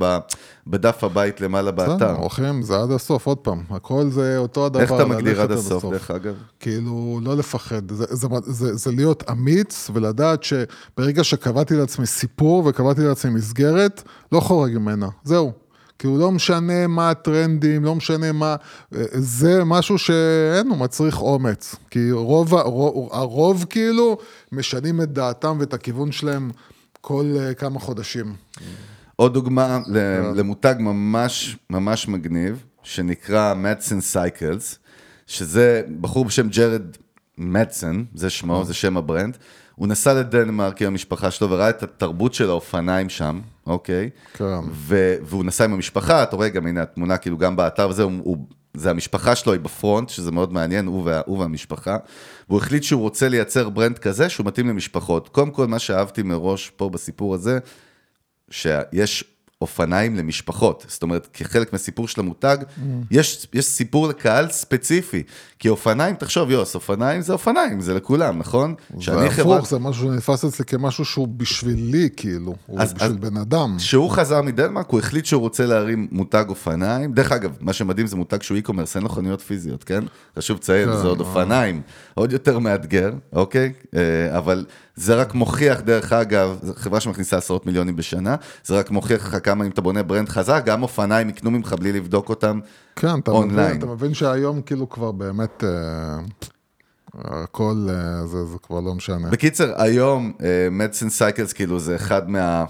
בדף 0.66 1.05
הבית 1.05 1.40
למעלה 1.40 1.70
באתר. 1.70 1.94
בסדר, 1.94 2.11
הולכים, 2.11 2.62
זה 2.62 2.77
עד 2.77 2.90
הסוף, 2.90 3.27
עוד 3.27 3.38
פעם. 3.38 3.62
הכל 3.70 4.09
זה 4.11 4.38
אותו 4.38 4.66
הדבר. 4.66 4.81
איך 4.81 4.92
אתה 4.92 5.05
מגדיר 5.05 5.42
עד 5.42 5.53
הסוף, 5.53 5.85
דרך 5.85 6.11
אגב? 6.11 6.35
כאילו, 6.61 7.20
לא 7.22 7.37
לפחד. 7.37 7.90
זה, 7.90 8.05
זה, 8.11 8.29
זה, 8.44 8.77
זה 8.77 8.90
להיות 8.92 9.25
אמיץ 9.31 9.90
ולדעת 9.94 10.42
שברגע 10.42 11.25
שקבעתי 11.25 11.75
לעצמי 11.75 12.07
סיפור 12.07 12.62
וקבעתי 12.66 13.01
לעצמי 13.01 13.31
מסגרת, 13.31 14.03
לא 14.33 14.40
חורג 14.40 14.79
ממנה. 14.79 15.09
זהו. 15.25 15.65
כאילו, 15.98 16.18
לא 16.18 16.32
משנה 16.32 16.87
מה 16.87 17.11
הטרנדים, 17.11 17.85
לא 17.85 17.94
משנה 17.94 18.32
מה... 18.32 18.56
זה 19.12 19.64
משהו 19.64 19.98
שאין, 19.98 20.68
הוא 20.68 20.78
מצריך 20.78 21.22
אומץ. 21.22 21.74
כי 21.90 22.12
רוב, 22.12 22.54
ה- 22.54 22.59
הרוב, 22.61 23.09
הרוב 23.12 23.64
כאילו 23.70 24.18
משנים 24.52 25.02
את 25.02 25.12
דעתם 25.12 25.56
ואת 25.61 25.74
הכיוון 25.74 26.12
שלהם 26.12 26.50
כל 27.00 27.24
אה, 27.40 27.54
כמה 27.54 27.80
חודשים. 27.80 28.35
עוד 29.16 29.35
דוגמה 29.35 29.78
ל- 29.87 29.98
למותג 30.35 30.74
ממש 30.78 31.56
ממש 31.70 32.09
מגניב, 32.09 32.64
שנקרא 32.82 33.54
Madsen 33.55 34.00
Cycles, 34.00 34.79
שזה 35.26 35.82
בחור 36.00 36.24
בשם 36.24 36.48
ג'רד 36.48 36.82
מדסן, 37.38 38.04
זה 38.14 38.30
שמו, 38.30 38.64
זה 38.64 38.74
שם 38.74 38.96
ה-brand. 38.96 39.37
הוא 39.74 39.88
נסע 39.88 40.14
לדנמרק 40.14 40.82
עם 40.82 40.88
המשפחה 40.88 41.30
שלו 41.30 41.50
וראה 41.50 41.70
את 41.70 41.82
התרבות 41.82 42.35
של 42.35 42.48
האופניים 42.50 43.09
שם, 43.09 43.40
אוקיי? 43.66 44.11
כן. 44.33 44.59
ו- 44.70 45.16
והוא 45.22 45.44
נסע 45.44 45.64
עם 45.64 45.72
המשפחה, 45.72 46.22
אתה 46.22 46.37
רואה 46.37 46.48
גם, 46.48 46.66
הנה 46.66 46.83
התמונה 46.83 47.16
כאילו 47.16 47.38
גם 47.38 47.57
באתר 47.57 47.88
וזה, 47.88 48.02
הוא, 48.02 48.12
הוא, 48.22 48.37
זה 48.74 48.90
המשפחה 48.90 49.35
שלו 49.37 49.52
היא 49.52 49.61
ב-front, 49.61 50.09
שזה 50.09 50.33
מאוד 50.33 50.52
מעניין, 50.52 50.87
הוא, 50.87 51.02
וה, 51.05 51.20
הוא 51.26 51.38
והמשפחה. 51.38 51.96
והוא 52.48 52.59
החליט 52.59 52.83
שהוא 52.83 53.00
רוצה 53.00 53.29
לייצר 53.29 53.68
brand 53.68 53.98
כזה 53.98 54.29
שהוא 54.29 54.46
מתאים 54.46 54.68
למשפחות. 54.68 55.29
קודם 55.29 55.50
כל, 55.50 55.66
מה 55.66 55.79
שאהבתי 55.79 56.22
מראש 56.22 56.70
פה 56.70 56.88
בסיפור 56.88 57.35
הזה, 57.35 57.59
שיש 58.50 59.36
אופניים 59.66 60.16
למשפחות, 60.16 60.85
זאת 60.88 61.03
אומרת, 61.03 61.29
כחלק 61.33 61.73
מהסיפור 61.73 62.09
של 62.09 62.21
המותג, 62.21 62.57
Mm. 62.62 62.81
יש, 63.11 63.47
יש 63.53 63.64
סיפור 63.64 64.09
לקהל 64.09 64.49
ספציפי, 64.51 65.23
כי 65.59 65.69
אופניים, 65.69 66.14
תחשוב, 66.14 66.51
יוס, 66.51 66.75
אופניים 66.75 67.21
זה 67.21 67.33
אופניים, 67.33 67.81
זה 67.81 67.95
לכולם, 67.95 68.38
נכון? 68.38 68.75
זה 69.05 69.27
הפוך, 69.27 69.69
זה 69.69 69.79
משהו 69.79 70.09
שנתפס 70.09 70.45
אצלי 70.45 70.64
כמשהו 70.64 71.05
שהוא 71.05 71.29
בשבילי, 71.29 72.09
כאילו. 72.16 72.55
הוא 72.66 72.81
אז- 72.81 72.92
בשביל 72.92 73.11
אז- 73.11 73.17
בן 73.17 73.37
אדם. 73.37 73.75
כשהוא 73.79 74.11
חזר 74.11 74.42
מדנמרק, 74.42 74.90
הוא 74.90 75.00
החליט 75.00 75.25
שהוא 75.27 75.40
רוצה 75.40 75.67
להרים 75.67 76.09
מותג 76.11 76.44
אופניים. 76.48 77.13
דרך 77.13 77.33
אגב, 77.33 77.57
מה 77.61 77.73
שמדהים 77.73 78.07
זה 78.07 78.17
מותג 78.17 78.42
שהוא 78.42 78.59
e-commerce, 78.59 78.92
אין 78.94 79.02
לו 79.02 79.09
חנויות 79.09 79.40
פיזיות, 79.40 79.85
כן? 79.85 80.04
חשוב 80.38 80.57
לציין, 80.57 80.88
כן, 80.90 80.96
זה 80.96 81.07
עוד 81.07 81.21
אה. 81.21 81.27
אופניים. 81.27 81.81
עוד 82.15 82.33
יותר 82.33 82.59
מאתגר, 82.59 83.11
אוקיי? 83.33 83.73
אה, 83.96 84.38
אבל 84.38 84.65
זה 84.96 85.15
רק 85.15 85.35
מוכיח, 85.35 85.81
דרך 85.81 86.13
אגב, 86.13 86.59
חברה 86.77 87.00
שמכניסה 87.00 87.37
עשרות 87.37 87.67
מיליונים 87.67 87.96
בשנה, 87.96 88.37
זה 88.65 88.79
רק 88.79 88.90
מוכיח 88.90 89.27
לך 89.27 89.35
כמה 89.47 89.65
אם 89.65 89.71
אתה 89.71 89.81
בונה 89.81 90.03
brand 90.02 90.29
חזק, 90.29 90.63
גם 90.67 90.83
אופניים 90.83 91.29
יקנו 91.29 91.51
ממך 91.51 91.73
בלי 91.73 91.92
לבדוק 91.92 92.29
אותם. 92.29 92.61
כן, 92.97 93.19
אתה 93.19 93.31
אונליין. 93.31 93.69
מבין, 93.69 93.79
אתה 93.79 93.87
מבין 93.87 94.15
שהיום 94.15 94.63
כאילו 94.63 94.88
כבר 94.88 95.13
באמת 95.13 95.65
אה, 95.65 96.19
הכל 97.15 97.88
אה, 97.90 98.27
זה, 98.27 98.44
זה 98.44 98.59
כבר 98.63 98.81
לא 98.81 98.94
משנה. 98.94 99.29
בקיצר, 99.31 99.73
היום 99.83 100.33
Madsen 100.71 101.08
Cycles 101.08 101.52
כאילו 101.53 101.81
זה 101.81 101.97
אחד 101.97 102.31
מה... 102.31 102.65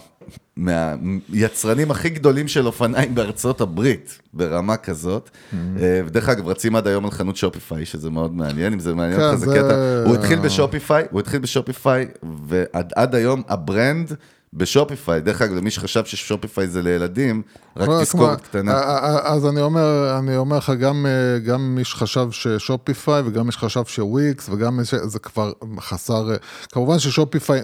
מהיצרנים 0.56 1.90
הכי 1.90 2.08
גדולים 2.08 2.48
של 2.48 2.66
אופניים 2.66 3.14
בארצות 3.14 3.60
הברית, 3.60 4.18
ברמה 4.34 4.76
כזאת. 4.76 5.30
Mm-hmm. 5.30 5.56
אה, 5.80 6.00
ודרך 6.06 6.28
אגב, 6.28 6.48
רצים 6.48 6.76
עד 6.76 6.86
היום 6.86 7.04
על 7.04 7.10
חנות 7.10 7.36
Shopify, 7.36 7.84
שזה 7.86 8.10
מאוד 8.10 8.34
מעניין, 8.34 8.72
אם 8.72 8.78
זה 8.78 8.94
מעניין 8.94 9.20
כן, 9.20 9.26
אותך, 9.26 9.38
זה 9.38 9.46
קטע. 9.46 10.02
הוא 10.06 10.14
התחיל 10.14 10.38
ב-Shopify, 10.38 11.04
הוא 11.10 11.20
התחיל 11.20 11.40
ב-Shopify, 11.40 12.06
ועד 12.48 12.92
עד 12.94 13.14
היום 13.14 13.42
ה-brand 13.48 14.12
ב-Shopify, 14.56 15.20
דרך 15.20 15.42
אגב, 15.42 15.54
למי 15.54 15.70
שחשב 15.70 16.04
ש-Shopify 16.04 16.68
זה 16.68 16.82
לילדים, 16.82 17.42
רק 17.76 17.84
כמו- 17.86 18.02
תזכורת 18.02 18.40
קטנה. 18.40 18.72
אז 19.24 19.46
אני 19.46 19.60
אומר, 19.60 20.16
אני 20.18 20.36
אומר 20.36 20.58
לך, 20.58 20.70
גם, 20.80 21.06
אה, 21.06 21.38
גם 21.38 21.74
מי 21.74 21.84
שחשב 21.84 22.28
ש-Shopify 22.30 23.22
וגם 23.26 23.46
מי 23.46 23.52
שחשב 23.52 23.84
שוויקס 23.84 24.48
וגם 24.48 24.76
מי 24.76 24.84
ש... 24.84 24.94
זה 24.94 25.18
כבר 25.18 25.52
חסר, 25.80 26.30
אה, 26.30 26.36
כמובן 26.72 26.98
ש-Shopify 26.98 27.60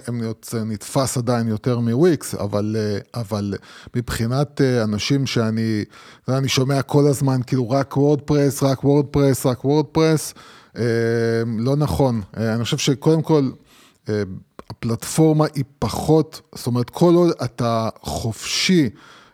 נתפס 0.65 1.17
עדיין 1.17 1.47
יותר 1.47 1.79
מוויקס, 1.79 2.35
אבל, 2.35 2.75
אה, 2.79 3.21
אבל 3.21 3.53
מבחינת 3.95 4.61
אנשים 4.61 5.25
שאני, 5.25 5.83
אני 6.27 6.47
שומע 6.47 6.81
כל 6.81 7.07
הזמן, 7.07 7.39
כאילו 7.47 7.69
רק 7.69 7.97
WordPress, 7.97 8.63
רק 8.63 8.83
WordPress, 8.83 9.45
רק 9.45 9.65
WordPress, 9.65 10.33
לא 11.59 11.75
נכון. 11.77 12.21
אני 12.37 12.63
חושב 12.63 12.77
שקודם 12.77 13.21
כל, 13.21 13.49
הפלטפורמה 14.69 15.45
היא 15.55 15.63
פחות, 15.79 16.41
זאת 16.55 16.67
אומרת, 16.67 16.89
כל 16.89 17.15
עוד 17.15 17.31
אתה 17.43 17.89
חופשי, 18.01 18.89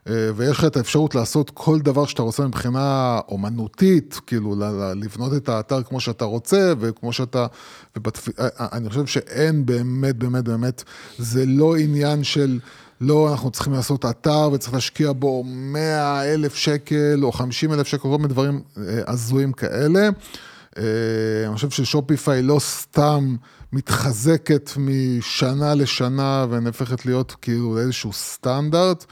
אה, 0.09 0.29
ויש 0.35 0.57
לך 0.57 0.65
את 0.65 0.77
האפשרות 0.77 1.15
לעשות 1.15 1.51
כל 1.53 1.79
דבר 1.79 2.05
שאתה 2.05 2.21
רוצה 2.21 2.47
מבחינה 2.47 3.19
אומנותית, 3.27 4.19
כאילו 4.27 4.55
לבנות 4.95 5.33
את 5.33 5.49
האתר 5.49 5.83
כמו 5.83 5.99
שאתה 5.99 6.25
רוצה, 6.25 6.73
וכמו 6.79 7.13
שאתה... 7.13 7.47
ובתפ... 7.97 8.39
אה, 8.39 8.47
אה, 8.59 8.67
אני 8.71 8.89
חושב 8.89 9.05
שאין 9.05 9.65
באמת, 9.65 10.15
באמת, 10.15 10.43
באמת, 10.43 10.83
זה 11.17 11.45
לא 11.45 11.75
עניין 11.75 12.23
של... 12.23 12.59
לא, 13.01 13.31
אנחנו 13.31 13.51
צריכים 13.51 13.73
לעשות 13.73 14.05
אתר 14.05 14.49
וצריך 14.53 14.73
להשקיע 14.73 15.11
בו 15.11 15.43
100 15.45 16.33
אלף 16.33 16.55
שקל 16.55 17.19
או 17.23 17.31
50 17.31 17.73
אלף 17.73 17.87
שקל, 17.87 18.01
כל 18.01 18.17
מיני 18.17 18.27
דברים 18.27 18.61
הזויים 19.07 19.53
כאלה. 19.53 20.09
אני 20.77 21.55
חושב 21.55 21.69
ששופיפיי 21.69 22.41
לא 22.41 22.59
סתם 22.59 23.35
מתחזקת 23.73 24.71
משנה 24.77 25.75
לשנה 25.75 26.45
ונהפכת 26.49 27.05
להיות 27.05 27.35
כאילו 27.41 27.77
איזשהו 27.79 28.13
סטנדרט. 28.13 29.05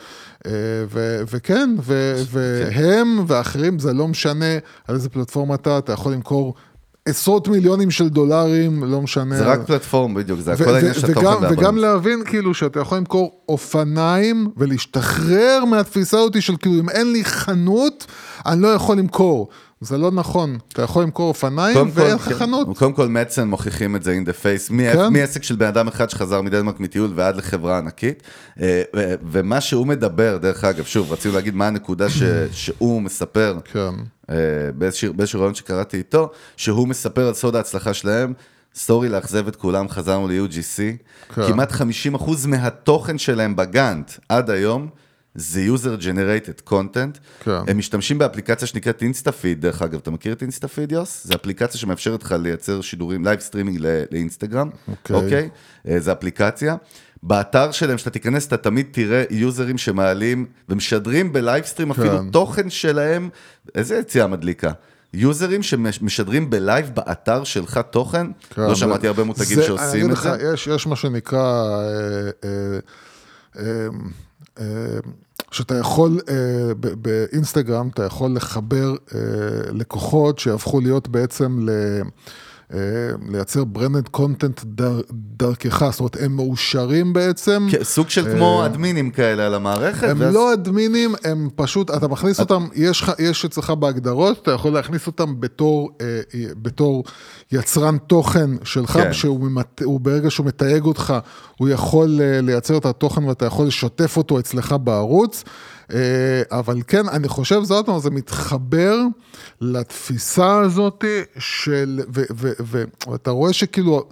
אה, 0.45 0.51
ו- 0.89 1.21
וכן, 1.31 1.75
ו- 1.81 2.21
והם 2.31 3.23
ואחרים, 3.27 3.79
זה 3.79 3.93
לא 3.93 4.07
משנה 4.07 4.57
על 4.87 4.95
איזה 4.95 5.09
פלטפורמה 5.09 5.55
אתה, 5.55 5.77
אתה 5.77 5.93
יכול 5.93 6.13
למכור 6.13 6.53
עשרות 7.05 7.47
מיליונים 7.47 7.91
של 7.91 8.09
דולרים, 8.09 8.83
לא 8.83 9.01
משנה. 9.01 9.37
זה 9.37 9.45
רק 9.45 9.59
פלטפורם, 9.67 10.13
בדיוק, 10.13 10.39
זה 10.39 10.51
ו- 10.51 10.53
הכל 10.53 10.75
העניין 10.75 10.93
של 10.93 11.11
וגם, 11.11 11.43
התוכן 11.43 11.59
וגם. 11.59 11.77
להבין 11.77 12.23
כאילו 12.25 12.53
שאתה 12.53 12.79
יכול 12.79 12.97
למכור 12.97 13.41
אופניים 13.49 14.47
ולהשתחרר 14.57 15.65
מהתפיסה 15.65 16.17
הזאת 16.17 16.41
של 16.41 16.57
כאילו 16.57 16.79
אם 16.79 16.89
אין 16.89 17.11
לי 17.11 17.25
חנות, 17.25 18.05
אני 18.47 18.61
לא 18.61 18.67
יכול 18.67 18.97
למכור. 18.97 19.47
זה 19.81 19.97
לא 19.97 20.11
נכון, 20.11 20.57
אתה 20.73 20.81
יכול 20.81 21.03
למכור 21.03 21.27
אופניים 21.29 21.77
ואין 21.93 22.15
לך 22.15 22.21
כן, 22.21 22.33
חנות. 22.35 22.77
קודם 22.77 22.93
כל 22.93 23.07
מדסן 23.07 23.47
מוכיחים 23.47 23.95
את 23.95 24.03
זה 24.03 24.19
in 24.23 24.29
the 24.29 24.33
face, 24.43 24.73
מ- 24.73 24.93
כן. 24.93 25.13
מעסק 25.13 25.43
של 25.43 25.55
בן 25.55 25.65
אדם 25.65 25.87
אחד 25.87 26.09
שחזר 26.09 26.41
מדנמרק 26.41 26.79
מטיול 26.79 27.11
ועד 27.15 27.35
לחברה 27.35 27.77
ענקית. 27.77 28.23
אה, 28.61 28.83
ומה 29.31 29.61
שהוא 29.61 29.87
מדבר, 29.87 30.37
דרך 30.41 30.63
אגב, 30.63 30.83
שוב, 30.85 31.11
רצינו 31.13 31.33
להגיד 31.33 31.55
מה 31.55 31.67
הנקודה 31.67 32.09
ש- 32.09 32.23
שהוא 32.63 33.01
מספר 33.01 33.57
כן. 33.73 33.79
אה, 34.29 34.35
באיזשהו 34.75 35.13
באיזשהו 35.13 35.39
רעיון 35.39 35.55
שקראתי 35.55 35.97
איתו, 35.97 36.29
שהוא 36.57 36.87
מספר 36.87 37.27
על 37.27 37.33
סוד 37.33 37.55
ההצלחה 37.55 37.93
שלהם. 37.93 38.33
סטורי 38.75 39.09
לאכזב 39.09 39.47
את 39.47 39.55
כולם, 39.55 39.89
חזרנו 39.89 40.27
ל-UGC. 40.27 40.77
כן. 41.35 41.47
כמעט 41.47 41.71
50% 41.71 41.77
מהתוכן 42.47 43.17
שלהם 43.17 43.55
בגאנט 43.55 44.11
עד 44.29 44.49
היום 44.49 44.87
זה 45.39 45.65
user 45.75 46.01
generated 46.01 46.69
content. 46.69 47.19
כן. 47.39 47.51
הם 47.67 47.77
משתמשים 47.77 48.17
באפליקציה 48.17 48.67
שנקראת 48.67 49.01
Instafeed, 49.01 49.61
דרך 49.61 49.81
אגב, 49.81 49.99
אתה 50.03 50.11
מכיר 50.11 50.33
את 50.33 50.41
Instafeed, 50.41 50.91
יוס? 50.91 51.27
זו 51.27 51.33
אפליקציה 51.35 51.79
שמאפשרת 51.79 52.23
לך 52.23 52.35
לייצר 52.39 52.81
שידורים, 52.81 53.25
live 53.25 53.39
streaming 53.39 53.79
לאינסטגרם, 54.11 54.69
אוקיי. 54.87 55.15
אוקיי? 55.15 55.49
אה, 55.87 55.99
זו 55.99 56.11
אפליקציה. 56.11 56.75
באתר 57.23 57.71
שלהם, 57.71 57.97
שאתה 57.97 58.09
תיכנס, 58.09 58.47
אתה 58.47 58.57
תמיד 58.57 58.87
תראה 58.91 59.23
userים 59.29 59.77
שמעלים 59.77 60.45
ומשדרים 60.69 61.33
ב-live 61.33 61.65
stream 61.65 61.91
אפילו 61.91 62.09
כן. 62.17 62.29
תוכן 62.29 62.69
שלהם, 62.69 63.29
איזה 63.75 63.95
יציאה 63.97 64.27
מדליקה. 64.27 64.71
userים 65.13 65.63
שמשדרים 65.63 66.49
ב-live 66.49 66.89
באתר 66.93 67.43
שלך 67.43 67.79
תוכן, 67.91 68.27
כן, 68.49 68.61
לא 68.61 68.75
שמעתי 68.75 69.07
הרבה 69.07 69.23
מותגים 69.23 69.55
זה- 69.55 69.63
שעושים 69.63 70.05
את 70.05 70.11
לך, 70.11 70.23
זה. 70.23 70.49
יש, 70.53 70.67
יש 70.67 70.87
מה 70.87 70.95
שנקרא, 70.95 71.39
אה, 71.39 72.29
אה, 72.43 72.79
אה, 73.59 73.87
אה, 74.59 74.65
שאתה 75.51 75.75
יכול, 75.75 76.19
אה, 76.29 76.73
באינסטגרם, 77.01 77.89
אתה 77.93 78.03
יכול 78.03 78.35
לחבר 78.35 78.95
אה, 79.15 79.19
לקוחות 79.71 80.39
שיהפכו 80.39 80.81
להיות 80.81 81.07
בעצם 81.07 81.69
ל... 81.69 81.69
אה, 82.73 82.79
לייצר 83.31 83.63
ברנד 83.63 84.07
קונטנט 84.07 84.61
דר, 84.63 85.01
דרכך, 85.11 85.89
זאת 85.91 85.99
אומרת, 85.99 86.17
הם 86.19 86.35
מאושרים 86.35 87.13
בעצם. 87.13 87.67
כן, 87.71 87.83
סוג 87.83 88.09
של 88.09 88.31
כמו 88.35 88.65
אדמינים 88.65 89.09
כאלה 89.11 89.45
על 89.45 89.53
המערכת. 89.53 90.07
הם 90.09 90.21
לא 90.21 90.53
אדמינים, 90.53 91.15
הם 91.23 91.49
פשוט, 91.55 91.91
אתה 91.91 92.07
מכניס 92.07 92.39
אותם, 92.39 92.67
יש, 92.75 93.01
לך- 93.01 93.11
יש 93.19 93.45
אצלך 93.45 93.69
בהגדרות, 93.69 94.39
אתה 94.41 94.51
יכול 94.51 94.71
להכניס 94.73 95.07
אותם 95.07 95.39
בתור, 95.39 95.89
אה, 96.01 96.19
אה, 96.35 97.01
יצרן 97.51 97.97
תוכן 97.97 98.49
שלך, 98.63 98.91
כן. 98.91 99.13
שהוא 99.13 99.39
ממט, 99.39 99.81
הוא, 99.83 99.99
ברגע 99.99 100.31
שהוא 100.31 100.45
מתייג 100.45 100.83
אותך, 100.83 101.13
הוא 101.57 101.69
יכול 101.69 102.19
אה, 102.21 102.41
לייצר 102.41 102.77
את 102.77 102.85
התוכן 102.85 103.23
ואתה 103.23 103.45
יכול 103.45 103.67
לשתף 103.67 104.17
אותו 104.17 104.39
אצלך 104.39 104.75
בערוץ. 104.83 105.43
אה, 105.93 105.97
אבל 106.51 106.81
כן, 106.87 107.09
אני 107.09 107.27
חושב, 107.27 107.63
זה 107.63 107.73
עוד 107.73 107.85
פעם, 107.85 107.99
זה 107.99 108.09
מתחבר 108.09 108.95
לתפיסה 109.61 110.59
הזאת 110.59 111.03
של, 111.39 112.01
ואתה 113.07 113.31
רואה 113.31 113.53
שכאילו, 113.53 114.05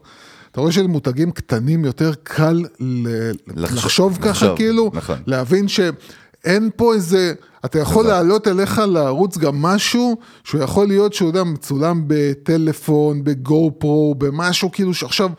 אתה 0.52 0.62
רואה 0.62 0.72
שלמותגים 0.72 1.32
קטנים 1.32 1.86
יותר 1.86 2.12
קל 2.24 2.64
ל- 2.80 3.32
לחשוב- 3.56 3.78
לחשוב 3.78 4.18
ככה, 4.22 4.30
לחשוב, 4.30 4.56
כאילו, 4.56 4.92
נכון. 4.94 5.16
להבין 5.28 5.68
שאין 5.68 6.70
פה 6.76 6.94
איזה, 6.94 7.34
אתה 7.66 7.80
יכול 7.80 8.06
להעלות 8.06 8.48
אליך 8.48 8.82
לערוץ 8.88 9.38
גם 9.38 9.62
משהו 9.62 10.18
שהוא 10.44 10.62
יכול 10.62 10.88
להיות 10.88 11.14
שהוא 11.14 11.30
יודע, 11.30 11.44
מצולם 11.44 12.04
בטלפון, 12.08 13.24
בגו 13.24 13.72
פרו, 13.80 14.16
במשהו 14.18 14.72
כאילו 14.72 14.94
שעכשיו 14.94 15.30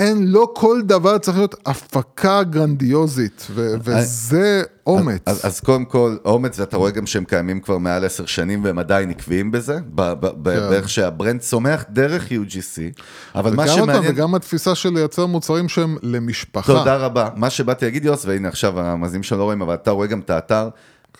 אין, 0.00 0.26
לא 0.28 0.52
כל 0.54 0.80
דבר 0.84 1.18
צריך 1.18 1.36
להיות 1.36 1.54
הפקה 1.66 2.42
גרנדיוזית, 2.42 3.46
ו- 3.50 3.74
וזה 3.84 4.62
אומץ. 4.86 5.22
אז, 5.26 5.46
אז 5.46 5.60
קודם 5.60 5.84
כל, 5.84 6.16
אומץ, 6.24 6.60
ואתה 6.60 6.76
רואה 6.76 6.90
גם 6.90 7.06
שהם 7.06 7.24
קיימים 7.24 7.60
כבר 7.60 7.78
מעל 7.78 8.04
עשר 8.04 8.26
שנים 8.26 8.64
והם 8.64 8.78
עדיין 8.78 9.10
עקביים 9.10 9.50
בזה, 9.50 9.78
ב- 9.94 10.12
ב- 10.12 10.26
ב- 10.42 10.54
כן. 10.60 10.70
באיך 10.70 10.88
שהברנד 10.88 11.40
צומח 11.40 11.84
דרך 11.90 12.28
UGC, 12.28 13.00
אבל 13.34 13.54
מה 13.54 13.62
וגם 13.62 13.72
אותם, 13.72 13.92
שמעניין... 13.92 14.12
וגם 14.14 14.34
התפיסה 14.34 14.74
של 14.74 14.90
לייצר 14.94 15.26
מוצרים 15.26 15.68
שהם 15.68 15.96
למשפחה. 16.02 16.72
תודה 16.72 16.96
רבה. 16.96 17.28
מה 17.36 17.50
שבאתי 17.50 17.84
להגיד, 17.84 18.04
יוס, 18.04 18.24
והנה 18.24 18.48
עכשיו 18.48 18.80
המאזינים 18.80 19.22
שלנו 19.22 19.38
לא 19.40 19.44
רואים, 19.44 19.62
אבל 19.62 19.74
אתה 19.74 19.90
רואה 19.90 20.06
גם 20.06 20.20
את 20.20 20.30
האתר. 20.30 20.68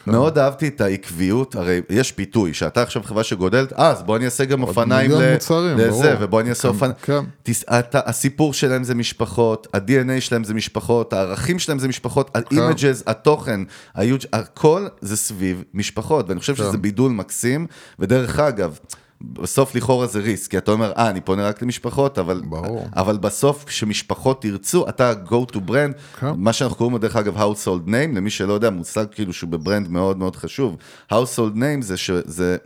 מאוד 0.06 0.38
אהבתי 0.38 0.68
את 0.68 0.80
העקביות, 0.80 1.54
הרי 1.54 1.80
יש 1.90 2.12
פיתוי, 2.12 2.54
שאתה 2.54 2.82
עכשיו 2.82 3.02
חברה 3.02 3.24
שגודלת, 3.24 3.72
אז 3.72 4.02
בוא 4.02 4.16
אני 4.16 4.24
אעשה 4.24 4.44
גם 4.44 4.62
אופניים 4.62 5.10
מיליון 5.10 5.28
ל- 5.28 5.32
מוצרים, 5.32 5.78
לזה. 5.78 6.14
ובוא 6.20 6.40
אני 6.40 6.50
אעשה 6.50 6.62
כן, 6.62 6.68
אופניים. 6.68 6.94
כן. 7.02 7.20
תס- 7.42 7.64
אתה- 7.64 8.00
הסיפור 8.04 8.54
שלהם 8.54 8.84
זה 8.84 8.94
משפחות, 8.94 9.66
ה-DNA 9.74 10.20
שלהם 10.20 10.44
זה 10.44 10.54
משפחות, 10.54 11.12
הערכים 11.12 11.58
שלהם 11.58 11.78
זה 11.78 11.88
משפחות, 11.88 12.30
כן. 12.30 12.58
ה-images, 12.58 13.02
התוכן, 13.06 13.60
ה-huge, 13.94 14.26
הכל 14.32 14.86
זה 15.00 15.16
סביב 15.16 15.64
משפחות, 15.74 16.28
ואני 16.28 16.40
חושב 16.40 16.56
שזה. 16.56 16.78
בידול 16.78 17.12
מקסים, 17.12 17.66
ודרך 17.98 18.38
אגב, 18.38 18.78
בסוף 19.22 19.74
לכאורה 19.74 20.06
זה 20.06 20.18
ריסק, 20.20 20.50
כי 20.50 20.58
אתה 20.58 20.70
אומר, 20.70 20.92
אה, 20.96 21.10
אני 21.10 21.20
פונה 21.20 21.48
רק 21.48 21.62
למשפחות, 21.62 22.18
אבל, 22.18 22.42
ברור. 22.44 22.88
אבל 22.96 23.16
בסוף 23.16 23.64
כשמשפחות 23.64 24.44
ירצו, 24.44 24.88
אתה 24.88 25.12
go 25.26 25.52
to 25.52 25.68
brand, 25.68 26.18
כן. 26.20 26.30
מה 26.36 26.52
שאנחנו 26.52 26.76
קוראים 26.76 26.92
לו 26.92 26.98
דרך 26.98 27.16
אגב 27.16 27.36
household 27.36 27.88
name, 27.88 28.16
למי 28.16 28.30
שלא 28.30 28.52
יודע, 28.52 28.70
מושג 28.70 29.06
כאילו 29.10 29.32
שהוא 29.32 29.50
בברנד 29.50 29.88
מאוד 29.88 30.18
מאוד 30.18 30.36
חשוב. 30.36 30.76
household 31.12 31.54
name 31.56 31.82
זה, 31.82 31.96
ש, 31.96 32.10
זה, 32.24 32.56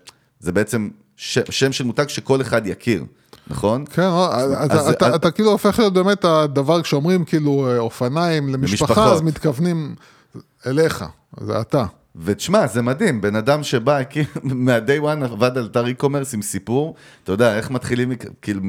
זה 0.40 0.52
בעצם 0.52 0.88
ש, 1.16 1.38
שם 1.50 1.72
של 1.72 1.84
מותג 1.84 2.08
שכל 2.08 2.40
אחד 2.40 2.66
יכיר, 2.66 3.04
נכון? 3.46 3.84
כן, 3.90 4.02
אה, 4.02 4.44
אתה, 4.66 4.74
אז- 4.74 4.88
אתה, 4.88 5.06
אז- 5.08 5.14
אתה 5.14 5.30
כאילו 5.30 5.50
הופך 5.50 5.78
להיות 5.78 5.92
באמת 5.92 6.24
הדבר, 6.24 6.82
כשאומרים 6.82 7.24
כאילו 7.24 7.66
אה, 7.70 7.78
אופניים 7.78 8.48
למשפחה, 8.48 8.84
למשפחות. 8.92 9.12
אז 9.12 9.22
מתכוונים 9.22 9.94
אליך, 10.66 11.04
זה 11.40 11.60
אתה. 11.60 11.84
ותשמע, 12.16 12.66
זה 12.66 12.82
מדהים, 12.82 13.20
בן 13.20 13.36
אדם 13.36 13.62
שבא, 13.62 14.00
כאילו, 14.10 14.26
מה-day 14.42 15.02
one 15.02 15.24
עבד 15.24 15.58
על 15.58 15.66
אתר 15.70 15.84
e-commerce 15.86 16.34
עם 16.34 16.42
סיפור, 16.42 16.94
אתה 17.24 17.32
יודע, 17.32 17.56
איך 17.56 17.70
מתחילים, 17.70 18.12
כאילו, 18.42 18.60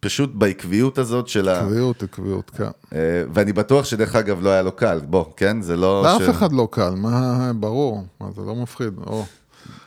פשוט 0.00 0.30
בעקביות 0.34 0.98
הזאת 0.98 1.28
של 1.28 1.48
ה... 1.48 1.60
עקביות, 1.60 2.02
עקביות, 2.02 2.50
כן. 2.50 2.64
אה, 2.94 2.98
ואני 3.34 3.52
בטוח 3.52 3.84
שדרך 3.84 4.16
אגב 4.16 4.42
לא 4.42 4.50
היה 4.50 4.62
לו 4.62 4.72
קל, 4.72 5.00
בוא, 5.04 5.24
כן? 5.36 5.62
זה 5.62 5.76
לא... 5.76 6.04
ש- 6.18 6.20
לאף 6.20 6.30
אחד 6.30 6.52
לא 6.52 6.68
קל, 6.70 6.90
מה, 6.96 7.52
ברור, 7.54 8.04
מה, 8.20 8.26
זה 8.36 8.42
לא 8.42 8.54
מפחיד. 8.56 8.92
או. 9.06 9.24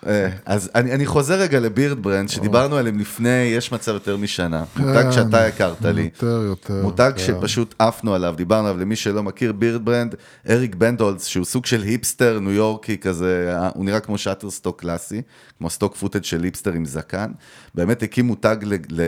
אה, 0.08 0.30
אז 0.45 0.70
אני, 0.76 0.91
אני 0.91 1.06
חוזר 1.06 1.34
רגע 1.34 1.60
ל-Beardbrand, 1.60 2.30
שדיברנו 2.30 2.76
עליהם 2.76 2.99
לפני, 2.99 3.30
יש 3.30 3.72
מצב 3.72 3.93
יותר 3.93 4.18
משנה. 4.18 4.64
מותג 4.76 5.12
שאתה 5.12 5.45
הכרת 5.45 5.86
לי. 5.86 6.01
יותר, 6.01 6.41
יותר. 6.45 6.82
מותג 6.82 7.12
כן. 7.16 7.24
שפשוט 7.24 7.76
עפנו 7.80 8.14
עליו, 8.14 8.34
דיברנו 8.38 8.68
עליו, 8.68 8.82
למי 8.82 8.95
שלא 8.95 9.24
מכיר, 9.24 9.51
Beardbrand, 9.52 10.16
אריק 10.49 10.76
בנדולס, 10.76 11.26
שהוא 11.26 11.45
סוג 11.45 11.66
של 11.66 11.82
היפסטר 11.82 12.39
ניו 12.39 12.51
יורקי 12.51 12.97
כזה, 12.97 13.56
אה, 13.56 13.70
הוא 13.74 13.86
נראה 13.86 13.99
כמו 13.99 14.18
Shutterstock 14.18 14.82
קלאסי, 14.82 15.22
כמו 15.58 15.70
stock 15.70 15.96
footage 15.96 16.24
של 16.24 16.43
היפסטר 16.43 16.72
עם 16.72 16.86
זקן. 16.86 17.32
באמת 17.76 18.04
הקים 18.04 18.26
מותג 18.26 18.58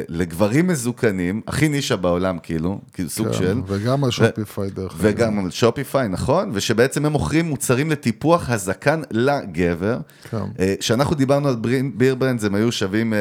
לגברים 0.09 0.67
מזוקנים, 0.67 1.41
הכי 1.47 1.69
נישה 1.69 1.95
בעולם, 1.95 2.37
כאילו, 2.43 2.81
כאילו 2.93 3.09
סוג 3.09 3.27
כן, 3.27 3.33
של. 3.33 3.61
וגם 3.67 4.03
על 4.03 4.11
Shopify 4.11 4.69
דרך 4.69 4.91
אגב. 4.91 4.99
וגם 5.01 5.45
על 5.45 5.51
Shopify, 5.51 6.07
נכון? 6.07 6.49
ושבעצם 6.53 7.05
הם 7.05 7.11
מוכרים 7.11 7.45
מוצרים 7.45 7.91
לטיפוח 7.91 8.49
הזקן 8.49 9.01
לגבר. 9.11 9.97
כן. 10.29 10.37
כשאנחנו 10.85 11.15
דיברנו 11.15 11.47
על 11.47 11.55
Beardbrand, 11.93 12.43
הם 12.43 12.55
היו 12.55 12.71
שווים, 12.71 13.13
אה, 13.13 13.19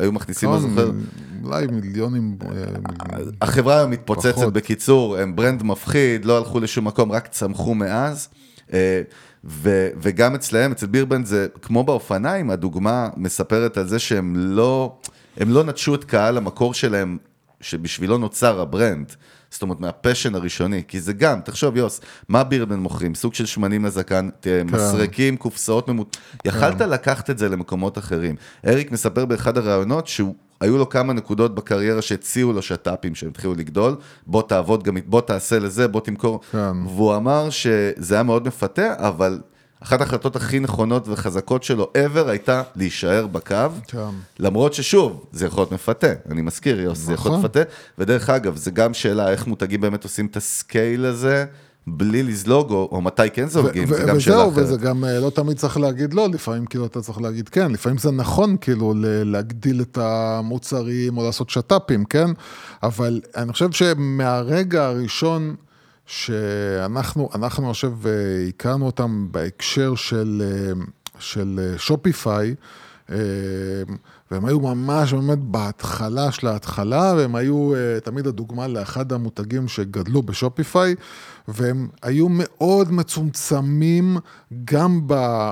היו 0.00 0.12
מכניסים, 0.12 0.48
אני 0.48 0.58
נכון, 0.58 0.70
זוכר, 0.70 0.90
אולי 1.44 1.66
מיליונים. 1.66 2.36
אה, 2.42 2.48
החברה 3.42 3.78
היום 3.78 3.90
מתפוצצת. 3.90 4.52
בקיצור, 4.52 5.16
הם 5.16 5.36
brand 5.36 5.62
מפחיד, 5.62 6.24
לא 6.24 6.38
הלכו 6.38 6.60
לשום 6.60 6.84
מקום, 6.86 7.12
רק 7.12 7.26
צמחו 7.26 7.74
מאז. 7.74 8.28
אה, 8.72 9.02
ו, 9.44 9.88
וגם 10.02 10.34
אצלהם, 10.34 10.72
אצל 10.72 10.86
Beardbrand 10.86 11.26
זה 11.26 11.46
כמו 11.62 11.84
באופניים, 11.84 12.50
הדוגמה 12.50 13.08
מספרת 13.16 13.76
על 13.76 13.86
זה 13.86 13.98
שהם 13.98 14.34
לא, 14.36 14.98
הם 15.36 15.50
לא 15.50 15.64
נטשו 15.64 15.94
את 15.94 16.04
קהל 16.04 16.36
המקור 16.36 16.74
שלהם, 16.74 17.18
שבשבילו 17.60 18.18
נוצר 18.18 18.60
ה 18.60 18.67
brand. 18.67 19.12
זאת 19.50 19.62
אומרת, 19.62 19.80
מה 19.80 19.92
passion 19.92 20.34
הראשוני, 20.34 20.82
כי 20.88 21.00
זה 21.00 21.12
גם, 21.12 21.40
תחשוב 21.40 21.76
יוס, 21.76 22.00
מה 22.28 22.44
Beardbrand 22.44 22.78
מוכרים? 22.78 23.14
סוג 23.14 23.34
של 23.34 23.46
שמנים 23.46 23.84
לזקן, 23.84 24.28
תראה, 24.40 24.64
מסרקים, 24.64 25.36
קופסאות 25.36 25.88
ממות... 25.88 26.16
יכלת 26.44 26.80
לקחת 26.80 27.30
את 27.30 27.38
זה 27.38 27.48
למקומות 27.48 27.98
אחרים. 27.98 28.36
אריק 28.66 28.92
מספר 28.92 29.24
באחד 29.24 29.58
הראיונות 29.58 30.06
שהוא... 30.06 30.34
היו 30.60 30.78
לו 30.78 30.88
כמה 30.88 31.12
נקודות 31.12 31.54
בקריירה 31.54 32.02
שהציעו 32.02 32.52
לו 32.52 32.62
שת"פים 32.62 33.14
שהם 33.14 33.28
התחילו 33.28 33.54
לגדול, 33.54 33.96
בוא 34.26 34.42
תעבוד 34.42 34.82
גם, 34.82 34.96
בוא 35.06 35.20
תעשה 35.20 35.58
לזה, 35.58 35.88
בוא 35.88 36.00
תמכור. 36.00 36.40
כן. 36.52 36.86
והוא 36.86 37.16
אמר 37.16 37.50
שזה 37.50 38.14
היה 38.14 38.22
מאוד 38.22 38.46
מפתה, 38.46 38.94
אבל 38.96 39.40
אחת 39.80 40.00
ההחלטות 40.00 40.36
הכי 40.36 40.60
נכונות 40.60 41.08
וחזקות 41.08 41.62
שלו 41.62 41.92
ever 41.94 42.28
הייתה 42.28 42.62
להישאר 42.76 43.26
בקו. 43.26 43.54
כן. 43.88 43.98
למרות 44.38 44.74
ששוב, 44.74 45.24
זה 45.32 45.46
יכול 45.46 45.60
להיות 45.60 45.72
מפתה, 45.72 46.12
אני 46.30 46.42
מזכיר, 46.42 46.80
יוס, 46.80 46.98
זה 46.98 47.12
יכול 47.12 47.30
להיות 47.30 47.44
נכון. 47.44 47.50
מפתה. 47.50 47.70
ודרך 47.98 48.30
אגב, 48.30 48.56
זה 48.56 48.70
גם 48.70 48.94
שאלה 48.94 49.30
איך 49.30 49.46
מותגים 49.46 49.80
באמת 49.80 50.04
עושים 50.04 50.26
את 50.26 50.36
הסקייל 50.36 51.04
הזה, 51.04 51.44
בלי 51.86 52.22
לזלוג, 52.22 52.70
או, 52.70 52.88
או 52.92 53.00
מתי 53.00 53.30
כן 53.32 53.48
זולגים, 53.48 53.88
זה 53.88 54.04
גם 54.06 54.20
שאלה 54.20 54.36
וזהו, 54.36 54.52
אחרת. 54.52 54.64
וזה 54.64 54.76
גם 54.76 55.04
אה, 55.04 55.20
לא 55.20 55.30
תמיד 55.30 55.56
צריך 55.56 55.76
להגיד 55.76 56.14
לא, 56.14 56.28
לפעמים 56.28 56.66
כאילו 56.66 56.86
אתה 56.86 57.00
צריך 57.00 57.20
להגיד 57.20 57.48
כן, 57.48 57.72
לפעמים 57.72 57.98
זה 57.98 58.10
נכון 58.10 58.56
כאילו 58.60 58.94
להגדיל 59.24 59.80
את 59.80 59.98
המוצרים 59.98 61.18
או 61.18 61.24
לעשות 61.24 61.50
שת"פים, 61.50 62.04
כן? 62.04 62.30
אבל 62.82 63.20
אני 63.36 63.52
חושב 63.52 63.72
שמהרגע 63.72 64.86
הראשון 64.86 65.54
שאנחנו, 66.06 67.28
אנחנו, 67.34 67.68
חושב, 67.68 68.06
אה, 68.06 68.12
הכרנו 68.48 68.86
אותם 68.86 69.28
בהקשר 69.30 69.94
של, 69.94 70.42
אה, 70.44 70.72
של 71.18 71.74
Shopify, 71.76 72.54
אה, 73.10 73.16
והם 74.30 74.44
היו 74.44 74.60
ממש 74.60 75.12
באמת 75.12 75.38
בהתחלה 75.38 76.32
של 76.32 76.46
ההתחלה, 76.46 77.14
והם 77.16 77.34
היו 77.34 77.72
תמיד 78.04 78.26
הדוגמה 78.26 78.68
לאחד 78.68 79.12
המותגים 79.12 79.68
שגדלו 79.68 80.22
ב 80.22 80.30
Shopify, 80.30 80.94
והם 81.48 81.88
היו 82.02 82.26
מאוד 82.30 82.92
מצומצמים 82.92 84.16
גם 84.64 85.00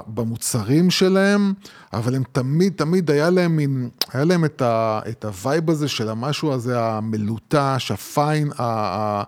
במוצרים 0.06 0.90
שלהם, 0.90 1.52
אבל 1.92 2.14
הם 2.14 2.22
תמיד, 2.32 2.72
תמיד 2.76 3.10
היה 3.10 3.30
להם 3.30 3.56
מין, 3.56 3.88
היה 4.12 4.24
להם 4.24 4.44
את, 4.44 4.62
ה, 4.62 5.00
את 5.08 5.24
ה 5.24 5.34
vibe 5.34 5.70
הזה 5.70 5.88
של 5.88 6.08
המשהו 6.08 6.52
הזה 6.52 6.80
המלוטש, 6.80 7.90
ה 7.90 8.00
fine, 8.00 8.50
ה... 8.58 8.62
ה 8.62 9.22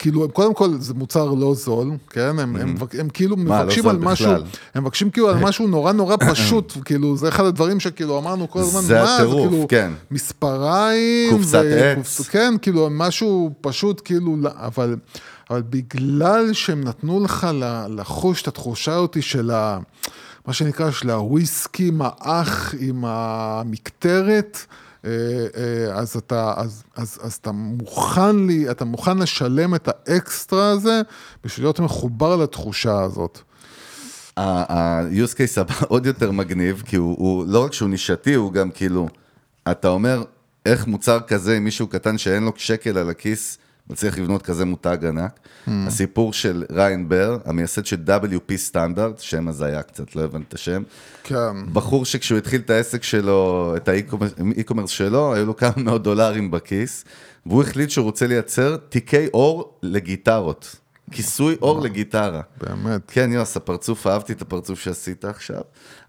כאילו, 0.00 0.24
הם- 0.24 0.30
קודם 0.30 0.54
כל, 0.54 0.68
זה 0.78 0.94
מוצר 0.94 1.30
לא 1.34 1.54
זול, 1.54 1.90
כן? 2.10 2.20
הם, 2.20 2.56
הם, 2.56 2.74
מבק- 2.74 2.94
הם 3.00 3.08
כאילו 3.08 3.36
מה, 3.36 3.58
לא 3.58 3.62
מבקשים 3.64 3.82
זול 3.82 3.90
על 3.92 3.98
משהו, 3.98 4.26
בכלל? 4.26 4.42
הם 4.74 4.82
מבקשים 4.82 5.10
כאילו 5.10 5.28
על 5.28 5.36
משהו 5.46 5.66
נורא 5.68 5.92
נורא 5.92 6.16
פשוט, 6.30 6.72
כאילו, 6.84 7.16
זה 7.16 7.28
אחד 7.28 7.44
הדברים 7.44 7.80
שכאילו 7.80 8.18
אמרנו 8.18 8.50
כל 8.50 8.58
הזמן, 8.58 8.80
זה 8.80 8.94
מה, 9.02 9.16
הטירוף, 9.16 9.48
כאילו, 9.50 9.66
כן. 9.68 9.90
מספריים, 10.10 11.30
קופסת 11.32 11.54
עץ. 11.54 11.98
וקופס- 12.20 12.28
כן, 12.30 12.54
כאילו, 12.62 12.88
משהו 12.90 13.50
פשוט, 13.60 14.02
כאילו, 14.04 14.36
לא- 14.40 14.50
אבל, 14.54 14.96
אבל 15.50 15.62
בגלל 15.70 16.52
שהם 16.52 16.84
נתנו 16.84 17.24
לך 17.24 17.46
לחוש 17.88 18.42
את 18.42 18.48
התחושה 18.48 18.96
אותי 18.96 19.22
של 19.22 19.50
ה... 19.50 19.78
מה 20.46 20.52
שנקרא, 20.52 20.90
של 20.90 21.10
הוויסקי 21.10 21.90
מאח 21.90 22.74
עם 22.80 23.04
המקטרת, 23.06 24.58
אז 25.92 26.16
אתה, 26.16 26.54
אז, 26.56 26.82
אז, 26.96 27.18
אז 27.22 27.32
אתה 27.32 27.52
מוכן 27.52 28.36
לי, 28.46 28.70
אתה 28.70 28.84
מוכן 28.84 29.18
לשלם 29.18 29.74
את 29.74 29.88
האקסטרה 29.88 30.70
הזה 30.70 31.02
בשביל 31.44 31.66
להיות 31.66 31.80
מחובר 31.80 32.36
לתחושה 32.36 33.00
הזאת. 33.00 33.38
ה-use 34.36 35.34
case 35.34 35.60
הבא 35.60 35.74
עוד 35.88 36.06
יותר 36.06 36.30
מגניב, 36.30 36.82
כי 36.86 36.96
הוא, 36.96 37.16
הוא 37.18 37.44
לא 37.48 37.64
רק 37.64 37.72
שהוא 37.72 37.88
נישתי, 37.88 38.34
הוא 38.34 38.52
גם 38.52 38.70
כאילו, 38.70 39.08
אתה 39.70 39.88
אומר, 39.88 40.24
איך 40.66 40.86
מוצר 40.86 41.20
כזה 41.20 41.56
עם 41.56 41.64
מישהו 41.64 41.86
קטן 41.86 42.18
שאין 42.18 42.42
לו 42.42 42.52
שקל 42.56 42.98
על 42.98 43.10
הכיס, 43.10 43.58
מצליח 43.90 44.18
לבנות 44.18 44.42
כזה 44.42 44.64
מותג 44.64 44.98
ענק. 45.02 45.38
Hmm. 45.66 45.70
הסיפור 45.86 46.32
של 46.32 46.64
ריין 46.72 47.08
בר, 47.08 47.38
המייסד 47.44 47.86
של 47.86 47.96
WP 48.06 48.56
סטנדרט, 48.56 49.18
שם 49.18 49.48
הזיה 49.48 49.82
קצת, 49.82 50.16
לא 50.16 50.22
הבנתי 50.22 50.44
את 50.48 50.54
השם. 50.54 50.82
כן. 51.24 51.72
בחור 51.72 52.04
שכשהוא 52.04 52.38
התחיל 52.38 52.60
את 52.60 52.70
העסק 52.70 53.02
שלו, 53.02 53.72
את 53.76 53.88
ה 53.88 53.97
e-commerce 53.97 54.90
שלו, 54.90 55.34
היו 55.34 55.46
לו 55.46 55.56
כמה 55.56 55.72
מאות 55.76 56.02
דולרים 56.02 56.50
בכיס, 56.50 57.04
והוא 57.46 57.62
החליט 57.62 57.90
שהוא 57.90 58.04
רוצה 58.04 58.26
לייצר 58.26 58.76
תיקי 58.76 59.26
עור 59.34 59.78
לגיטרות. 59.82 60.79
כיסוי 61.10 61.56
עור 61.62 61.80
לגיטרה. 61.80 62.40
באמת. 62.60 63.00
כן, 63.08 63.32
יוס, 63.32 63.56
הפרצוף, 63.56 64.06
אהבתי 64.06 64.32
את 64.32 64.42
הפרצוף 64.42 64.80
שעשית 64.80 65.24
עכשיו, 65.24 65.60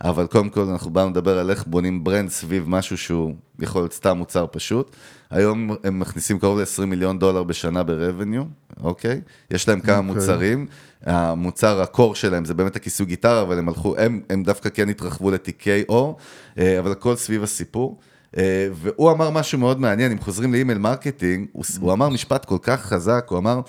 אבל 0.04 0.28
קודם 0.28 0.49
כל 0.49 0.62
אנחנו 0.62 0.89
באנו 0.89 1.10
לדבר 1.10 1.39
על 1.39 1.49
איך 1.49 1.66
בונים 1.68 2.04
brand 2.04 2.30
סביב 2.30 2.64
משהו 2.68 2.97
שהוא 2.97 3.34
יכול 3.60 3.82
להיות 3.82 3.93
סתם 3.93 4.18
מוצר 4.18 4.45
פשוט. 4.52 4.95
היום 5.30 5.76
הם 5.84 5.99
מכניסים 5.99 6.39
קרוב 6.39 6.60
ל-20 6.60 6.86
מיליון 6.86 7.20
דולר 7.20 7.43
בשנה 7.43 7.84
ב-revenue, 7.84 8.84
אוקיי? 8.84 9.22
יש 9.52 9.68
להם 9.68 9.80
כמה 9.80 9.97
אוקיי. 9.97 10.14
מוצרים, 10.14 10.68
המוצר 11.06 11.82
ה 11.82 11.88
core 11.88 12.16
שלהם 12.16 12.45
זה 12.45 12.54
באמת 12.54 12.76
הכיסוי 12.76 13.06
גיטרה, 13.06 13.41
אבל 13.41 13.60
הם 13.60 13.70
הלכו, 13.70 13.95
הם, 13.97 14.22
הם 14.30 14.43
דווקא 14.43 14.70
כן 14.70 14.89
התרחבו 14.89 15.32
לתיקי 15.32 15.84
עור, 15.89 16.18
אה, 16.58 16.80
אבל 16.80 16.91
הכל 16.91 17.16
סביב 17.16 17.43
הסיפור. 17.43 17.99
אה, 18.38 18.68
והוא 18.74 19.12
אמר 19.12 19.30
משהו 19.30 19.60
מאוד 19.60 19.80
מעניין, 19.80 20.12
אם 20.12 20.20
חוזרים 20.20 20.54
ל 20.54 20.58
email 20.58 20.78
marketing, 20.78 21.48
הוא, 21.52 21.64
הוא 21.80 21.93
אמר 21.93 22.10
משפט 22.10 22.45
כל 22.45 22.58
כך 22.62 22.82
חזק, 22.82 23.26
הוא 23.30 23.38
אמר, 23.38 23.62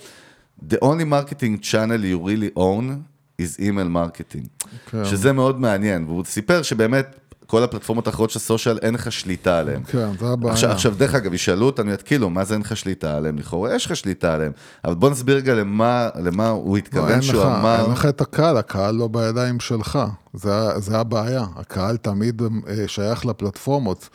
The 0.69 0.79
only 0.83 1.05
marketing 1.05 1.59
channel 1.61 2.05
you 2.05 2.19
really 2.29 2.51
own 2.57 3.05
is 3.43 3.61
email 3.61 3.89
marketing. 3.89 4.47
כן. 4.91 5.05
שזה 5.05 5.33
מאוד 5.33 5.61
מעניין, 5.61 6.05
והוא 6.05 6.25
סיפר 6.25 6.63
שבאמת 6.63 7.19
כל 7.47 7.63
הפלטפורמות 7.63 8.07
האחרות 8.07 8.31
של 8.31 8.39
social 8.39 8.79
אין 8.83 8.95
לך 8.95 9.13
שליטה 9.13 9.59
עליהן. 9.59 9.83
כן, 9.85 10.09
זה 10.21 10.27
הבעיה. 10.29 10.53
עכשיו, 10.53 10.71
עכשיו, 10.71 10.95
דרך 10.97 11.15
אגב, 11.15 11.35
ישאלו 11.35 11.67
אותנו, 11.67 11.93
יתקילו, 11.93 12.31
מה 12.31 12.45
זה 12.45 12.55
אין 12.55 12.61
לך 12.63 12.77
שליטה 12.77 13.17
עליהם? 13.17 13.39
לכאורה 13.39 13.75
יש 13.75 13.87
לך 13.87 13.97
שליטה 13.97 14.35
עליהם. 14.35 14.53
אבל 14.85 14.95
בוא 14.95 15.11
נסביר 15.11 15.37
רגע 15.37 15.55
למה, 15.55 16.09
למה 16.23 16.49
הוא 16.49 16.73
לא, 16.73 16.79
התכוון 16.79 17.11
אין 17.11 17.23
שהוא 17.23 17.41
לך, 17.41 17.47
אמר. 17.47 17.83
אין 17.85 17.93
לך 17.93 18.07
את 18.07 18.21
הקהל, 18.21 18.57
הקהל 18.57 18.95
לא 18.95 19.09
בידיים 19.09 19.61
שלך. 19.61 19.99
זה, 20.35 20.51
זה 20.79 20.99
הבעיה. 20.99 21.45
הקהל 21.57 21.97
תמיד 21.97 22.43
אה, 22.69 22.85
שייך 22.89 23.27
לפלטפורמות. 23.27 24.09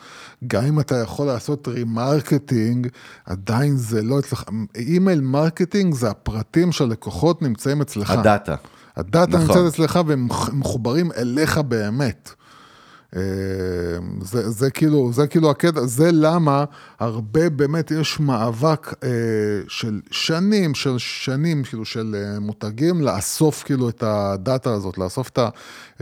גם 0.46 0.64
אם 0.64 0.80
אתה 0.80 0.96
יכול 0.96 1.26
לעשות 1.26 1.68
remarketing, 1.68 2.88
עדיין 3.26 3.76
זה 3.76 4.02
לא 4.02 4.18
אצלך. 4.18 4.44
email 4.76 5.20
marketing 5.20 5.94
זה 5.94 6.10
הפרטים 6.10 6.72
שהלקוחות 6.72 7.42
נמצאים 7.42 7.80
אצלך. 7.80 8.10
הדאטה. 8.10 8.54
הדאטה 8.96 9.26
נכון. 9.38 9.40
נמצאת 9.40 9.72
אצלך 9.74 10.00
והם 10.06 10.26
מח- 10.26 10.50
מחוברים 10.52 11.12
אליך 11.16 11.58
באמת. 11.58 12.30
אה, 13.16 13.20
זה, 14.22 14.50
זה 14.50 14.70
כאילו, 14.70 15.12
זה 15.12 15.26
כאילו 15.26 15.50
הקטע, 15.50 15.86
זה 15.86 16.10
למה 16.12 16.64
הרבה 16.98 17.50
באמת 17.50 17.90
יש 17.90 18.20
מאבק 18.20 18.94
אה, 19.04 19.08
של 19.68 20.00
שנים, 20.10 20.74
של 20.74 20.98
שנים, 20.98 21.62
כאילו 21.64 21.84
של 21.84 22.16
אה, 22.18 22.40
מותגים, 22.40 23.02
לאסוף 23.02 23.62
כאילו 23.62 23.88
את 23.88 24.02
הדאטה 24.02 24.72
הזאת, 24.72 24.98
לאסוף 24.98 25.28
את, 25.28 25.38
ה, 25.38 25.48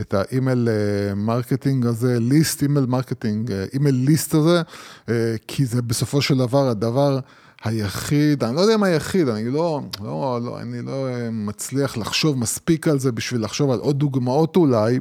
את 0.01 0.13
האימייל 0.13 0.69
אה, 0.69 1.15
marketing 1.15 1.85
הזה, 1.85 2.19
list, 2.19 2.61
email 2.61 2.85
marketing, 2.85 3.51
אה, 3.51 3.65
email 3.73 3.95
list 3.95 4.33
הזה, 4.33 4.61
אה, 5.09 5.35
כי 5.47 5.65
זה 5.65 5.81
בסופו 5.81 6.21
של 6.21 6.37
דבר 6.37 6.67
הדבר 6.67 7.19
היחיד, 7.63 8.43
אני 8.43 8.55
לא 8.55 8.61
יודע 8.61 8.75
אם 8.75 8.83
היחיד, 8.83 9.27
אני 9.27 9.51
לא, 9.51 9.81
לא, 10.03 10.39
לא, 10.43 10.59
אני 10.59 10.81
לא 10.81 11.07
אה, 11.07 11.29
מצליח 11.31 11.97
לחשוב 11.97 12.37
מספיק 12.37 12.87
על 12.87 12.99
זה 12.99 13.11
בשביל 13.11 13.43
לחשוב 13.43 13.71
על 13.71 13.79
עוד 13.79 13.99
דוגמאות 13.99 14.55
אולי, 14.55 14.99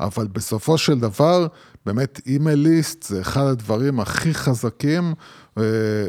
אבל 0.00 0.26
בסופו 0.26 0.78
של 0.78 0.98
דבר, 1.00 1.46
באמת 1.86 2.20
אימייל 2.26 2.58
ליסט 2.58 3.02
זה 3.02 3.20
אחד 3.20 3.44
הדברים 3.44 4.00
הכי 4.00 4.34
חזקים 4.34 5.14
אה, 5.58 5.62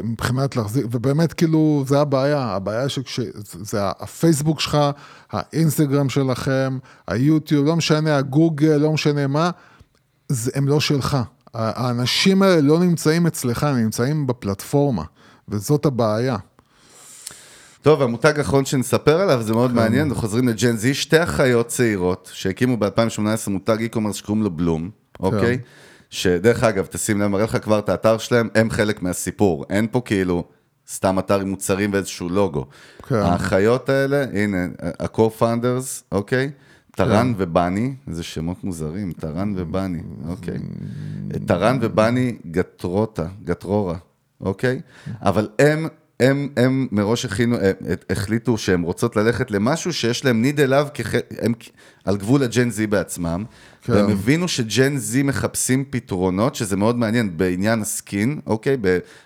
מבחינת 0.04 0.56
להחזיק, 0.56 0.86
ובאמת 0.90 1.32
כאילו 1.32 1.84
זה 1.86 2.00
הבעיה, 2.00 2.42
הבעיה 2.42 2.88
שזה 2.88 3.78
הפייסבוק 3.82 4.60
שלך, 4.60 4.78
האינסטגרם 5.30 6.08
שלכם, 6.08 6.78
היוטיוב, 7.08 7.66
לא 7.66 7.76
משנה, 7.76 8.16
הגוגל, 8.16 8.76
לא 8.76 8.92
משנה 8.92 9.26
מה, 9.26 9.50
זה, 10.28 10.50
הם 10.54 10.68
לא 10.68 10.80
שלך. 10.80 11.18
האנשים 11.54 12.42
האלה 12.42 12.60
לא 12.60 12.78
נמצאים 12.78 13.26
אצלך, 13.26 13.64
הם 13.64 13.76
נמצאים 13.76 14.26
בפלטפורמה, 14.26 15.04
וזאת 15.48 15.86
הבעיה. 15.86 16.36
טוב, 17.82 18.02
המותג 18.02 18.38
האחרון 18.38 18.64
שנספר 18.64 19.20
עליו, 19.20 19.42
זה 19.42 19.52
מאוד 19.52 19.74
מעניין, 19.74 20.08
אנחנו 20.08 20.20
חוזרים 20.20 20.48
לג'ן 20.48 20.76
זי, 20.76 20.94
שתי 20.94 21.22
אחיות 21.22 21.66
צעירות 21.66 22.30
שהקימו 22.32 22.76
ב-2018 22.76 23.50
מותג 23.50 23.76
e-commerce 23.90 24.12
שקוראים 24.12 24.42
לו 24.42 24.50
בלום, 24.50 24.90
אוקיי? 25.20 25.58
שדרך 26.10 26.64
אגב, 26.64 26.86
תשים 26.86 27.20
לב, 27.20 27.26
מראה 27.26 27.44
לך 27.44 27.56
כבר 27.62 27.78
את 27.78 27.88
האתר 27.88 28.18
שלהם, 28.18 28.48
הם 28.54 28.70
חלק 28.70 29.02
מהסיפור, 29.02 29.64
אין 29.70 29.86
פה 29.90 30.02
כאילו 30.04 30.44
סתם 30.90 31.18
אתר 31.18 31.40
עם 31.40 31.48
מוצרים 31.48 31.92
ואיזשהו 31.92 32.28
לוגו. 32.28 32.66
כן. 33.08 33.14
האחיות 33.14 33.88
האלה, 33.88 34.24
הנה, 34.32 34.66
ה-co-founders, 35.00 36.02
אוקיי? 36.12 36.50
טרן 36.90 37.34
ובני, 37.36 37.94
איזה 38.08 38.22
שמות 38.22 38.64
מוזרים, 38.64 39.12
טרן 39.12 39.54
ובני, 39.56 40.02
אוקיי. 40.28 40.58
טרן 41.46 41.78
ובני 41.80 42.36
גטרוטה, 42.50 43.26
גטרורה, 43.44 43.96
אוקיי? 44.44 44.80
אבל 45.22 45.48
הם, 45.58 45.88
הם, 46.20 46.48
הם 46.56 46.88
מראש 46.92 47.24
הכינו, 47.24 47.56
אה, 47.56 47.72
החליטו 48.10 48.58
שהם 48.58 48.82
רוצות 48.82 49.16
ללכת 49.16 49.50
למשהו 49.50 49.92
שיש 49.92 50.24
להם 50.24 50.42
ניד 50.42 50.60
אליו, 50.60 50.88
כח... 50.94 51.14
הם 51.40 51.52
על 52.04 52.16
גבול 52.16 52.42
ה 52.42 52.49
Gen 52.49 52.70
Z 52.70 52.86
בעצמם, 52.86 53.44
כן. 53.82 53.92
והם 53.92 54.10
הבינו 54.10 54.48
ש 54.48 54.67
Gen 54.67 54.96
Z 54.96 55.22
מחפשים 55.22 55.84
פתרונות, 55.90 56.54
שזה 56.54 56.76
מאוד 56.76 56.96
מעניין, 56.96 57.36
בעניין 57.36 57.80
ה 57.80 57.90
skin, 57.90 58.40
אוקיי? 58.46 58.76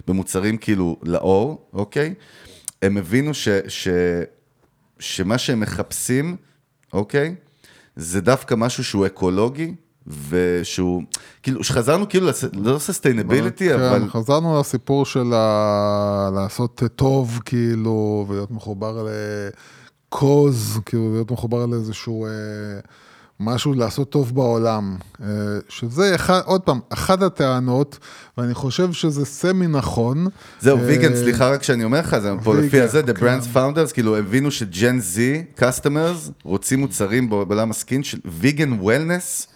במוצרים 0.06 0.56
כאילו 0.56 0.96
לעור, 1.02 1.68
אוקיי? 1.72 2.14
הם 2.82 2.96
הבינו 2.96 3.34
ש, 3.34 3.48
ש, 3.68 3.88
שמה 4.98 5.38
שהם 5.38 5.60
מחפשים, 5.60 6.36
אוקיי? 6.92 7.34
זה 7.96 8.20
דווקא 8.20 8.54
משהו 8.54 8.84
שהוא 8.84 9.06
אקולוגי, 9.06 9.74
ושהוא, 10.28 11.02
כאילו, 11.42 11.64
שחזרנו 11.64 12.08
כאילו, 12.08 12.30
לא 12.52 12.78
sustainability, 12.78 13.74
אבל... 13.74 13.98
כן, 13.98 14.08
חזרנו 14.08 14.60
לסיפור 14.60 15.06
של 15.06 15.32
ה... 15.34 16.30
לעשות 16.34 16.82
טוב, 16.96 17.40
כאילו, 17.44 18.24
ולהיות 18.28 18.50
מחובר 18.50 19.06
ל 20.08 20.19
cause, 20.19 20.80
כאילו, 20.86 21.12
להיות 21.12 21.30
מחובר 21.30 21.66
לאיזשהו 21.66 22.26
אה, 22.26 22.30
משהו 23.40 23.72
לעשות 23.72 24.10
טוב 24.10 24.34
בעולם. 24.34 24.96
אה, 25.22 25.28
שזה, 25.68 26.14
אחד, 26.14 26.40
עוד 26.44 26.60
פעם, 26.60 26.80
אחת 26.88 27.22
הטענות, 27.22 27.98
ואני 28.38 28.54
חושב 28.54 28.92
שזה 28.92 29.24
semi 29.24 29.66
נכון. 29.66 30.26
זהו, 30.60 30.78
אה, 30.78 30.84
vegan, 30.84 31.16
סליחה 31.16 31.50
רק 31.50 31.62
שאני 31.62 31.84
אומר 31.84 32.00
לך, 32.00 32.18
זה 32.18 32.32
פה 32.44 32.54
לפי 32.54 32.80
הזה, 32.80 33.00
The 33.00 33.12
כן. 33.12 33.26
Brands 33.26 33.56
Founders, 33.56 33.92
כאילו 33.92 34.16
הבינו 34.16 34.50
ש 34.50 34.70
Gen 34.70 34.98
Z, 34.98 35.44
customers, 35.58 36.30
רוצים 36.44 36.80
מוצרים 36.80 37.30
בעולם 37.30 37.70
ה 37.70 37.77
skin 37.77 38.02
של 38.02 38.18
vegan 38.24 38.72
wellness 38.72 39.46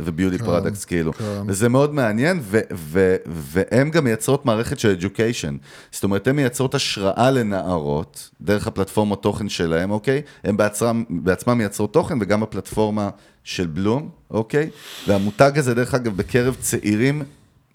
ו 0.00 0.05
beauty 0.05 0.38
products, 0.38 0.84
כאילו. 0.84 1.12
כן. 1.12 1.42
וזה 1.46 1.68
מאוד 1.68 1.94
מעניין, 1.94 2.40
ו- 2.42 2.60
ו- 2.74 3.16
והם 3.26 3.90
גם 3.90 4.04
מייצרות 4.04 4.46
מערכת 4.46 4.78
של 4.78 4.96
education. 5.00 5.54
זאת 5.92 6.04
אומרת, 6.04 6.26
הן 6.26 6.36
מייצרות 6.36 6.74
השראה 6.74 7.30
לנערות, 7.30 8.30
דרך 8.40 8.66
הפלטפורמות 8.66 9.22
תוכן 9.22 9.48
שלהם, 9.48 9.90
אוקיי? 9.90 10.22
בעצמם, 10.44 11.04
בעצמם 11.10 11.58
מייצרות 11.58 11.92
תוכן, 11.92 12.18
וגם 12.20 12.42
הפלטפורמה 12.42 13.10
של 13.44 13.66
בלום, 13.66 14.08
אוקיי? 14.30 14.70
והמותג 15.08 15.52
הזה, 15.56 15.74
דרך 15.74 15.94
אגב, 15.94 16.16
בקרב 16.16 16.56
צעירים, 16.60 17.22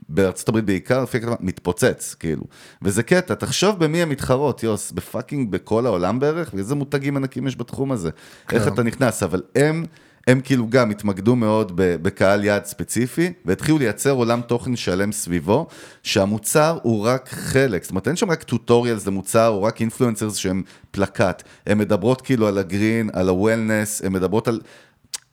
בארצות 0.09 0.49
הברית 0.49 0.65
בעיקר, 0.65 1.03
לפי 1.03 1.17
הכתבה, 1.17 1.35
מתפוצץ, 1.39 2.15
כאילו. 2.19 2.43
וזה 2.81 3.03
קטע, 3.03 3.33
תחשוב 3.33 3.79
במי 3.79 4.01
הן 4.01 4.09
מתחרות, 4.09 4.63
יוס, 4.63 4.91
בפאקינג 4.91 5.51
בכל 5.51 5.85
העולם 5.85 6.19
בערך, 6.19 6.51
ואיזה 6.53 6.75
מותגים 6.75 7.17
ענקים 7.17 7.47
יש 7.47 7.57
בתחום 7.57 7.91
הזה. 7.91 8.09
איך 8.51 8.67
אתה 8.67 8.83
נכנס, 8.83 9.23
אבל 9.23 9.41
הם, 9.55 9.85
הם 10.27 10.41
כאילו 10.41 10.67
גם 10.69 10.91
התמקדו 10.91 11.35
מאוד 11.35 11.71
בקהל 11.75 12.43
יעד 12.43 12.65
ספציפי, 12.65 13.33
והתחילו 13.45 13.77
לייצר 13.77 14.11
עולם 14.11 14.41
תוכן 14.41 14.75
שלם 14.75 15.11
סביבו, 15.11 15.67
שהמוצר 16.03 16.77
הוא 16.83 17.05
רק 17.05 17.29
חלק, 17.29 17.83
זאת 17.83 17.91
אומרת, 17.91 18.07
אין 18.07 18.15
שם 18.15 18.31
רק 18.31 18.43
טוטוריאלס 18.43 19.07
למוצר, 19.07 19.47
או 19.47 19.63
רק 19.63 19.81
אינפלואנסרס 19.81 20.35
שהם 20.35 20.63
פלקט. 20.91 21.43
הן 21.65 21.77
מדברות 21.77 22.21
כאילו 22.21 22.47
על 22.47 22.57
הגרין, 22.57 23.09
על 23.13 23.29
הוולנס, 23.29 24.01
הן 24.01 24.13
מדברות 24.13 24.47
על... 24.47 24.61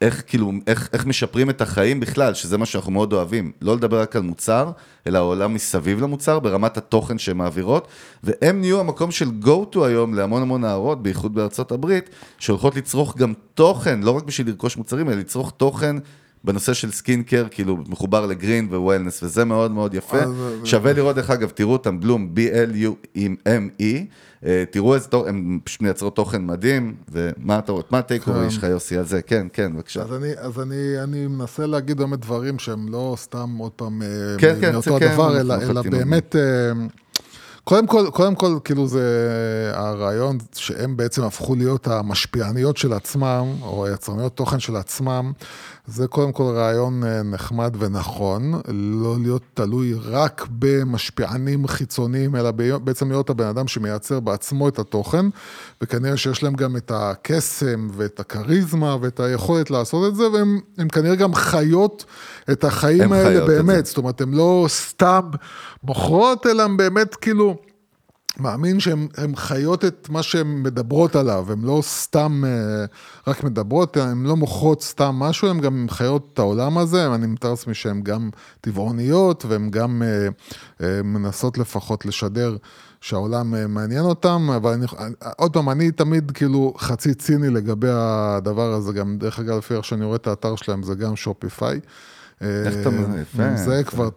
איך 0.02 0.22
כאילו, 0.26 0.52
איך, 0.66 0.88
איך 0.92 1.06
משפרים 1.06 1.50
את 1.50 1.60
החיים 1.60 2.00
בכלל, 2.00 2.34
שזה 2.34 2.58
מה 2.58 2.66
שאנחנו 2.66 2.92
מאוד 2.92 3.12
אוהבים. 3.12 3.52
לא 3.62 3.76
לדבר 3.76 4.00
רק 4.00 4.16
על 4.16 4.22
מוצר, 4.22 4.70
אלא 5.06 5.18
העולם 5.18 5.54
מסביב 5.54 6.02
למוצר, 6.02 6.38
ברמת 6.38 6.76
התוכן 6.76 7.18
שהן 7.18 7.36
מעבירות, 7.36 7.88
והם 8.24 8.60
נהיו 8.60 8.80
המקום 8.80 9.10
של 9.10 9.28
go-to 9.44 9.84
היום 9.84 10.14
להמון 10.14 10.42
המון 10.42 10.60
נערות, 10.60 11.02
בייחוד 11.02 11.34
בארצות 11.34 11.72
הברית, 11.72 12.10
שהולכות 12.38 12.76
לצרוך 12.76 13.16
גם 13.16 13.32
תוכן, 13.54 14.00
לא 14.02 14.10
רק 14.10 14.24
בשביל 14.24 14.48
לרכוש 14.48 14.76
מוצרים, 14.76 15.08
אלא 15.08 15.16
לצרוך 15.16 15.52
תוכן 15.56 15.96
בנושא 16.44 16.74
של 16.74 16.90
skin 16.92 17.22
care, 17.22 17.46
כאילו 17.50 17.76
מחובר 17.88 18.26
ל 18.26 18.33
green 18.33 18.68
ו 18.70 18.76
wellness, 18.76 19.22
וזה 19.22 19.44
מאוד 19.44 19.70
מאוד 19.70 19.94
יפה. 19.94 20.18
אז 20.18 20.30
זה- 20.30 20.66
שווה 20.66 20.92
לראות, 20.92 21.16
דרך 21.16 21.30
אגב, 21.30 21.48
תראו 21.48 21.72
אותם, 21.72 22.00
Blume, 22.00 22.34
B-L-U-M-E, 22.36 23.84
אה, 24.46 24.64
תראו 24.70 24.94
איזה 24.94 25.08
תוכן, 25.08 25.28
הם 25.28 25.58
פשוט 25.64 25.80
מייצרות 25.82 26.16
תוכן 26.16 26.46
מדהים, 26.46 26.94
ומה 27.12 27.58
אתה 27.58 27.72
רואה, 27.72 27.84
מה 27.90 27.98
ה 27.98 28.28
takeover 28.28 28.48
שלך 28.50 28.62
יוסי 28.62 28.96
על 28.98 29.04
זה? 29.04 29.22
כן, 29.22 29.46
כן, 29.52 29.72
בבקשה. 29.76 30.02
אז 30.02 30.12
אני, 30.12 30.30
אז 30.38 30.60
אני, 30.60 30.76
אני 31.02 31.26
מנסה 31.26 31.66
להגיד 31.66 31.96
באמת 31.96 32.18
דברים 32.20 32.58
שהם 32.58 32.88
לא 32.88 33.14
סתם 33.18 33.56
עוד 33.58 33.72
פעם 33.72 34.02
אה, 34.02 34.08
כן, 34.38 34.56
כן, 34.60 34.72
מאותו 34.72 34.96
כן, 34.98 35.06
הדבר, 35.08 35.40
אלא, 35.40 35.82
באמת, 35.82 36.36
אה, 36.36 36.42
קודם 37.64 37.86
כל, 37.86 38.06
קודם 38.12 38.34
כל, 38.34 38.58
כאילו 38.64 38.86
זה 38.88 39.02
הרעיון 39.74 40.38
שהם 40.54 40.96
בעצם 40.96 41.22
הפכו 41.22 41.54
להיות 41.54 41.86
המשפיעניות 41.88 42.76
של 42.76 42.92
עצמם, 42.92 43.46
או 43.62 43.86
היצרניות 43.86 44.36
תוכן 44.36 44.60
של 44.60 44.76
עצמם, 44.76 45.32
זה 45.86 46.06
קודם 46.06 46.32
כל 46.32 46.42
רעיון 46.42 47.04
אה, 47.04 47.22
נחמד 47.22 47.76
ונכון, 47.78 48.60
לא 48.68 49.16
להיות 49.20 49.42
תלוי 49.54 49.94
רק 50.04 50.46
במשפיענים 50.50 51.66
חיצוניים, 51.66 52.36
אלא 52.36 52.50
בעצם 52.84 53.08
להיות 53.08 53.30
הבן 53.30 53.46
אדם 53.46 53.68
שמייצר 53.68 54.20
בעצמו 54.20 54.68
את 54.68 54.78
התוכן, 54.78 55.26
וכנראה 55.82 56.16
שיש 56.16 56.42
להם 56.42 56.54
גם 56.54 56.76
את 56.76 56.92
הקסם 56.94 57.88
ואת 57.92 58.20
הכריזמה 58.20 58.96
ואת 59.00 59.20
היכולת 59.20 59.70
לעשות 59.70 60.12
את 60.12 60.16
זה, 60.16 60.30
והם 60.30 60.60
הם 60.78 60.88
כנראה 60.88 61.16
גם 61.16 61.34
חיות 61.34 62.04
את 62.52 62.64
החיים 62.64 63.12
האלה. 63.12 63.46
באמת, 63.46 63.86
זאת 63.86 63.98
אומרת, 63.98 64.20
הן 64.20 64.34
לא 64.34 64.66
סתם 64.68 65.30
מוכרות, 65.84 66.46
אלא 66.46 66.62
הן 66.62 66.76
באמת 66.76 67.14
כאילו... 67.14 67.71
מאמין 68.38 68.80
שהן 68.80 69.08
הן 69.16 69.36
חיות 69.36 69.84
את 69.84 70.08
מה 70.10 70.22
שהן 70.22 70.62
מדברות 70.62 71.16
עליו, 71.16 71.46
הן 71.52 71.60
לא 71.62 71.80
סתם 71.82 72.42
אה, 72.46 72.84
רק 73.26 73.44
מדברות, 73.44 73.96
הן 73.96 74.22
לא 74.22 74.36
מוכרות 74.36 74.82
סתם 74.82 75.14
משהו, 75.14 75.48
הן 75.48 75.60
גם 75.60 75.86
חיות 75.90 76.30
את 76.34 76.38
העולם 76.38 76.78
הזה, 76.78 77.14
אני 77.14 77.26
מתאר 77.26 77.50
לעצמי 77.50 77.74
שהן 77.74 78.02
גם 78.02 78.30
טבעוניות, 78.60 79.44
והן 79.44 79.70
גם 79.70 80.02
אה, 80.02 80.28
אה, 80.86 81.02
מנסות 81.02 81.58
לפחות 81.58 82.06
לשדר 82.06 82.56
שהעולם 83.00 83.74
מעניין 83.74 84.04
אותם, 84.04 84.48
אבל 84.56 84.72
אני, 84.72 84.86
עוד 85.36 85.52
פעם, 85.52 85.70
אני 85.70 85.90
תמיד 85.90 86.30
כאילו 86.30 86.74
חצי 86.78 87.14
ציני 87.14 87.50
לגבי 87.50 87.90
הדבר 87.90 88.72
הזה, 88.72 88.92
גם 88.92 89.18
דרך 89.18 89.38
אגב, 89.38 89.58
לפי 89.58 89.74
איך 89.74 89.84
שאני 89.84 90.04
רואה 90.04 90.16
את 90.16 90.26
האתר 90.26 90.56
שלהם, 90.56 90.82
זה 90.82 90.94
גם 90.94 91.16
שופיפיי. 91.16 91.80
איך 92.40 92.74
אתה 92.80 92.90
מזהה? 92.90 93.56
זה. 93.56 93.84
כבר, 93.84 94.08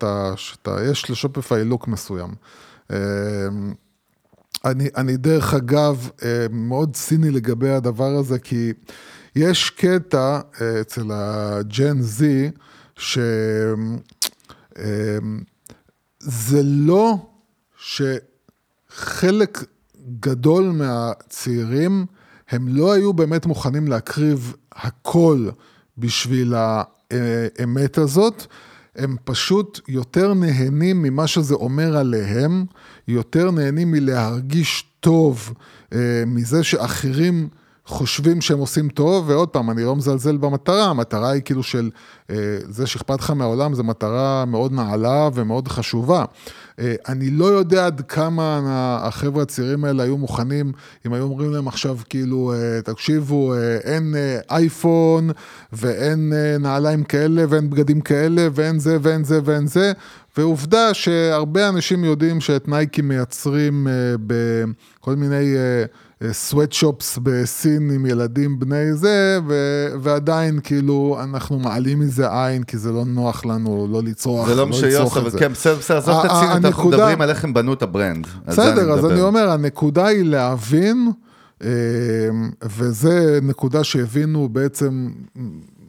יש 0.83 1.11
לשופיפיי 1.11 1.63
לוק 1.63 1.87
מסוים. 1.87 2.29
אה, 4.65 4.71
אני, 4.71 4.89
אני 4.97 5.17
דרך 5.17 5.53
אגב 5.53 6.09
אה, 6.23 6.45
מאוד 6.49 6.95
ציני 6.95 7.31
לגבי 7.31 7.69
הדבר 7.69 8.15
הזה, 8.15 8.39
כי 8.39 8.73
יש 9.35 9.69
קטע 9.69 10.39
אה, 10.61 10.81
אצל 10.81 11.11
הג'ן 11.13 12.01
זי, 12.01 12.51
שזה 12.97 13.21
לא 16.63 17.29
שחלק 17.77 19.63
גדול 20.19 20.63
מהצעירים, 20.65 22.05
הם 22.49 22.67
לא 22.67 22.93
היו 22.93 23.13
באמת 23.13 23.45
מוכנים 23.45 23.87
להקריב 23.87 24.55
הכל 24.71 25.49
בשביל 25.97 26.53
האמת 26.55 27.97
הזאת, 27.97 28.45
הם 28.95 29.15
פשוט 29.23 29.79
יותר 29.87 30.33
נהנים 30.33 31.01
ממה 31.01 31.27
שזה 31.27 31.55
אומר 31.55 31.97
עליהם, 31.97 32.65
יותר 33.07 33.51
נהנים 33.51 33.91
מלהרגיש 33.91 34.85
טוב 34.99 35.53
אה, 35.93 36.23
מזה 36.27 36.63
שאחרים 36.63 37.49
חושבים 37.85 38.41
שהם 38.41 38.59
עושים 38.59 38.89
טוב, 38.89 39.29
ועוד 39.29 39.49
פעם, 39.49 39.69
אני 39.69 39.83
לא 39.83 39.95
מזלזל 39.95 40.37
במטרה, 40.37 40.85
המטרה 40.85 41.29
היא 41.29 41.41
כאילו 41.41 41.63
של 41.63 41.89
אה, 42.29 42.35
זה 42.69 42.87
שאכפת 42.87 43.19
לך 43.19 43.31
מהעולם, 43.31 43.73
זו 43.73 43.83
מטרה 43.83 44.45
מאוד 44.45 44.71
נעלה 44.71 45.29
ומאוד 45.33 45.67
חשובה. 45.67 46.25
אה, 46.79 46.95
אני 47.07 47.29
לא 47.29 47.45
יודע 47.45 47.85
עד 47.85 48.01
כמה 48.01 48.61
החבר'ה 49.03 49.43
הצעירים 49.43 49.85
האלה 49.85 50.03
היו 50.03 50.17
מוכנים, 50.17 50.71
אם 51.05 51.13
היו 51.13 51.23
אומרים 51.23 51.51
להם 51.51 51.67
עכשיו 51.67 51.97
כאילו, 52.09 52.53
אה, 52.53 52.81
תקשיבו, 52.81 53.53
אה, 53.53 53.77
אין 53.77 54.15
אה, 54.15 54.39
אייפון 54.49 55.29
ואין 55.73 56.33
אה, 56.35 56.57
נעליים 56.57 57.03
כאלה 57.03 57.43
ואין 57.49 57.69
בגדים 57.69 58.01
כאלה 58.01 58.47
ואין 58.53 58.79
זה 58.79 58.97
ואין 59.01 59.23
זה 59.23 59.39
ואין 59.43 59.67
זה, 59.67 59.91
ועובדה 60.37 60.93
שהרבה 60.93 61.69
אנשים 61.69 62.03
יודעים 62.03 62.41
שאת 62.41 62.67
Nike 62.67 63.01
מייצרים 63.01 63.87
אה, 63.87 63.93
בכל 64.27 65.15
מיני... 65.15 65.55
אה, 66.27 66.33
sweatshops 66.33 67.19
בסין 67.23 67.91
עם 67.91 68.05
ילדים 68.05 68.59
בני 68.59 68.93
זה, 68.93 69.39
ו- 69.47 69.87
ועדיין 70.01 70.59
כאילו 70.63 71.17
אנחנו 71.23 71.59
מעלימים 71.59 71.99
מזה 71.99 72.45
עין, 72.45 72.63
כי 72.63 72.77
זה 72.77 72.91
לא 72.91 73.05
נוח 73.05 73.45
לנו 73.45 73.87
לא 73.91 74.03
לצרוך, 74.03 74.47
זה 74.47 74.55
לא 74.55 74.69
לא 74.69 74.87
לצרוך 74.87 75.17
אבל. 75.17 75.39
כן, 75.39 75.51
בסדר, 75.51 75.75
בסדר, 75.75 75.97
עזוב 75.97 76.15
את 76.19 76.25
הציניות, 76.25 76.51
אנחנו 76.51 76.67
הנקודה- 76.67 76.97
מדברים 76.97 77.21
על 77.21 77.29
איך 77.29 77.43
הם 77.43 77.53
בנו 77.53 77.73
את 77.73 77.81
ה 77.81 77.88
brand. 77.88 78.27
בסדר, 78.47 78.91
אז. 78.91 79.05
אני 79.05 79.21
אומר, 79.21 79.49
הנקודה 79.49 80.05
היא 80.07 80.23
להבין, 80.23 81.11
אה, 81.63 81.69
וזה 82.63 83.39
נקודה 83.43 83.83
שהבינו 83.83 84.49
בעצם 84.49 85.09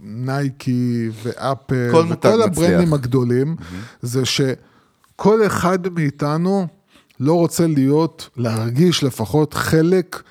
נייקי 0.03 1.09
ואפל, 1.23 1.89
כל 1.93 1.97
וכל 1.97 2.05
מצליח. 2.13 2.35
הברנדים 2.45 2.95
הגדולים, 2.95 3.57
זה 4.03 4.23
שכל 4.25 5.47
אחד 5.47 5.79
מאיתנו 5.95 6.67
לא 7.21 7.35
רוצה 7.35 7.67
להיות, 7.67 8.29
להרגיש 8.37 9.05
לפחות 9.05 9.55
חלק 9.55 10.23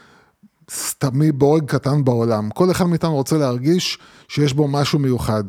סתמי 0.72 1.32
בורג 1.32 1.66
קטן 1.66 2.04
בעולם. 2.04 2.50
כל 2.50 2.72
אחד 2.72 2.86
מאיתנו 2.86 3.16
רוצה 3.16 3.38
להרגיש 3.38 3.98
שיש 4.28 4.54
בו 4.54 4.68
משהו 4.68 5.00
מיוחד. 5.00 5.44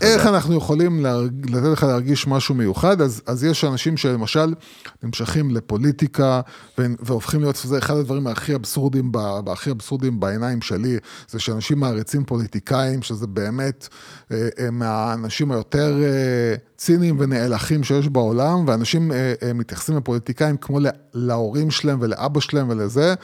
איך 0.00 0.26
אנחנו 0.26 0.54
יכולים 0.54 1.02
להרג... 1.02 1.50
לתת 1.50 1.66
לך 1.66 1.82
להרגיש 1.82 2.26
משהו 2.26 2.54
מיוחד? 2.54 3.00
אז, 3.00 3.22
אז 3.26 3.44
יש 3.44 3.64
אנשים 3.64 3.96
שלמשל 3.96 4.54
נמשכים 5.02 5.50
לפוליטיקה 5.50 6.40
ו... 6.78 6.86
והופכים 7.00 7.40
להיות, 7.40 7.56
זה 7.64 7.78
אחד 7.78 7.96
הדברים 7.96 8.26
הכי 8.26 8.54
אבסורדים, 8.54 9.12
ב... 9.12 9.18
הכי 9.52 9.70
אבסורדים 9.70 10.20
בעיניים 10.20 10.62
שלי, 10.62 10.96
זה 11.28 11.38
שאנשים 11.38 11.80
מעריצים 11.80 12.24
פוליטיקאים, 12.24 13.02
שזה 13.02 13.26
באמת 13.26 13.88
אה, 14.32 14.48
אה, 14.58 14.70
מהאנשים 14.70 15.52
היותר 15.52 16.02
אה, 16.02 16.54
ציניים 16.84 17.16
ונאלחים 17.18 17.84
שיש 17.84 18.08
בעולם, 18.08 18.64
ואנשים 18.68 19.12
אה, 19.12 19.32
אה, 19.42 19.52
מתייחסים 19.52 19.96
לפוליטיקאים 19.96 20.56
כמו 20.56 20.80
לה- 20.80 20.90
להורים 21.14 21.70
שלהם 21.70 21.98
ולאבא 22.00 22.40
שלהם 22.40 22.68
ולזה, 22.68 23.14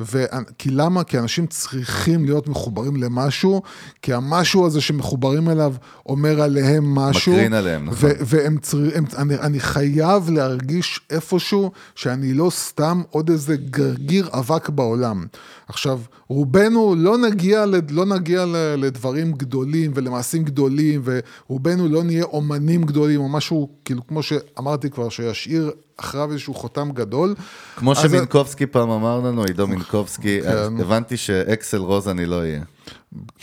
ו... 0.00 0.24
כי 0.58 0.70
למה? 0.70 1.04
כי 1.04 1.18
אנשים 1.18 1.46
צריכים 1.46 2.24
להיות 2.24 2.48
מחוברים 2.48 2.96
למשהו, 2.96 3.62
כי 4.02 4.12
המשהו 4.14 4.66
הזה 4.66 4.80
שמחוברים 4.80 5.48
אליו 5.50 5.74
אומר 6.06 6.40
עליהם 6.42 6.94
משהו. 6.94 7.32
מקרין 7.32 7.52
עליהם, 7.54 7.84
נכון. 7.84 8.10
ו- 8.10 8.24
והם 8.26 8.58
צריכים, 8.62 8.90
הם, 8.94 9.04
אני, 9.18 9.34
אני 9.34 9.60
חייב 9.60 10.30
להרגיש 10.30 11.00
איפשהו 11.10 11.70
שאני 11.94 12.34
לא 12.34 12.50
סתם 12.54 13.02
עוד 13.10 13.30
איזה 13.30 13.56
גרגיר 13.56 14.28
אבק 14.32 14.68
בעולם. 14.68 15.26
עכשיו, 15.68 16.00
רובנו 16.28 16.94
לא 16.98 17.18
נגיע, 17.18 17.66
לד- 17.66 17.90
לא 17.90 18.04
נגיע 18.06 18.44
לדברים 18.78 19.32
גדולים 19.32 19.90
ולמעשים 19.94 20.44
גדולים, 20.44 21.02
ורובנו 21.04 21.88
לא 21.88 22.02
נהיה 22.04 22.24
אומנים 22.24 22.82
גדולים 22.84 23.09
או 23.16 23.28
משהו, 23.28 23.68
כאילו, 23.84 24.06
כמו 24.06 24.22
שאמרתי 24.22 24.90
כבר, 24.90 25.08
שישאיר 25.08 25.70
אחריו 25.96 26.32
איזשהו 26.32 26.54
חותם 26.54 26.90
גדול. 26.94 27.34
כמו 27.76 27.92
אז- 27.92 27.98
שמינקובסקי 27.98 28.66
פעם 28.66 28.90
אמר 28.90 29.20
לנו, 29.20 29.44
עידו 29.44 29.66
מינקובסקי, 29.66 30.40
כן. 30.42 30.80
הבנתי 30.80 31.16
שאקסל 31.16 31.76
רוז 31.78 32.08
אני 32.08 32.26
לא 32.26 32.38
אהיה. 32.40 32.60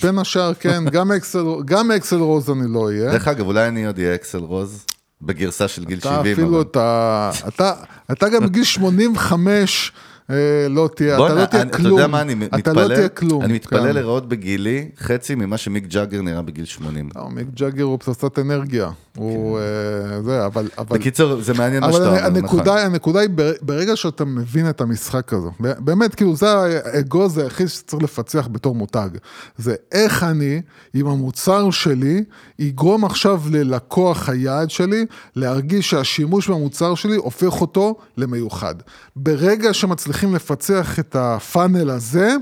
בין 0.04 0.18
השאר, 0.20 0.54
כן, 0.54 0.84
גם 0.94 1.12
אקסל, 1.12 1.46
גם 1.66 1.92
אקסל 1.92 2.20
רוז 2.20 2.50
אני 2.50 2.74
לא 2.74 2.86
אהיה. 2.88 3.12
דרך 3.12 3.28
אגב, 3.28 3.46
אולי 3.46 3.68
אני 3.68 3.86
עוד 3.88 3.98
אהיה 4.00 4.16
אקסל 4.16 4.38
רוז, 4.38 4.86
בגרסה 5.22 5.68
של 5.68 5.86
גיל 5.86 5.98
אתה 6.00 6.16
70. 6.20 6.34
אפילו, 6.34 6.48
אבל- 6.56 6.62
אתה, 6.62 7.32
אתה, 7.48 7.74
אתה 8.12 8.30
גם 8.30 8.46
בגיל 8.48 8.64
85 8.64 9.92
אה, 10.30 10.36
לא 10.70 10.90
תהיה, 10.96 11.16
אתה 11.16 11.34
לא 11.34 11.46
תהיה 11.46 11.66
כלום. 11.66 11.80
אתה 11.88 12.02
יודע 12.02 12.08
מה, 12.08 12.22
אני 12.22 12.36
מתפלל, 12.36 12.60
אתה 12.60 12.74
לא 12.74 12.96
תהיה 12.96 13.10
כלום. 13.10 13.42
אני 13.44 13.54
מתפלל 13.54 13.84
כן. 13.88 13.96
לראות 13.96 14.30
בגילי 14.30 14.90
חצי 15.00 15.36
ממה 15.36 15.58
שמיק 15.58 15.86
ג'אגר 15.88 16.22
נראה 16.22 16.42
בגיל 16.42 16.66
80. 16.66 17.10
לא, 17.16 17.30
מיק 17.30 17.48
ג'אגר 17.54 17.84
הוא 17.84 18.00
פצצת 18.00 18.40
אנרגיה, 18.40 18.90
הוא 19.18 19.60
אה, 19.60 20.22
זה, 20.22 20.46
אבל... 20.46 20.68
בקיצור, 20.90 21.42
זה 21.42 21.54
מעניין 21.54 21.84
מה 21.84 21.94
שאתה 21.94 22.08
אומר, 22.08 22.20
נכון. 22.20 22.36
הנקודה, 22.36 22.86
הנקודה 22.86 23.20
היא 23.20 23.30
בר- 23.30 23.54
ברגע 23.62 23.96
שאתה 23.96 24.26
מבין 24.26 24.70
את 24.70 24.82
המשחק 24.82 25.34
הזה, 25.34 25.48
באמת 25.60 26.16
כאילו 26.16 26.36
זה 26.36 26.50
האגו 26.52 27.30
זה 27.30 27.46
הכי 27.46 27.68
שצריך 27.68 28.04
לפצח 28.04 28.48
בתור 28.52 28.76
מותג, 28.76 29.10
זה 29.58 29.76
איך 29.92 30.24
אני 30.24 30.62
עם 30.94 31.08
המוצר 31.08 31.72
שלי 31.72 32.24
יגרום 32.60 33.06
עכשיו 33.06 33.42
ללקוח 33.52 34.30
היעד 34.30 34.70
שלי 34.70 35.06
להרגיש 35.36 35.90
שהשימוש 35.90 36.50
במוצר 36.50 36.96
שלי 36.96 37.16
הופך 37.16 37.62
אותו 37.62 37.96
למיוחד. 38.18 38.76
ברגע 39.16 39.74
שמצליחים 39.74 40.36
לפצח 40.36 41.00
את 41.00 41.16
ה 41.16 41.26
funnel 41.26 41.90
הזה, 41.90 42.36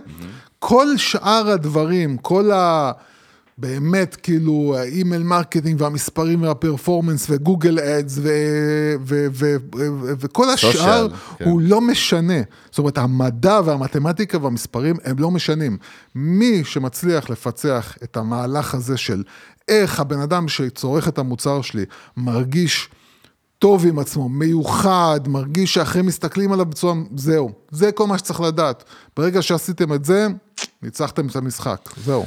כל 0.59 0.87
שאר 0.97 1.49
הדברים, 1.49 2.17
כל 2.17 2.51
ה... 2.51 2.91
באמת, 3.57 4.15
כאילו, 4.15 4.75
ה 4.77 4.85
email 4.85 5.23
marketing 5.23 5.81
והמספרים 5.81 6.41
וה 6.41 6.55
performance 6.55 7.27
ו 7.29 7.36
Google 7.36 7.79
Ads 7.79 8.19
וכל 10.19 10.49
השאר, 10.49 11.07
כן. 11.37 11.45
הוא 11.45 11.61
לא 11.61 11.81
משנה. 11.81 12.41
זאת 12.69 12.79
אומרת, 12.79 12.97
המדע 12.97 13.59
והמתמטיקה 13.65 14.43
והמספרים 14.43 14.95
הם 15.03 15.19
לא 15.19 15.31
משנים. 15.31 15.77
מי 16.15 16.63
שמצליח 16.63 17.29
לפצח 17.29 17.97
את 18.03 18.17
המהלך 18.17 18.75
הזה 18.75 18.97
של 18.97 19.23
איך 19.67 19.99
הבן 19.99 20.19
אדם 20.19 20.47
שצורך 20.47 21.07
את 21.07 21.17
המוצר 21.17 21.61
שלי 21.61 21.85
מרגיש 22.17 22.89
טוב 23.59 23.85
עם 23.85 23.99
עצמו, 23.99 24.29
מיוחד, 24.29 25.19
מרגיש 25.27 25.73
שאחרים 25.73 26.05
מסתכלים 26.05 26.51
עליו 26.51 26.65
בצורה, 26.65 26.93
זהו. 27.15 27.51
זה 27.71 27.91
כל 27.91 28.07
מה 28.07 28.17
שצריך 28.17 28.41
לדעת. 28.41 28.83
ברגע 29.17 29.41
שעשיתם 29.41 29.93
את 29.93 30.05
זה, 30.05 30.27
ניצחתם 30.81 31.27
את 31.27 31.35
המשחק, 31.35 31.89
זהו. 32.05 32.25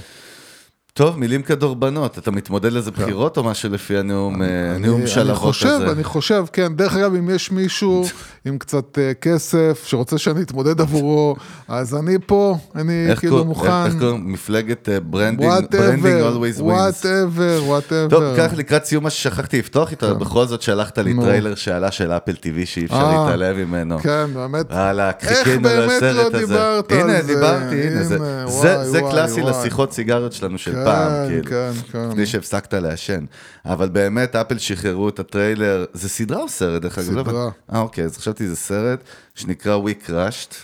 טוב, 0.99 1.19
מילים 1.19 1.43
כדורבנות, 1.43 2.19
אתה 2.19 2.31
מתמודד 2.31 2.73
לאיזה 2.73 2.91
בחירות 2.91 3.37
או 3.37 3.45
משהו 3.45 3.69
לפי 3.71 3.99
הנאום, 3.99 4.43
אה, 4.43 4.49
נאום 4.79 4.95
כן. 4.97 5.01
אני 5.01 5.07
שלבות 5.11 5.39
חושב, 5.39 5.67
הזה? 5.69 5.93
אני 5.93 6.05
חושב, 6.05 6.45
כן. 6.53 6.77
דרך 6.77 6.97
אגב, 6.97 7.15
אם 7.15 7.31
יש 7.31 7.51
מישהו 7.51 8.05
עם 8.47 8.59
קצת 8.59 8.99
אה, 8.99 9.15
כסף 9.15 9.83
שרוצה 9.87 10.19
שאני 10.19 10.43
אתמודד 10.43 10.81
עבורו, 10.81 11.37
אז 11.69 11.95
אני 11.95 12.17
פה, 12.27 12.57
אני 12.75 13.07
איך 13.11 13.21
כאילו 13.21 13.45
מוכן. 13.45 13.71
איך 13.87 13.95
קוראים? 13.99 14.33
מפלגת 14.33 14.89
branding, 15.05 15.51
branding 15.71 16.05
whatever, 16.05 16.37
always 16.37 16.59
wins. 16.59 16.63
וואטאבר, 16.63 17.61
וואטאבר. 17.67 18.09
טוב, 18.09 18.25
כך 18.39 18.53
לקראת 18.57 18.85
סיום 18.85 19.05
מה 19.05 19.11
ששכחתי 19.11 19.59
לפתוח 19.59 19.91
איתו, 19.91 20.07
כן. 20.07 20.19
בכל 20.19 20.47
זאת 20.47 20.63
שלחת 20.63 20.99
לי. 20.99 21.15
טריילר 21.21 21.55
שעלה 21.55 21.91
של 21.91 22.13
Apple 22.13 22.33
TV 22.33 22.65
שאי 22.67 22.85
אפשר 22.85 22.97
אה, 22.97 23.25
להתעלם 23.25 23.57
ממנו. 23.57 23.99
כן, 23.99 24.27
באמת. 24.35 24.67
וואלה, 24.71 25.11
איך 25.23 25.39
חיכינו 25.39 25.63
באמת 25.63 25.79
לא 26.03 26.09
לסרט 26.11 26.35
הזה. 26.35 26.47
דיברת 26.47 26.93
על 26.93 27.23
זה? 27.23 27.35
דיברתי, 27.35 27.83
הנה, 27.87 28.03
זה- 28.05 28.17
הנה, 28.17 28.85
זה- 28.85 29.01
קלאסי. 29.11 29.41
לשיחות 29.43 29.93
סיגריות 29.93 30.33
שלנו 30.33 30.59
של 30.59 30.73
כן, 30.73 30.85
פעם, 30.91 31.29
כאילו. 31.29 31.45
כן, 31.45 31.71
כן. 31.93 32.09
לפני 32.09 32.27
שהפסקת 32.27 32.75
לעשן. 32.75 33.25
אבל 33.65 33.89
באמת, 33.89 34.37
Apple 34.37 34.59
שחררו 34.59 35.09
את 35.09 35.19
הטריילר, 35.19 35.85
זה 35.93 36.09
סדרה 36.09 36.41
או 36.41 36.49
סרט, 36.49 36.83
דרך 36.83 36.99
אגב? 36.99 37.23
סדרה. 37.23 37.51
אה, 37.73 37.81
אוקיי, 37.81 38.05
אז 38.05 38.17
חשבתי 38.17 38.49
זה 38.49 38.57
סרט, 38.57 39.03
שנקרא 39.35 39.79
WeCrashed, 39.79 40.55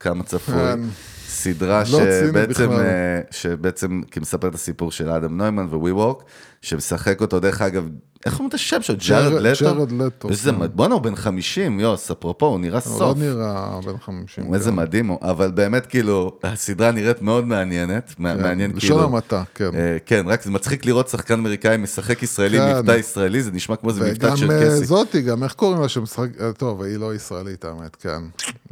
כמה 0.00 0.22
צפוי. 0.22 0.54
כן. 0.54 0.80
סדרה 1.28 1.82
לא 1.92 1.98
שבעצם. 1.98 2.72
אה, 2.72 3.20
שבעצם 3.30 4.00
כי 4.10 4.20
מספר 4.20 4.48
את 4.48 4.54
הסיפור 4.54 4.92
של 4.92 5.10
אדם 5.10 5.36
נוימן 5.36 5.66
וויוורק, 5.70 6.24
שמשחק 6.62 7.20
אותו, 7.20 7.40
דרך 7.40 7.62
אגב, 7.62 7.88
איך 8.26 8.34
אומרים 8.34 8.48
את 8.48 8.54
השם 8.54 8.82
שלו? 8.82 8.96
ג'ארד 9.08 9.32
ג'רד- 9.32 9.42
לטו? 9.42 9.64
ג'רד 9.64 9.92
לטו, 9.92 10.28
איזה 10.28 10.50
כן. 10.52 10.56
בואנה, 10.74 10.94
הוא 10.94 11.02
בן 11.02 11.16
50, 11.16 11.80
יוס, 11.80 12.10
אפרופו, 12.10 12.46
הוא 12.46 12.60
נראה 12.60 12.80
הוא 12.84 12.92
לא 12.94 12.98
סוף. 12.98 13.18
נראה 13.18 13.80
בן 13.86 13.98
50. 14.00 14.54
איזה 14.54 14.70
כן. 14.70 14.76
מדהים 14.76 15.06
הוא, 15.06 15.18
אבל 15.22 15.50
באמת 15.50 15.86
כאילו, 15.86 16.38
הסדרה 16.42 16.90
נראית 16.90 17.22
מאוד 17.22 17.46
מעניינת, 17.46 18.14
מע- 18.18 18.34
מעניין 18.34 18.70
לשון 18.70 18.80
כאילו. 18.96 19.04
המעטה, 19.04 19.42
כן. 19.54 19.70
אה, 19.74 19.96
כן, 20.06 20.24
רק 20.28 20.42
זה 20.42 20.50
מצחיק 20.50 20.86
לראות 20.86 21.08
שחקן 21.08 21.34
אמריקאי 21.34 21.76
משחק 21.76 22.22
ישראלי, 22.22 22.58
כן. 22.58 22.76
מבטא 22.78 22.90
ישראלי, 22.92 23.42
זה 23.42 23.50
נשמע 23.52 23.76
כמו 23.76 23.90
איזה 23.90 24.10
מבטא 24.10 24.26
וגם 24.26 24.50
אה, 24.50 24.66
קסי. 24.66 24.84
זאתי, 24.84 25.22
גם 25.22 25.42
איך 25.44 25.52
קוראים 25.52 25.80
לה 25.82 25.88
שמשחק, 25.88 26.28
אה, 26.40 26.52
טוב, 26.52 26.82
היא 26.82 26.96
לא 26.96 27.14
ישראלית 27.14 27.64
האמת, 27.64 27.96
כן. 27.96 28.20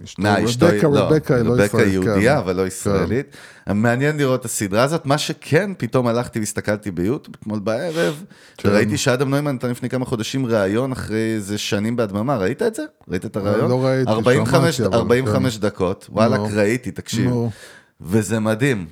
אשתו- 0.05 0.23
רבקה, 0.67 0.89
לא, 0.89 0.99
רבקה 0.99 1.35
היא 1.37 1.43
לא 1.45 1.51
רבקה 1.53 1.65
ישראלית, 1.65 1.93
יהודייה, 1.93 2.33
כן. 2.33 2.39
אבל 2.39 2.57
לא 2.57 2.67
ישראלית. 2.67 3.37
מעניין 3.75 4.17
לראות 4.17 4.41
את 4.41 4.45
הסדרה 4.45 4.83
הזאת, 4.83 5.07
מה 5.07 5.19
שכן, 5.19 5.71
פתאום 5.79 6.07
הלכתי 6.07 6.39
והסתכלתי 6.39 6.91
ביוטיוב 6.91 7.37
אתמול 7.41 7.59
בערב, 7.59 8.23
כן. 8.57 8.69
וראיתי 8.69 8.97
שאדם 8.99 9.31
נוימן 9.43 9.55
נתן 9.55 9.71
לפני 9.71 9.89
כמה 9.89 10.05
חודשים 10.05 10.47
ראיון 10.47 10.93
אחרי 10.93 11.35
איזה 11.35 11.59
שנים 11.59 11.97
בהדממה, 11.97 12.37
ראית 12.37 12.63
את 12.63 12.75
זה? 12.75 12.85
ראית 13.09 13.27
את 13.27 13.37
הראיון? 13.37 13.71
לא 13.71 13.85
ראיתי, 13.85 14.11
45 14.11 14.77
שמעתי, 14.77 14.95
אבל 14.95 14.99
45 14.99 15.59
דקות, 15.59 16.07
וואלכ, 16.13 16.39
נו. 16.39 16.49
ראיתי, 16.53 16.91
תקשיב. 16.91 17.31
נו. 17.31 17.51
וזה 18.01 18.41
מדהים. 18.41 18.87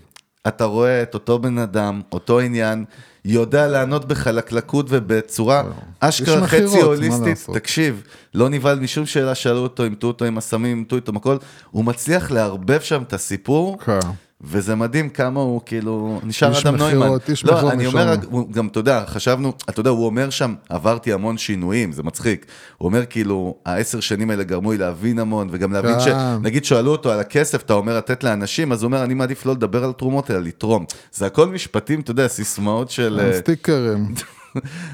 אתה 0.49 0.65
רואה 0.65 1.03
את 1.03 1.15
אותו 1.15 1.39
בן 1.39 1.59
אדם, 1.59 2.01
אותו 2.13 2.41
עניין, 2.41 2.85
יודע 3.25 3.69
לענות 3.69 4.09
בחלקלקות 4.09 4.87
ובצורה 4.89 5.63
אשכרה 6.01 6.47
חצי 6.47 6.81
הוליסטית. 6.81 7.47
תקשיב, 7.53 8.03
לא 8.35 8.49
נבהל 8.49 8.81
משום 8.81 9.07
שאלה, 9.07 9.35
שאלו 9.35 9.59
אותו, 9.59 9.85
אימתו 9.85 10.07
אותו 10.07 10.25
עם 10.25 10.39
הסמים, 10.39 10.77
אימתו 10.77 10.97
איתו 10.97 11.13
עם 11.13 11.17
הכל, 11.17 11.37
הוא 11.71 11.85
מצליח 11.85 12.31
לערבב 12.31 12.81
שם 12.81 13.03
את 13.03 13.13
הסיפור, 13.13 13.79
כן. 13.79 13.99
וזה 14.43 14.74
מדהים 14.74 15.09
כמה 15.09 15.41
הוא 15.41 15.61
כאילו, 15.66 16.20
נשאר 16.22 16.61
אדם 16.62 16.76
נוימן. 16.76 17.09
איש 17.28 17.45
מכירות 17.45 17.62
לא, 17.62 17.72
אני 17.72 17.86
אומר. 17.86 18.14
הוא 18.30 18.53
גם, 18.53 18.66
אתה 18.66 18.80
יודע, 18.80 19.05
חשבנו, 19.07 19.53
אתה 19.68 19.80
יודע, 19.80 19.91
הוא 19.91 20.07
אומר 20.07 20.30
שם, 20.30 20.55
עברתי 20.68 21.12
המון 21.12 21.38
שינויים, 21.38 21.93
זה 21.93 22.03
מצחיק. 22.03 22.47
הוא 22.78 22.86
אומר 22.86 23.07
כאילו, 23.07 23.55
העשר 23.66 24.01
שנים 24.01 24.30
האלה 24.30 24.45
גרמו 24.45 24.72
לי 24.72 24.78
להבין 24.78 25.18
המון, 25.18 25.49
וגם 25.51 25.72
להבין 25.72 25.95
כן. 25.95 26.01
ש... 26.01 26.09
נגיד 26.43 26.64
שואלו 26.64 26.93
אותו 26.93 27.12
על 27.12 27.20
הכסף, 27.20 27.62
אתה 27.62 27.72
אומר 27.72 27.97
לתת 27.97 28.24
לאנשים, 28.24 28.72
אז 28.72 28.82
הוא 28.82 28.88
אומר, 28.88 29.05
אני 29.05 29.14
מעדיף 29.14 29.47
לא 29.47 29.53
לדבר 29.53 29.84
על 29.84 29.93
תרומות, 29.93 30.30
אלא 30.30 30.41
לתרום. 30.41 30.84
זה 31.12 31.26
הכל 31.26 31.49
משפטים, 31.49 32.01
אתה 32.01 32.11
יודע, 32.11 32.28
סיסמאות 32.28 32.91
של... 32.91 33.20
אה, 33.22 33.38
סטיקרים. 33.38 34.07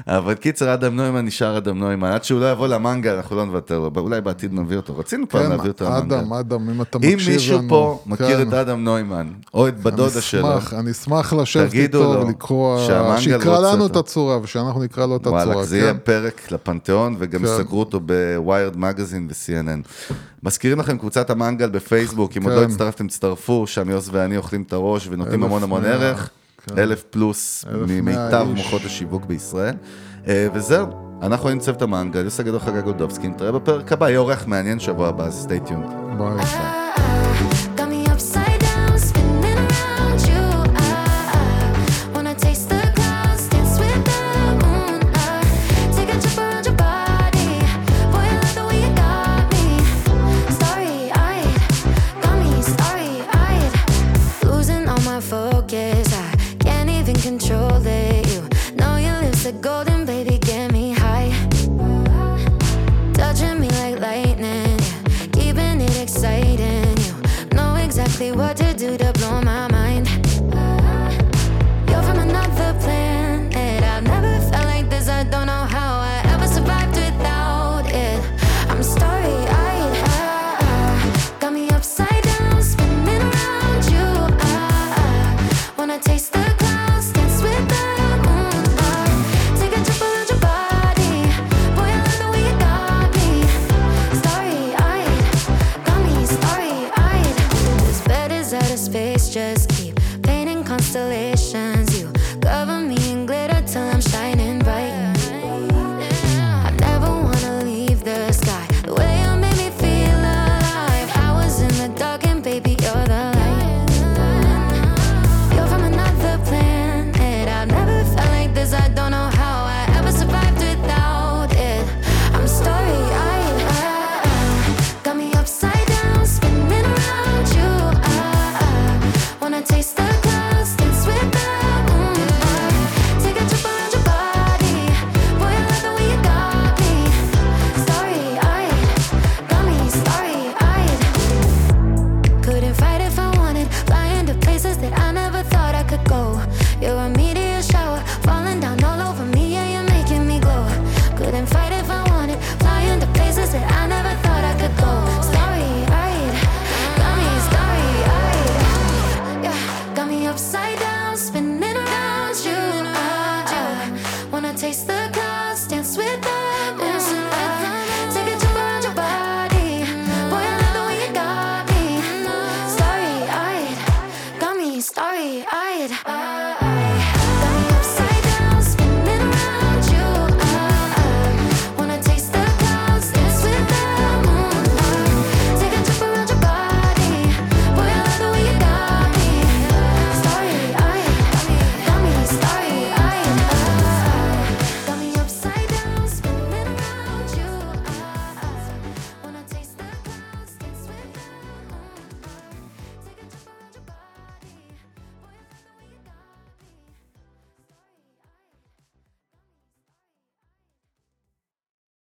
אבל 0.07 0.33
קיצר, 0.33 0.73
אדם 0.73 0.95
נוימן 0.95 1.25
נשאר 1.25 1.57
אדם 1.57 1.79
נוימן, 1.79 2.11
עד 2.11 2.23
שהוא 2.23 2.39
לא 2.39 2.51
יבוא 2.51 2.67
למנגל, 2.67 3.15
אנחנו 3.15 3.35
לא 3.35 3.45
נוותר 3.45 3.79
לו, 3.79 3.91
אולי 3.97 4.21
בעתיד 4.21 4.53
נביא 4.53 4.77
אותו. 4.77 4.97
רצינו 4.97 5.29
פעם 5.29 5.43
כן, 5.43 5.49
להביא 5.49 5.67
אותו 5.69 5.85
למנגל. 5.85 6.15
אדם, 6.15 6.33
אדם, 6.33 6.69
אם 6.69 6.81
אתה 6.81 6.97
אם 7.03 7.13
מקשיב 7.13 7.29
לנו. 7.29 7.33
מישהו 7.33 7.59
פה 7.69 8.03
מכיר 8.05 8.43
כן. 8.43 8.47
את 8.47 8.53
אדם 8.53 8.83
נוימן, 8.83 9.27
או 9.53 9.67
את 9.67 9.79
בדודה 9.79 10.21
שלו, 10.21 10.59
אני 10.79 10.91
אשמח, 10.91 11.33
לשבת 11.33 11.73
איתו 11.73 12.23
ולקרוא, 12.27 12.87
שיקרא 13.19 13.71
לנו. 13.71 13.85
את 13.85 13.95
הצורה 13.95 14.39
ושאנחנו 14.43 14.83
נקרא 14.83 15.05
לו 15.05 15.15
את 15.15 15.21
הצורה. 15.21 15.43
וואלכ, 15.45 15.67
זה 15.67 15.77
כן? 15.77 15.83
יהיה 15.83 15.93
פרק 15.93 16.51
לפנתיאון, 16.51 17.15
וגם. 17.19 17.45
סגרו 17.45 17.79
אותו 17.79 17.99
בוויירד 17.99 18.77
מגזין 18.77 19.27
ו-CNN. 19.29 19.87
מזכירים 20.43 20.79
לכם 20.79 20.97
קבוצת 20.97 21.29
המנגל 21.29 21.69
בפייסבוק, 21.69 22.37
אם 22.37 22.43
עוד 22.43 22.53
לא. 22.53 22.63
הצטרפתם, 22.63 23.07
תצטרפו, 23.07 23.67
שם 23.67 23.89
יוס 23.89 24.09
ואני 24.11 24.37
אוכלים 24.37 24.61
את 24.61 24.73
הראש 24.73 25.07
ונותנים 25.11 25.43
המון 25.43 25.63
המון 25.63 25.85
ערך. 25.85 26.29
כן. 26.67 26.79
אלף 26.79 27.03
פלוס 27.03 27.65
ממיטב. 27.87 28.47
מוחות 28.55 28.85
השיווק 28.85 29.25
בישראל. 29.25 29.75
אה, 30.27 30.47
וזהו, 30.53 30.87
אנחנו 31.21 31.49
היינו 31.49 31.61
צוות 31.61 31.81
המנגל, 31.81 32.23
יוסי 32.23 32.43
גדול 32.43 32.59
חגה 32.59 32.81
גולדובסקי, 32.81 33.27
נתראה 33.27 33.51
בפרק 33.51 33.91
הבא, 33.91 34.09
יהיה 34.09 34.19
אורח 34.19 34.47
מעניין 34.47 34.79
שבוע 34.79 35.07
הבא, 35.07 35.25
אז 35.25 35.33
stay 35.33 35.59
tuned. 35.59 35.85
ביי. 36.17 36.35
ביי. 36.35 36.86